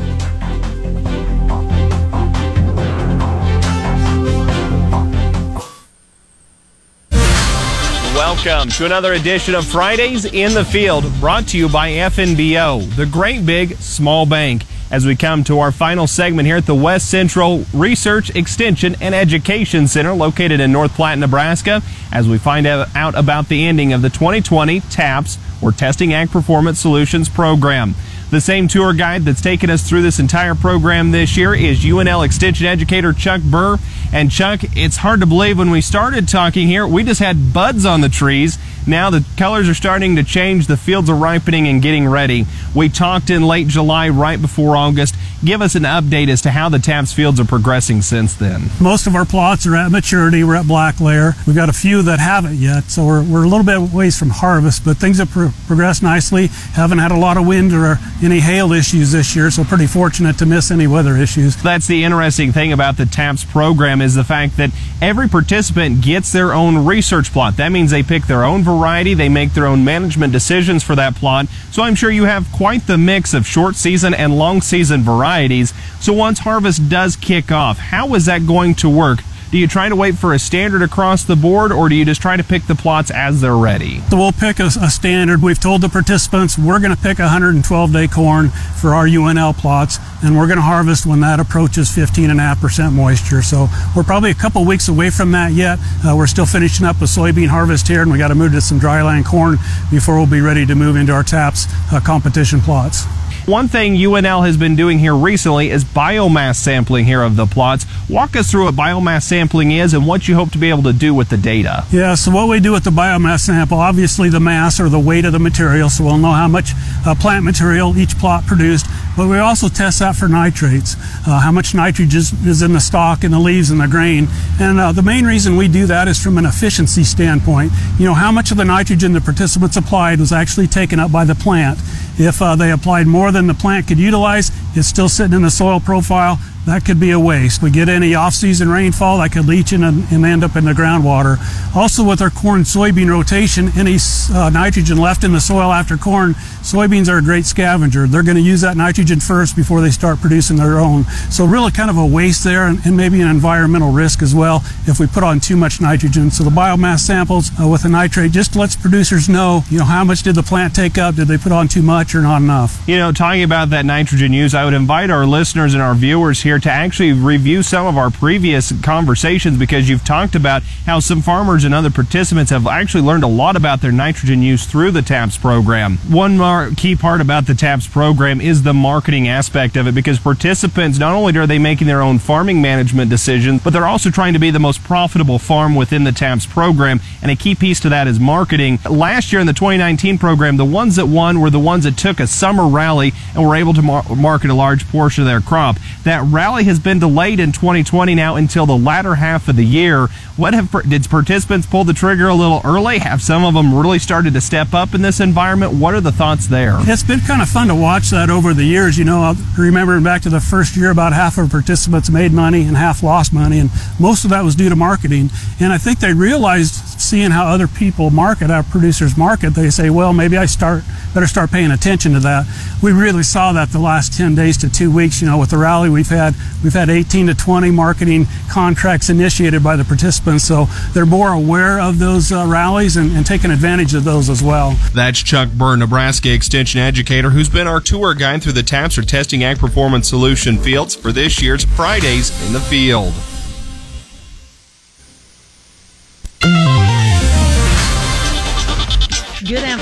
Welcome 8.15 8.71
to 8.71 8.87
another 8.87 9.15
edition 9.15 9.57
of 9.57 9.67
Fridays 9.67 10.27
in 10.27 10.55
the 10.55 10.65
Field, 10.65 11.05
brought 11.19 11.49
to 11.49 11.59
you 11.59 11.69
by 11.69 11.91
FNBO, 11.91 12.95
the 12.95 13.07
great 13.07 13.45
big 13.45 13.75
small 13.77 14.27
bank. 14.27 14.63
As 14.93 15.07
we 15.07 15.17
come 15.17 15.43
to 15.45 15.61
our 15.61 15.73
final 15.73 16.07
segment 16.07 16.45
here 16.45 16.59
at 16.59 16.67
the 16.67 16.75
West 16.75 17.09
Central 17.09 17.65
Research, 17.73 18.29
Extension, 18.37 18.95
and 19.01 19.15
Education 19.15 19.89
Center 19.89 20.13
located 20.13 20.61
in 20.61 20.71
North 20.71 20.95
Platte, 20.95 21.19
Nebraska, 21.19 21.81
as 22.13 22.29
we 22.29 22.37
find 22.37 22.67
out 22.67 23.15
about 23.15 23.49
the 23.49 23.65
ending 23.65 23.95
of 23.95 24.03
the 24.03 24.11
2020 24.11 24.81
TAPS 24.81 25.39
or 25.63 25.73
Testing 25.73 26.13
Ag 26.13 26.31
Performance 26.31 26.79
Solutions 26.79 27.31
program. 27.31 27.95
The 28.31 28.43
same 28.43 28.69
tour 28.69 28.93
guide 28.93 29.23
that's 29.23 29.41
taken 29.41 29.71
us 29.71 29.89
through 29.89 30.03
this 30.03 30.19
entire 30.19 30.55
program 30.55 31.11
this 31.11 31.39
year 31.39 31.55
is 31.55 31.85
UNL 31.85 32.23
Extension 32.23 32.67
Educator 32.67 33.15
Chuck 33.15 33.41
Burr. 33.41 33.79
And 34.13 34.31
Chuck, 34.31 34.61
it's 34.77 34.99
hard 34.99 35.21
to 35.21 35.27
believe 35.27 35.59
when 35.59 35.71
we 35.71 35.81
started 35.81 36.29
talking 36.29 36.69
here, 36.69 36.87
we 36.87 37.03
just 37.03 37.21
had 37.21 37.55
buds 37.55 37.87
on 37.87 38.03
the 38.03 38.11
trees. 38.11 38.59
Now 38.87 39.11
the 39.11 39.25
colors 39.37 39.69
are 39.69 39.75
starting 39.75 40.17
to 40.17 40.25
change, 40.25 40.67
the 40.67 40.77
fields 40.77 41.09
are 41.09 41.17
ripening 41.17 41.69
and 41.69 41.81
getting 41.81 42.07
ready. 42.07 42.47
We 42.75 42.89
talked 42.89 43.31
in 43.31 43.47
late 43.47 43.69
July, 43.69 44.09
right 44.09 44.41
before 44.41 44.77
August. 44.77 45.15
Give 45.45 45.63
us 45.63 45.75
an 45.75 45.85
update 45.85 46.29
as 46.29 46.43
to 46.43 46.51
how 46.51 46.69
the 46.69 46.79
TAPS 46.79 47.13
fields 47.13 47.41
are 47.41 47.45
progressing 47.45 48.03
since 48.03 48.35
then. 48.35 48.71
Most 48.81 49.07
of 49.07 49.15
our 49.15 49.25
plots 49.25 49.67
are 49.67 49.75
at 49.77 49.91
maturity. 49.91 50.45
We're 50.45 50.57
at 50.57 50.69
black 50.69 51.01
layer. 51.01 51.33
We've 51.47 51.57
got 51.57 51.69
a 51.69 51.73
few 51.73 52.03
that 52.03 52.21
haven't 52.21 52.57
yet, 52.57 52.85
so 52.85 53.05
we're, 53.05 53.25
we're 53.25 53.45
a 53.45 53.49
little 53.49 53.65
bit 53.65 53.93
ways 53.93 54.19
from 54.19 54.31
harvest, 54.31 54.85
but 54.85 54.99
things 54.99 55.19
have 55.19 55.31
pro- 55.31 55.51
progressed 55.67 56.03
nicely. 56.03 56.49
Haven't 56.75 56.99
had 56.99 57.13
a 57.13 57.17
lot 57.17 57.37
of 57.37 57.47
wind 57.47 57.73
or 57.73 57.99
any 58.23 58.41
hail 58.41 58.73
issues 58.73 59.13
this 59.13 59.35
year, 59.35 59.51
so 59.51 59.65
pretty 59.65 59.87
fortunate 59.87 60.39
to 60.39 60.47
miss 60.47 60.71
any 60.71 60.87
weather 60.87 61.17
issues. 61.17 61.61
That's 61.61 61.87
the 61.87 62.05
interesting 62.05 62.53
thing 62.53 62.73
about 62.73 62.97
the 62.97 63.07
TAPS 63.07 63.45
program 63.45 64.01
is 64.03 64.15
the 64.15 64.25
fact 64.25 64.57
that 64.57 64.71
every 65.01 65.29
participant 65.29 66.03
gets 66.03 66.33
their 66.33 66.53
own 66.53 66.85
research 66.85 67.33
plot. 67.33 67.57
That 67.57 67.71
means 67.71 67.91
they 67.91 68.03
pick 68.03 68.27
their 68.27 68.45
own 68.45 68.63
variety, 68.63 69.15
they 69.15 69.29
make 69.29 69.55
their 69.55 69.67
own 69.67 69.85
management 69.85 70.33
decisions 70.33 70.83
for 70.83 70.95
that 70.97 71.15
plot. 71.15 71.47
So 71.71 71.83
I'm 71.83 71.95
sure 71.95 72.11
you 72.11 72.25
have 72.25 72.51
quite 72.53 72.87
the 72.87 72.99
mix 72.99 73.35
of 73.35 73.47
short 73.47 73.77
season 73.77 74.15
and 74.15 74.39
long 74.39 74.61
season 74.61 75.03
varieties. 75.03 75.73
So 76.01 76.13
once 76.13 76.41
harvest 76.41 76.89
does 76.89 77.17
kick 77.17 77.51
off, 77.51 77.79
how 77.79 78.15
is 78.15 78.27
that 78.27 78.47
going 78.47 78.75
to 78.77 78.89
work? 78.89 79.21
Do 79.53 79.59
you 79.59 79.69
try 79.69 79.91
to 79.91 79.95
wait 79.95 80.17
for 80.17 80.33
a 80.33 80.39
standard 80.39 80.81
across 80.81 81.25
the 81.25 81.37
board, 81.37 81.73
or 81.73 81.91
do 81.91 81.95
you 81.95 82.07
just 82.07 82.23
try 82.23 82.39
to 82.39 82.43
pick 82.43 82.63
the 82.63 82.75
plots 82.75 83.11
as 83.11 83.43
they're 83.43 83.55
ready? 83.55 84.01
So 84.09 84.17
we'll 84.17 84.33
pick 84.33 84.59
a, 84.61 84.69
a 84.81 84.89
standard. 84.89 85.43
We've 85.43 85.61
told 85.61 85.83
the 85.83 85.91
participants 85.91 86.57
we're 86.57 86.81
going 86.81 86.97
to 86.97 87.03
pick 87.03 87.19
112 87.19 87.93
day 87.93 88.09
corn 88.09 88.49
for 88.49 88.95
our 88.95 89.05
UNL 89.05 89.55
plots, 89.55 89.99
and 90.25 90.39
we're 90.39 90.47
going 90.47 90.57
to 90.57 90.63
harvest 90.63 91.05
when 91.05 91.21
that 91.21 91.39
approaches 91.39 91.91
15.5% 91.91 92.95
moisture. 92.95 93.43
So 93.43 93.69
we're 93.95 94.05
probably 94.05 94.31
a 94.31 94.35
couple 94.35 94.65
weeks 94.65 94.89
away 94.89 95.11
from 95.11 95.33
that 95.33 95.53
yet. 95.53 95.79
Uh, 96.03 96.15
we're 96.17 96.27
still 96.29 96.47
finishing 96.47 96.87
up 96.87 97.03
a 97.03 97.05
soybean 97.05 97.49
harvest 97.49 97.87
here, 97.87 98.01
and 98.01 98.11
we 98.11 98.17
got 98.17 98.29
to 98.29 98.35
move 98.35 98.53
to 98.53 98.63
some 98.63 98.81
dryland 98.81 99.27
corn 99.27 99.59
before 99.91 100.17
we'll 100.17 100.27
be 100.27 100.41
ready 100.41 100.65
to 100.65 100.75
move 100.75 100.97
into 100.97 101.13
our 101.13 101.23
TAPS 101.23 101.67
uh, 101.93 102.01
competition 102.01 102.63
plots. 102.63 103.05
One 103.47 103.67
thing 103.67 103.95
UNL 103.95 104.47
has 104.47 104.57
been 104.57 104.77
doing 104.77 105.01
here 105.01 105.17
recently 105.17 105.71
is 105.71 105.85
biomass 105.85 106.55
sampling 106.55 107.07
here 107.07 107.23
of 107.23 107.35
the 107.35 107.45
plots. 107.45 107.85
Walk 108.09 108.37
us 108.37 108.49
through 108.49 108.67
what 108.67 108.77
biomass 108.77 109.25
sampling 109.25 109.73
is 109.73 109.95
and 109.95 110.07
what 110.07 110.29
you 110.29 110.37
hope 110.37 110.53
to 110.53 110.59
be 110.59 110.71
able 110.71 110.85
to 110.85 110.93
do 110.93 111.13
with 111.13 111.29
the 111.29 111.37
data. 111.37 111.85
Yeah, 111.91 112.15
so 112.15 112.31
what 112.31 112.49
we 112.49 112.61
do 112.61 112.71
with 112.71 112.85
the 112.85 112.91
biomass 112.91 113.41
sample, 113.41 113.79
obviously 113.79 114.29
the 114.29 114.39
mass 114.39 114.79
or 114.79 114.89
the 114.89 115.01
weight 115.01 115.25
of 115.25 115.33
the 115.33 115.41
material, 115.41 115.91
so 115.91 116.05
we'll 116.05 116.19
know 116.19 116.31
how 116.31 116.47
much 116.47 116.71
uh, 117.05 117.17
plant 117.17 117.45
material 117.45 117.99
each 117.99 118.17
plot 118.17 118.47
produced, 118.47 118.87
but 119.17 119.29
we 119.29 119.39
also 119.39 119.69
test 119.69 119.99
that 119.99 120.15
for 120.15 120.29
nitrates, 120.29 120.95
uh, 121.27 121.41
how 121.41 121.51
much 121.51 121.75
nitrogen 121.75 122.21
is 122.47 122.63
in 122.63 122.73
the 122.73 122.81
stalk 122.81 123.25
and 123.25 123.35
the 123.35 123.41
leaves 123.41 123.73
and 123.73 123.81
the 123.81 123.89
grain. 123.89 124.29
And 124.61 124.79
uh, 124.79 124.93
the 124.93 125.03
main 125.03 125.25
reason 125.25 125.57
we 125.57 125.67
do 125.67 125.87
that 125.87 126.07
is 126.07 126.23
from 126.23 126.39
an 126.39 126.47
efficiency 126.47 127.03
standpoint. 127.03 127.73
You 127.99 128.07
know, 128.07 128.15
how 128.15 128.31
much 128.31 128.53
of 128.53 128.57
the 128.57 128.65
nitrogen 128.65 129.15
the 129.15 129.21
participants 129.21 129.77
applied 129.77 130.21
was 130.21 130.33
actually 130.33 130.69
taken 130.69 131.01
up 131.01 131.11
by 131.11 131.25
the 131.25 131.35
plant. 131.35 131.81
If 132.19 132.43
uh, 132.43 132.57
they 132.57 132.71
applied 132.71 133.07
more 133.07 133.33
than 133.33 133.47
the 133.47 133.55
plant 133.55 133.89
could 133.89 133.99
utilize, 133.99 134.51
it's 134.75 134.89
still 134.89 135.09
sitting 135.09 135.35
in 135.35 135.43
the 135.43 135.51
soil 135.51 135.81
profile. 135.81 136.39
That 136.65 136.85
could 136.85 137.01
be 137.01 137.11
a 137.11 137.19
waste. 137.19 137.61
We 137.61 137.73
get 137.73 137.89
any 137.89 138.15
off-season 138.15 138.69
rainfall 138.69 139.19
that 139.19 139.33
could 139.33 139.47
leach 139.47 139.73
in 139.73 139.83
and, 139.83 140.25
end 140.25 140.45
up 140.45 140.55
in 140.55 140.65
the 140.65 140.73
groundwater. 140.73 141.37
Also, 141.75 142.05
with 142.05 142.23
our 142.23 142.31
corn 142.31 142.63
soybean 142.63 143.11
rotation, 143.11 143.71
any 143.77 143.97
uh, 144.33 144.49
nitrogen 144.51 144.97
left 144.97 145.25
in 145.25 145.33
the 145.33 145.41
soil 145.41 145.73
after 145.73 145.97
corn, 145.97 146.35
soybeans 146.63 147.09
are 147.09 147.19
a 147.19 147.23
great 147.23 147.47
scavenger. 147.47 148.07
They're 148.07 148.23
going 148.23 148.37
to 148.37 148.43
use 148.43 148.61
that 148.61 148.77
nitrogen 148.77 149.19
first 149.19 149.57
before 149.57 149.81
they 149.81 149.91
start 149.91 150.21
producing 150.21 150.57
their 150.57 150.79
own. 150.79 151.03
So, 151.31 151.45
really, 151.45 151.73
kind 151.73 151.91
of 151.91 151.97
a 151.97 152.07
waste 152.07 152.45
there, 152.45 152.69
and, 152.69 152.79
and 152.87 152.97
maybe 152.97 153.21
an 153.21 153.29
environmental 153.29 153.91
risk 153.91 154.23
as 154.23 154.33
well 154.33 154.63
if 154.87 155.01
we 155.01 155.09
put 155.09 155.25
on 155.25 155.41
too 155.41 155.57
much 155.57 155.81
nitrogen. 155.81 156.31
So, 156.31 156.45
the 156.45 156.51
biomass 156.51 157.01
samples 157.01 157.51
uh, 157.61 157.67
with 157.67 157.83
the 157.83 157.89
nitrate 157.89 158.31
just 158.31 158.55
lets 158.55 158.77
producers 158.77 159.29
know, 159.29 159.65
you 159.69 159.79
know, 159.79 159.85
how 159.85 160.05
much 160.05 160.23
did 160.23 160.37
the 160.37 160.45
plant 160.45 160.77
take 160.77 160.97
up? 160.97 161.17
Did 161.17 161.27
they 161.27 161.39
put 161.39 161.51
on 161.51 161.67
too 161.67 161.83
much 161.83 162.15
or 162.15 162.23
not 162.23 162.41
enough? 162.41 162.85
You 162.87 162.99
know, 162.99 163.11
talking 163.11 163.43
about 163.43 163.71
that 163.71 163.85
nitrogen 163.85 164.33
use, 164.33 164.55
I 164.55 164.65
would 164.65 164.75
invite 164.75 165.11
our 165.11 165.27
listeners 165.27 165.75
and 165.75 165.83
our 165.83 165.97
viewers 165.97 166.43
here 166.43 166.52
to 166.59 166.71
actually 166.71 167.13
review 167.13 167.63
some 167.63 167.87
of 167.87 167.97
our 167.97 168.11
previous 168.11 168.73
conversations 168.83 169.59
because 169.59 169.89
you've 169.89 170.05
talked 170.05 170.35
about 170.35 170.63
how 170.87 171.01
some 171.01 171.23
farmers 171.23 171.65
and 171.65 171.75
other 171.75 171.91
participants 171.91 172.51
have 172.51 172.67
actually 172.67 173.03
learned 173.03 173.25
a 173.25 173.29
lot 173.29 173.57
about 173.57 173.81
their 173.81 173.93
nitrogen 173.93 174.43
use 174.43 174.67
through 174.67 174.91
the 174.91 175.03
TAPS 175.03 175.39
program. 175.39 175.97
One 176.09 176.39
more 176.39 176.71
key 176.77 176.97
part 176.97 177.21
about 177.21 177.47
the 177.47 177.55
TAPS 177.55 177.87
program 177.87 178.41
is 178.41 178.63
the 178.63 178.75
marketing 178.75 179.29
aspect 179.29 179.77
of 179.77 179.87
it 179.87 179.95
because 179.95 180.19
participants 180.19 180.99
not 180.99 181.15
only 181.15 181.37
are 181.39 181.47
they 181.47 181.59
making 181.59 181.87
their 181.87 182.03
own 182.03 182.19
farming 182.19 182.61
management 182.61 183.11
decisions, 183.11 183.63
but 183.63 183.73
they're 183.73 183.87
also 183.87 184.11
trying 184.11 184.33
to 184.33 184.39
be 184.39 184.51
the 184.51 184.59
most 184.59 184.83
profitable 184.85 185.39
farm 185.39 185.75
within 185.75 186.05
the 186.05 186.13
TAPS 186.13 186.47
program. 186.47 187.01
And 187.23 187.31
a 187.31 187.37
key 187.37 187.55
piece 187.55 187.81
to 187.81 187.89
that 187.89 188.07
is 188.07 188.19
marketing. 188.21 188.79
Last 188.89 189.33
year 189.33 189.41
in 189.41 189.47
the 189.47 189.53
2019 189.53 190.19
program, 190.19 190.57
the 190.57 190.65
ones 190.65 190.97
that 190.97 191.07
won 191.07 191.41
were 191.41 191.51
the 191.51 191.59
ones 191.59 191.85
that 191.85 191.97
took 191.97 192.21
a 192.21 192.27
summer 192.27 192.67
rally 192.67 193.13
and 193.35 193.47
were 193.47 193.55
able 193.55 193.75
to 193.75 193.83
mar- 193.83 194.05
market 194.15 194.51
a 194.51 194.55
large 194.55 194.87
portion 194.89 195.23
of 195.23 195.29
their 195.29 195.41
crop. 195.41 195.77
That 196.05 196.23
rally 196.25 196.42
has 196.43 196.81
been 196.81 196.99
delayed 196.99 197.39
in 197.39 197.53
2020 197.53 198.17
now 198.17 198.35
until 198.35 198.67
the 198.67 198.77
latter 198.77 199.15
half 199.15 199.47
of 199.47 199.55
the 199.55 199.65
year. 199.65 200.09
What 200.37 200.55
have 200.55 200.73
did 200.89 201.09
participants 201.09 201.67
pull 201.67 201.85
the 201.85 201.93
trigger 201.93 202.27
a 202.29 202.35
little 202.35 202.61
early? 202.65 202.99
Have 202.99 203.23
some 203.23 203.45
of 203.45 203.55
them 203.55 203.73
really 203.73 204.01
started 204.01 204.35
to 204.35 204.41
step 204.41 204.75
up 204.75 204.93
in 204.93 205.03
this 205.03 205.21
environment? 205.21 205.75
What 205.75 205.95
are 205.95 206.01
the 206.01 206.11
thoughts 206.11 206.49
there? 206.49 206.77
It's 206.81 207.05
been 207.05 207.21
kind 207.21 207.43
of 207.43 207.49
fun 207.49 207.69
to 207.69 207.75
watch 207.75 208.11
that 208.11 208.29
over 208.29 208.55
the 208.55 208.65
years. 208.65 208.99
You 208.99 209.05
know, 209.05 209.35
remembering 209.57 210.03
back 210.03 210.23
to 210.23 210.31
the 210.31 210.41
first 210.41 210.77
year, 210.77 210.91
about 210.91 211.13
half 211.13 211.39
of 211.39 211.51
participants 211.51 212.11
made 212.11 212.33
money 212.33 212.63
and 212.63 212.77
half 212.77 213.03
lost 213.03 213.33
money, 213.33 213.61
and 213.61 213.71
most 214.01 214.25
of 214.25 214.31
that 214.31 214.43
was 214.43 214.57
due 214.57 214.69
to 214.69 214.77
marketing. 214.77 215.31
And 215.61 215.73
I 215.73 215.79
think 215.79 216.01
they 216.01 216.13
realized, 216.13 216.82
seeing 217.13 217.31
how 217.31 217.47
other 217.47 217.69
people 217.69 218.09
market, 218.09 218.51
our 218.51 218.63
producers 218.63 219.19
market, 219.19 219.51
they 219.51 219.69
say, 219.69 219.91
well, 219.91 220.15
maybe 220.15 220.39
I 220.39 220.47
start 220.47 220.83
better 221.13 221.27
start 221.27 221.51
paying 221.51 221.71
attention 221.71 222.15
to 222.15 222.21
that. 222.21 222.47
We 222.83 222.93
really 222.93 223.23
saw 223.23 223.53
that 223.53 223.69
the 223.69 223.79
last 223.79 224.17
10 224.17 224.35
days 224.35 224.57
to 224.59 224.73
two 224.73 224.91
weeks. 224.91 225.21
You 225.21 225.29
know, 225.29 225.37
with 225.37 225.51
the 225.51 225.59
rally, 225.59 225.91
we've 225.91 226.09
had 226.09 226.35
we've 226.65 226.73
had 226.73 226.89
18 226.89 227.27
to 227.27 227.35
20 227.35 227.71
marketing 227.71 228.29
contracts 228.51 229.11
initiated 229.11 229.63
by 229.63 229.77
the 229.77 229.85
participants, 229.85 230.45
so 230.45 230.69
they're 230.95 231.05
more 231.05 231.33
aware 231.33 231.79
of 231.79 231.99
those 231.99 232.33
uh, 232.33 232.47
rallies 232.49 232.97
and, 232.97 233.13
and 233.13 233.27
taking 233.27 233.51
advantage 233.51 233.93
of 233.93 234.05
those 234.05 234.31
as 234.31 234.43
well. 234.43 234.75
That's 234.95 235.23
Chuck 235.23 235.51
Burr, 235.51 235.77
Nebraska 235.77 236.33
Extension 236.33 236.81
Educator, 236.81 237.29
who's 237.29 237.51
been 237.51 237.67
our 237.67 237.81
tour 237.81 238.15
guide 238.15 238.43
through 238.43 238.53
the 238.53 238.63
TAPS 238.63 238.95
for 238.95 239.03
testing 239.03 239.45
ag 239.45 239.59
performance 239.59 240.09
solution 240.09 240.57
fields 240.57 240.97
for 240.97 241.13
this 241.13 241.43
year's 241.43 241.67
Fridays 241.67 242.31
in 242.47 242.55
the 242.55 242.61
Field. 242.61 243.13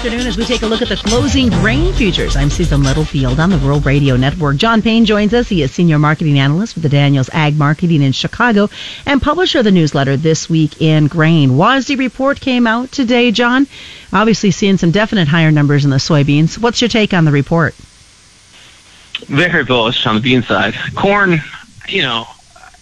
Afternoon 0.00 0.26
as 0.26 0.38
we 0.38 0.46
take 0.46 0.62
a 0.62 0.66
look 0.66 0.80
at 0.80 0.88
the 0.88 0.96
closing 0.96 1.50
grain 1.50 1.92
futures. 1.92 2.34
I'm 2.34 2.48
Susan 2.48 2.82
Littlefield 2.82 3.38
on 3.38 3.50
the 3.50 3.58
Rural 3.58 3.80
Radio 3.80 4.16
Network. 4.16 4.56
John 4.56 4.80
Payne 4.80 5.04
joins 5.04 5.34
us. 5.34 5.46
He 5.46 5.62
is 5.62 5.72
Senior 5.72 5.98
Marketing 5.98 6.38
Analyst 6.38 6.74
with 6.74 6.84
the 6.84 6.88
Daniels 6.88 7.28
Ag 7.34 7.54
Marketing 7.58 8.00
in 8.00 8.12
Chicago 8.12 8.70
and 9.04 9.20
publisher 9.20 9.58
of 9.58 9.66
the 9.66 9.70
newsletter 9.70 10.16
This 10.16 10.48
Week 10.48 10.80
in 10.80 11.06
Grain. 11.06 11.50
WASDE 11.50 11.98
report 11.98 12.40
came 12.40 12.66
out 12.66 12.90
today, 12.90 13.30
John. 13.30 13.66
Obviously 14.10 14.52
seeing 14.52 14.78
some 14.78 14.90
definite 14.90 15.28
higher 15.28 15.50
numbers 15.50 15.84
in 15.84 15.90
the 15.90 15.98
soybeans. 15.98 16.56
What's 16.56 16.80
your 16.80 16.88
take 16.88 17.12
on 17.12 17.26
the 17.26 17.30
report? 17.30 17.74
Very 19.26 19.64
bullish 19.64 20.06
on 20.06 20.14
the 20.14 20.22
bean 20.22 20.42
side. 20.42 20.72
Corn, 20.94 21.42
you 21.88 22.00
know, 22.00 22.26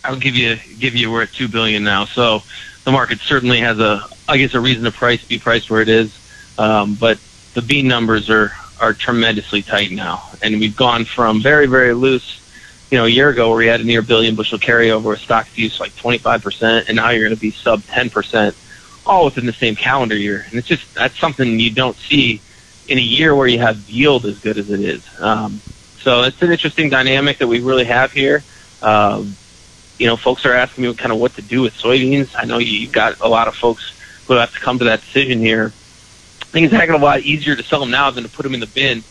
I'll 0.05 0.15
give 0.15 0.37
you 0.37 0.57
give 0.79 0.95
you 0.95 1.11
we're 1.11 1.23
at 1.23 1.33
two 1.33 1.49
billion 1.49 1.83
now, 1.83 2.05
so 2.05 2.45
the 2.85 2.93
market 2.93 3.19
certainly 3.19 3.59
has 3.59 3.81
a 3.81 4.07
I 4.29 4.39
guess 4.39 4.55
a 4.55 4.61
reason 4.61 4.85
to 4.85 4.93
price 4.93 5.25
be 5.25 5.41
priced 5.41 5.69
where 5.69 5.83
it 5.83 5.89
is. 5.89 6.17
Um, 6.59 6.95
but 6.95 7.19
the 7.55 7.63
bean 7.63 7.89
numbers 7.89 8.29
are 8.29 8.53
are 8.81 8.93
tremendously 8.93 9.63
tight 9.63 9.91
now, 9.91 10.23
and 10.43 10.59
we've 10.61 10.77
gone 10.77 11.05
from 11.05 11.41
very 11.41 11.67
very 11.67 11.95
loose, 11.95 12.41
you 12.91 12.99
know, 12.99 13.05
a 13.05 13.09
year 13.09 13.29
ago 13.29 13.49
where 13.49 13.59
we 13.59 13.67
had 13.67 13.81
a 13.81 13.85
near 13.85 14.03
billion 14.03 14.35
bushel 14.35 14.59
carryover 14.59 15.05
with 15.05 15.21
stocks 15.21 15.57
use 15.57 15.81
like 15.81 15.95
25 15.97 16.43
percent, 16.43 16.89
and 16.89 16.97
now 16.97 17.11
you're 17.11 17.27
going 17.27 17.35
to 17.35 17.41
be 17.41 17.51
sub 17.51 17.83
10 17.85 18.11
percent, 18.11 18.57
all 19.07 19.25
within 19.25 19.47
the 19.47 19.53
same 19.53 19.77
calendar 19.77 20.17
year, 20.17 20.45
and 20.49 20.59
it's 20.59 20.69
just 20.69 20.95
that's 20.95 21.19
something 21.19 21.59
you 21.59 21.71
don't 21.71 21.97
see 21.97 22.41
in 22.89 22.99
a 22.99 23.03
year 23.03 23.35
where 23.35 23.47
you 23.47 23.59
have 23.59 23.89
yield 23.89 24.25
as 24.27 24.39
good 24.41 24.59
as 24.59 24.71
it 24.71 24.81
is. 24.81 25.03
Um, 25.21 25.61
so 26.01 26.23
it's 26.23 26.41
an 26.43 26.51
interesting 26.51 26.89
dynamic 26.89 27.39
that 27.39 27.47
we 27.47 27.61
really 27.61 27.85
have 27.85 28.13
here. 28.13 28.43
Um, 28.83 29.37
you 29.99 30.07
know, 30.07 30.17
folks 30.17 30.47
are 30.47 30.55
asking 30.55 30.85
me 30.85 30.95
kind 30.95 31.13
of 31.13 31.19
what 31.19 31.35
to 31.35 31.43
do 31.43 31.61
with 31.61 31.75
soybeans. 31.75 32.31
I 32.37 32.45
know 32.45 32.59
you've 32.59 32.93
got 32.93 33.21
a 33.21 33.29
lot 33.29 33.49
of 33.49 33.55
folks 33.55 33.93
who 34.27 34.35
have 34.35 34.53
to 34.55 34.61
come 34.61 34.79
to 34.79 34.85
that 34.85 35.01
decision 35.01 35.41
here. 35.41 35.73
I 36.49 36.51
think 36.51 36.65
it's 36.65 36.73
a 36.73 36.79
heck 36.79 36.89
of 36.89 37.01
a 37.01 37.05
lot 37.05 37.21
easier 37.21 37.55
to 37.55 37.63
sell 37.63 37.81
them 37.81 37.91
now 37.91 38.11
than 38.11 38.25
to 38.25 38.31
put 38.31 38.43
them 38.43 38.55
in 38.55 38.61
the 38.61 38.67
bin 38.67 39.05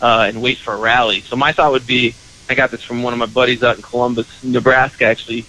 uh, 0.00 0.26
and 0.28 0.40
wait 0.40 0.58
for 0.58 0.74
a 0.74 0.76
rally. 0.76 1.20
So 1.22 1.34
my 1.34 1.50
thought 1.50 1.72
would 1.72 1.88
be, 1.88 2.14
I 2.48 2.54
got 2.54 2.70
this 2.70 2.84
from 2.84 3.02
one 3.02 3.12
of 3.12 3.18
my 3.18 3.26
buddies 3.26 3.64
out 3.64 3.74
in 3.74 3.82
Columbus, 3.82 4.44
Nebraska, 4.44 5.04
actually 5.04 5.44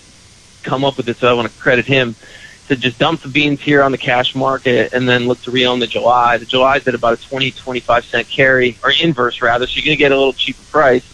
come 0.64 0.84
up 0.84 0.98
with 0.98 1.08
it, 1.08 1.18
so 1.18 1.28
I 1.28 1.34
want 1.34 1.52
to 1.52 1.60
credit 1.60 1.86
him. 1.86 2.16
to 2.68 2.76
just 2.76 2.98
dump 2.98 3.22
the 3.22 3.28
beans 3.28 3.62
here 3.62 3.84
on 3.84 3.92
the 3.92 3.98
cash 3.98 4.34
market 4.34 4.92
and 4.92 5.08
then 5.08 5.28
look 5.28 5.40
to 5.44 5.52
re-own 5.52 5.78
the 5.78 5.86
July. 5.86 6.40
The 6.40 6.46
July's 6.46 6.88
at 6.88 6.96
about 6.96 7.20
a 7.20 7.22
20, 7.22 7.52
25 7.52 8.06
cent 8.06 8.28
carry, 8.28 8.76
or 8.84 8.92
inverse 8.92 9.40
rather, 9.40 9.68
so 9.68 9.76
you're 9.76 9.86
going 9.86 9.98
to 9.98 10.00
get 10.00 10.12
a 10.12 10.18
little 10.18 10.34
cheaper 10.34 10.64
price. 10.72 11.06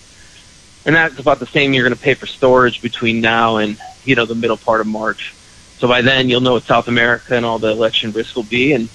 And 0.86 0.96
that's 0.96 1.20
about 1.20 1.40
the 1.40 1.46
same 1.46 1.74
you're 1.74 1.84
going 1.84 1.94
to 1.94 2.02
pay 2.02 2.14
for 2.14 2.26
storage 2.26 2.82
between 2.82 3.20
now 3.20 3.58
and, 3.58 3.78
you 4.06 4.16
know, 4.16 4.26
the 4.26 4.34
middle 4.34 4.56
part 4.56 4.80
of 4.80 4.88
March. 4.88 5.34
So 5.78 5.90
by 5.90 6.02
then 6.02 6.30
you'll 6.30 6.42
know 6.42 6.54
what 6.54 6.64
South 6.64 6.88
America 6.88 7.36
and 7.36 7.46
all 7.46 7.60
the 7.60 7.70
election 7.70 8.14
risk 8.14 8.36
will 8.36 8.44
be 8.44 8.72
and 8.72 8.88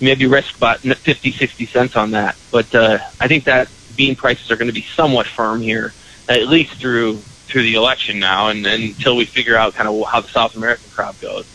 maybe 0.00 0.26
risk 0.26 0.56
about 0.56 0.80
50, 0.80 1.32
60 1.32 1.66
cents 1.66 1.96
on 1.96 2.12
that. 2.12 2.36
But, 2.50 2.74
uh, 2.74 2.98
I 3.20 3.28
think 3.28 3.44
that 3.44 3.68
bean 3.96 4.16
prices 4.16 4.50
are 4.50 4.56
going 4.56 4.68
to 4.68 4.74
be 4.74 4.82
somewhat 4.82 5.26
firm 5.26 5.60
here, 5.60 5.92
at 6.28 6.46
least 6.48 6.74
through, 6.74 7.16
through 7.46 7.62
the 7.62 7.74
election 7.74 8.18
now 8.18 8.48
and, 8.48 8.66
and 8.66 8.82
until 8.82 9.16
we 9.16 9.24
figure 9.24 9.56
out 9.56 9.74
kind 9.74 9.88
of 9.88 10.06
how 10.06 10.20
the 10.20 10.28
South 10.28 10.56
American 10.56 10.88
crop 10.90 11.20
goes. 11.20 11.46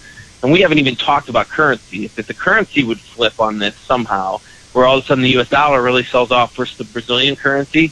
And 0.42 0.52
we 0.52 0.62
haven't 0.62 0.80
even 0.80 0.96
talked 0.98 1.30
about 1.30 1.48
currency. 1.48 2.06
If, 2.06 2.20
if 2.20 2.28
the 2.28 2.34
currency 2.34 2.84
would 2.84 3.00
flip 3.00 3.40
on 3.40 3.60
this 3.60 3.76
somehow, 3.78 4.40
where 4.74 4.86
all 4.86 4.98
of 4.98 5.04
a 5.04 5.08
sudden 5.08 5.24
the 5.24 5.30
U.S. 5.32 5.50
dollar 5.50 5.82
really 5.82 6.04
sells 6.04 6.32
off 6.32 6.56
versus 6.56 6.78
the 6.78 6.84
Brazilian 6.84 7.36
currency, 7.36 7.92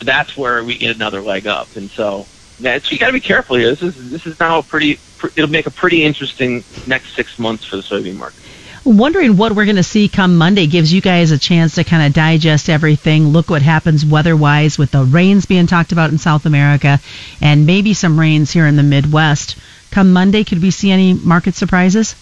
that's 0.00 0.36
where 0.36 0.62
we 0.62 0.76
get 0.76 0.94
another 0.94 1.22
leg 1.22 1.46
up. 1.46 1.74
And 1.74 1.90
so, 1.90 2.26
yeah, 2.60 2.78
you 2.88 2.98
got 2.98 3.08
to 3.08 3.12
be 3.12 3.20
careful 3.20 3.56
here. 3.56 3.70
This 3.74 3.82
is 3.82 4.10
this 4.10 4.26
is 4.26 4.38
now 4.38 4.60
a 4.60 4.62
pretty. 4.62 5.00
pr- 5.18 5.28
It'll 5.36 5.50
make 5.50 5.66
a 5.66 5.70
pretty 5.70 6.04
interesting 6.04 6.62
next 6.86 7.14
six 7.14 7.38
months 7.38 7.64
for 7.64 7.76
the 7.76 7.82
soybean 7.82 8.16
market. 8.16 8.40
Wondering 8.86 9.36
what 9.36 9.50
we're 9.50 9.64
going 9.64 9.76
to 9.76 9.82
see 9.82 10.08
come 10.08 10.36
Monday 10.36 10.68
gives 10.68 10.92
you 10.92 11.00
guys 11.00 11.32
a 11.32 11.38
chance 11.38 11.74
to 11.74 11.82
kind 11.82 12.06
of 12.06 12.12
digest 12.12 12.70
everything, 12.70 13.30
look 13.30 13.50
what 13.50 13.60
happens 13.60 14.06
weather-wise 14.06 14.78
with 14.78 14.92
the 14.92 15.02
rains 15.02 15.44
being 15.44 15.66
talked 15.66 15.90
about 15.90 16.10
in 16.10 16.18
South 16.18 16.46
America, 16.46 17.00
and 17.40 17.66
maybe 17.66 17.94
some 17.94 18.18
rains 18.18 18.52
here 18.52 18.64
in 18.64 18.76
the 18.76 18.84
Midwest. 18.84 19.56
Come 19.90 20.12
Monday, 20.12 20.44
could 20.44 20.62
we 20.62 20.70
see 20.70 20.92
any 20.92 21.14
market 21.14 21.56
surprises? 21.56 22.14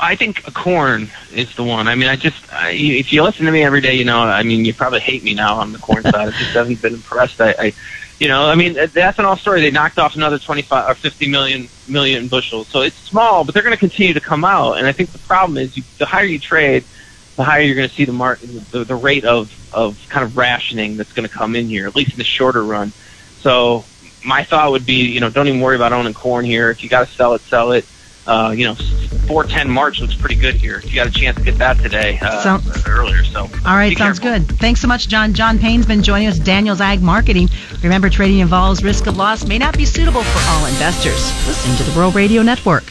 I 0.00 0.16
think 0.16 0.42
corn 0.54 1.10
is 1.34 1.54
the 1.54 1.64
one. 1.64 1.86
I 1.86 1.96
mean, 1.96 2.08
I 2.08 2.16
just 2.16 2.50
I, 2.50 2.70
if 2.70 3.12
you 3.12 3.22
listen 3.22 3.44
to 3.44 3.52
me 3.52 3.62
every 3.62 3.82
day, 3.82 3.92
you 3.92 4.06
know, 4.06 4.20
I 4.20 4.42
mean, 4.42 4.64
you 4.64 4.72
probably 4.72 5.00
hate 5.00 5.22
me 5.22 5.34
now 5.34 5.56
on 5.56 5.72
the 5.72 5.78
corn 5.78 6.02
side. 6.04 6.14
I 6.14 6.30
just 6.30 6.52
haven't 6.52 6.80
been 6.80 6.94
impressed. 6.94 7.42
I, 7.42 7.54
I 7.58 7.72
you 8.18 8.28
know, 8.28 8.48
I 8.48 8.54
mean, 8.54 8.74
the 8.74 8.88
ethanol 8.88 9.38
story. 9.38 9.60
They 9.60 9.70
knocked 9.70 9.98
off 9.98 10.16
another 10.16 10.38
25 10.38 10.90
or 10.90 10.94
50 10.94 11.28
million 11.28 11.68
million 11.86 12.28
bushels, 12.28 12.66
so 12.68 12.80
it's 12.80 12.96
small, 12.96 13.44
but 13.44 13.54
they're 13.54 13.62
going 13.62 13.74
to 13.74 13.78
continue 13.78 14.14
to 14.14 14.20
come 14.20 14.44
out. 14.44 14.78
And 14.78 14.86
I 14.86 14.92
think 14.92 15.12
the 15.12 15.18
problem 15.18 15.58
is, 15.58 15.76
you, 15.76 15.82
the 15.98 16.06
higher 16.06 16.24
you 16.24 16.38
trade, 16.38 16.84
the 17.36 17.44
higher 17.44 17.60
you're 17.60 17.76
going 17.76 17.88
to 17.88 17.94
see 17.94 18.04
the 18.04 18.12
market, 18.12 18.48
the, 18.70 18.84
the 18.84 18.94
rate 18.94 19.24
of 19.24 19.52
of 19.72 19.98
kind 20.08 20.24
of 20.24 20.36
rationing 20.36 20.96
that's 20.96 21.12
going 21.12 21.28
to 21.28 21.34
come 21.34 21.54
in 21.54 21.68
here, 21.68 21.86
at 21.86 21.94
least 21.94 22.12
in 22.12 22.18
the 22.18 22.24
shorter 22.24 22.64
run. 22.64 22.92
So 23.40 23.84
my 24.24 24.44
thought 24.44 24.72
would 24.72 24.86
be, 24.86 25.06
you 25.06 25.20
know, 25.20 25.28
don't 25.30 25.46
even 25.46 25.60
worry 25.60 25.76
about 25.76 25.92
owning 25.92 26.14
corn 26.14 26.44
here. 26.44 26.70
If 26.70 26.82
you 26.82 26.88
got 26.88 27.06
to 27.06 27.14
sell 27.14 27.34
it, 27.34 27.42
sell 27.42 27.72
it. 27.72 27.84
Uh, 28.26 28.52
you 28.56 28.64
know, 28.64 28.74
410 28.74 29.70
March 29.70 30.00
looks 30.00 30.14
pretty 30.14 30.34
good 30.34 30.54
here. 30.56 30.78
If 30.78 30.86
you 30.88 30.94
got 30.96 31.06
a 31.06 31.10
chance 31.10 31.36
to 31.36 31.42
get 31.44 31.58
that 31.58 31.78
today, 31.78 32.18
uh, 32.20 32.42
Sound- 32.42 32.64
earlier. 32.88 33.22
So 33.24 33.42
All 33.42 33.76
right, 33.76 33.96
sounds 33.96 34.18
careful. 34.18 34.46
good. 34.46 34.58
Thanks 34.58 34.80
so 34.80 34.88
much, 34.88 35.08
John. 35.08 35.32
John 35.32 35.58
Payne's 35.58 35.86
been 35.86 36.02
joining 36.02 36.28
us, 36.28 36.38
Daniel's 36.38 36.80
Ag 36.80 37.02
Marketing. 37.02 37.48
Remember, 37.82 38.08
trading 38.10 38.40
involves 38.40 38.82
risk 38.82 39.06
of 39.06 39.16
loss, 39.16 39.46
may 39.46 39.58
not 39.58 39.76
be 39.76 39.84
suitable 39.84 40.22
for 40.22 40.50
all 40.50 40.66
investors. 40.66 41.32
Listen 41.46 41.76
to 41.76 41.84
the 41.84 41.92
Rural 41.92 42.10
Radio 42.12 42.42
Network. 42.42 42.84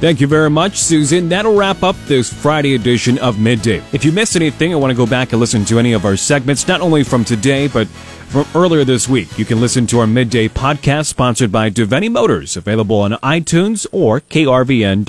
Thank 0.00 0.20
you 0.20 0.26
very 0.26 0.50
much, 0.50 0.78
Susan. 0.78 1.28
That'll 1.28 1.54
wrap 1.54 1.84
up 1.84 1.94
this 2.06 2.32
Friday 2.32 2.74
edition 2.74 3.18
of 3.18 3.38
Midday. 3.38 3.80
If 3.92 4.04
you 4.04 4.10
missed 4.10 4.34
anything, 4.34 4.72
I 4.72 4.76
want 4.76 4.90
to 4.90 4.96
go 4.96 5.06
back 5.06 5.30
and 5.32 5.38
listen 5.38 5.64
to 5.66 5.78
any 5.78 5.92
of 5.92 6.04
our 6.04 6.16
segments, 6.16 6.66
not 6.66 6.80
only 6.80 7.04
from 7.04 7.24
today, 7.24 7.68
but 7.68 7.86
from 8.32 8.46
earlier 8.54 8.82
this 8.84 9.08
week. 9.08 9.38
You 9.38 9.44
can 9.44 9.60
listen 9.60 9.86
to 9.88 10.00
our 10.00 10.06
Midday 10.06 10.48
podcast 10.48 11.06
sponsored 11.06 11.52
by 11.52 11.68
Deveni 11.68 12.10
Motors, 12.10 12.56
available 12.56 13.00
on 13.00 13.12
iTunes 13.12 13.86
or 13.92 14.20
krvn.com. 14.22 15.04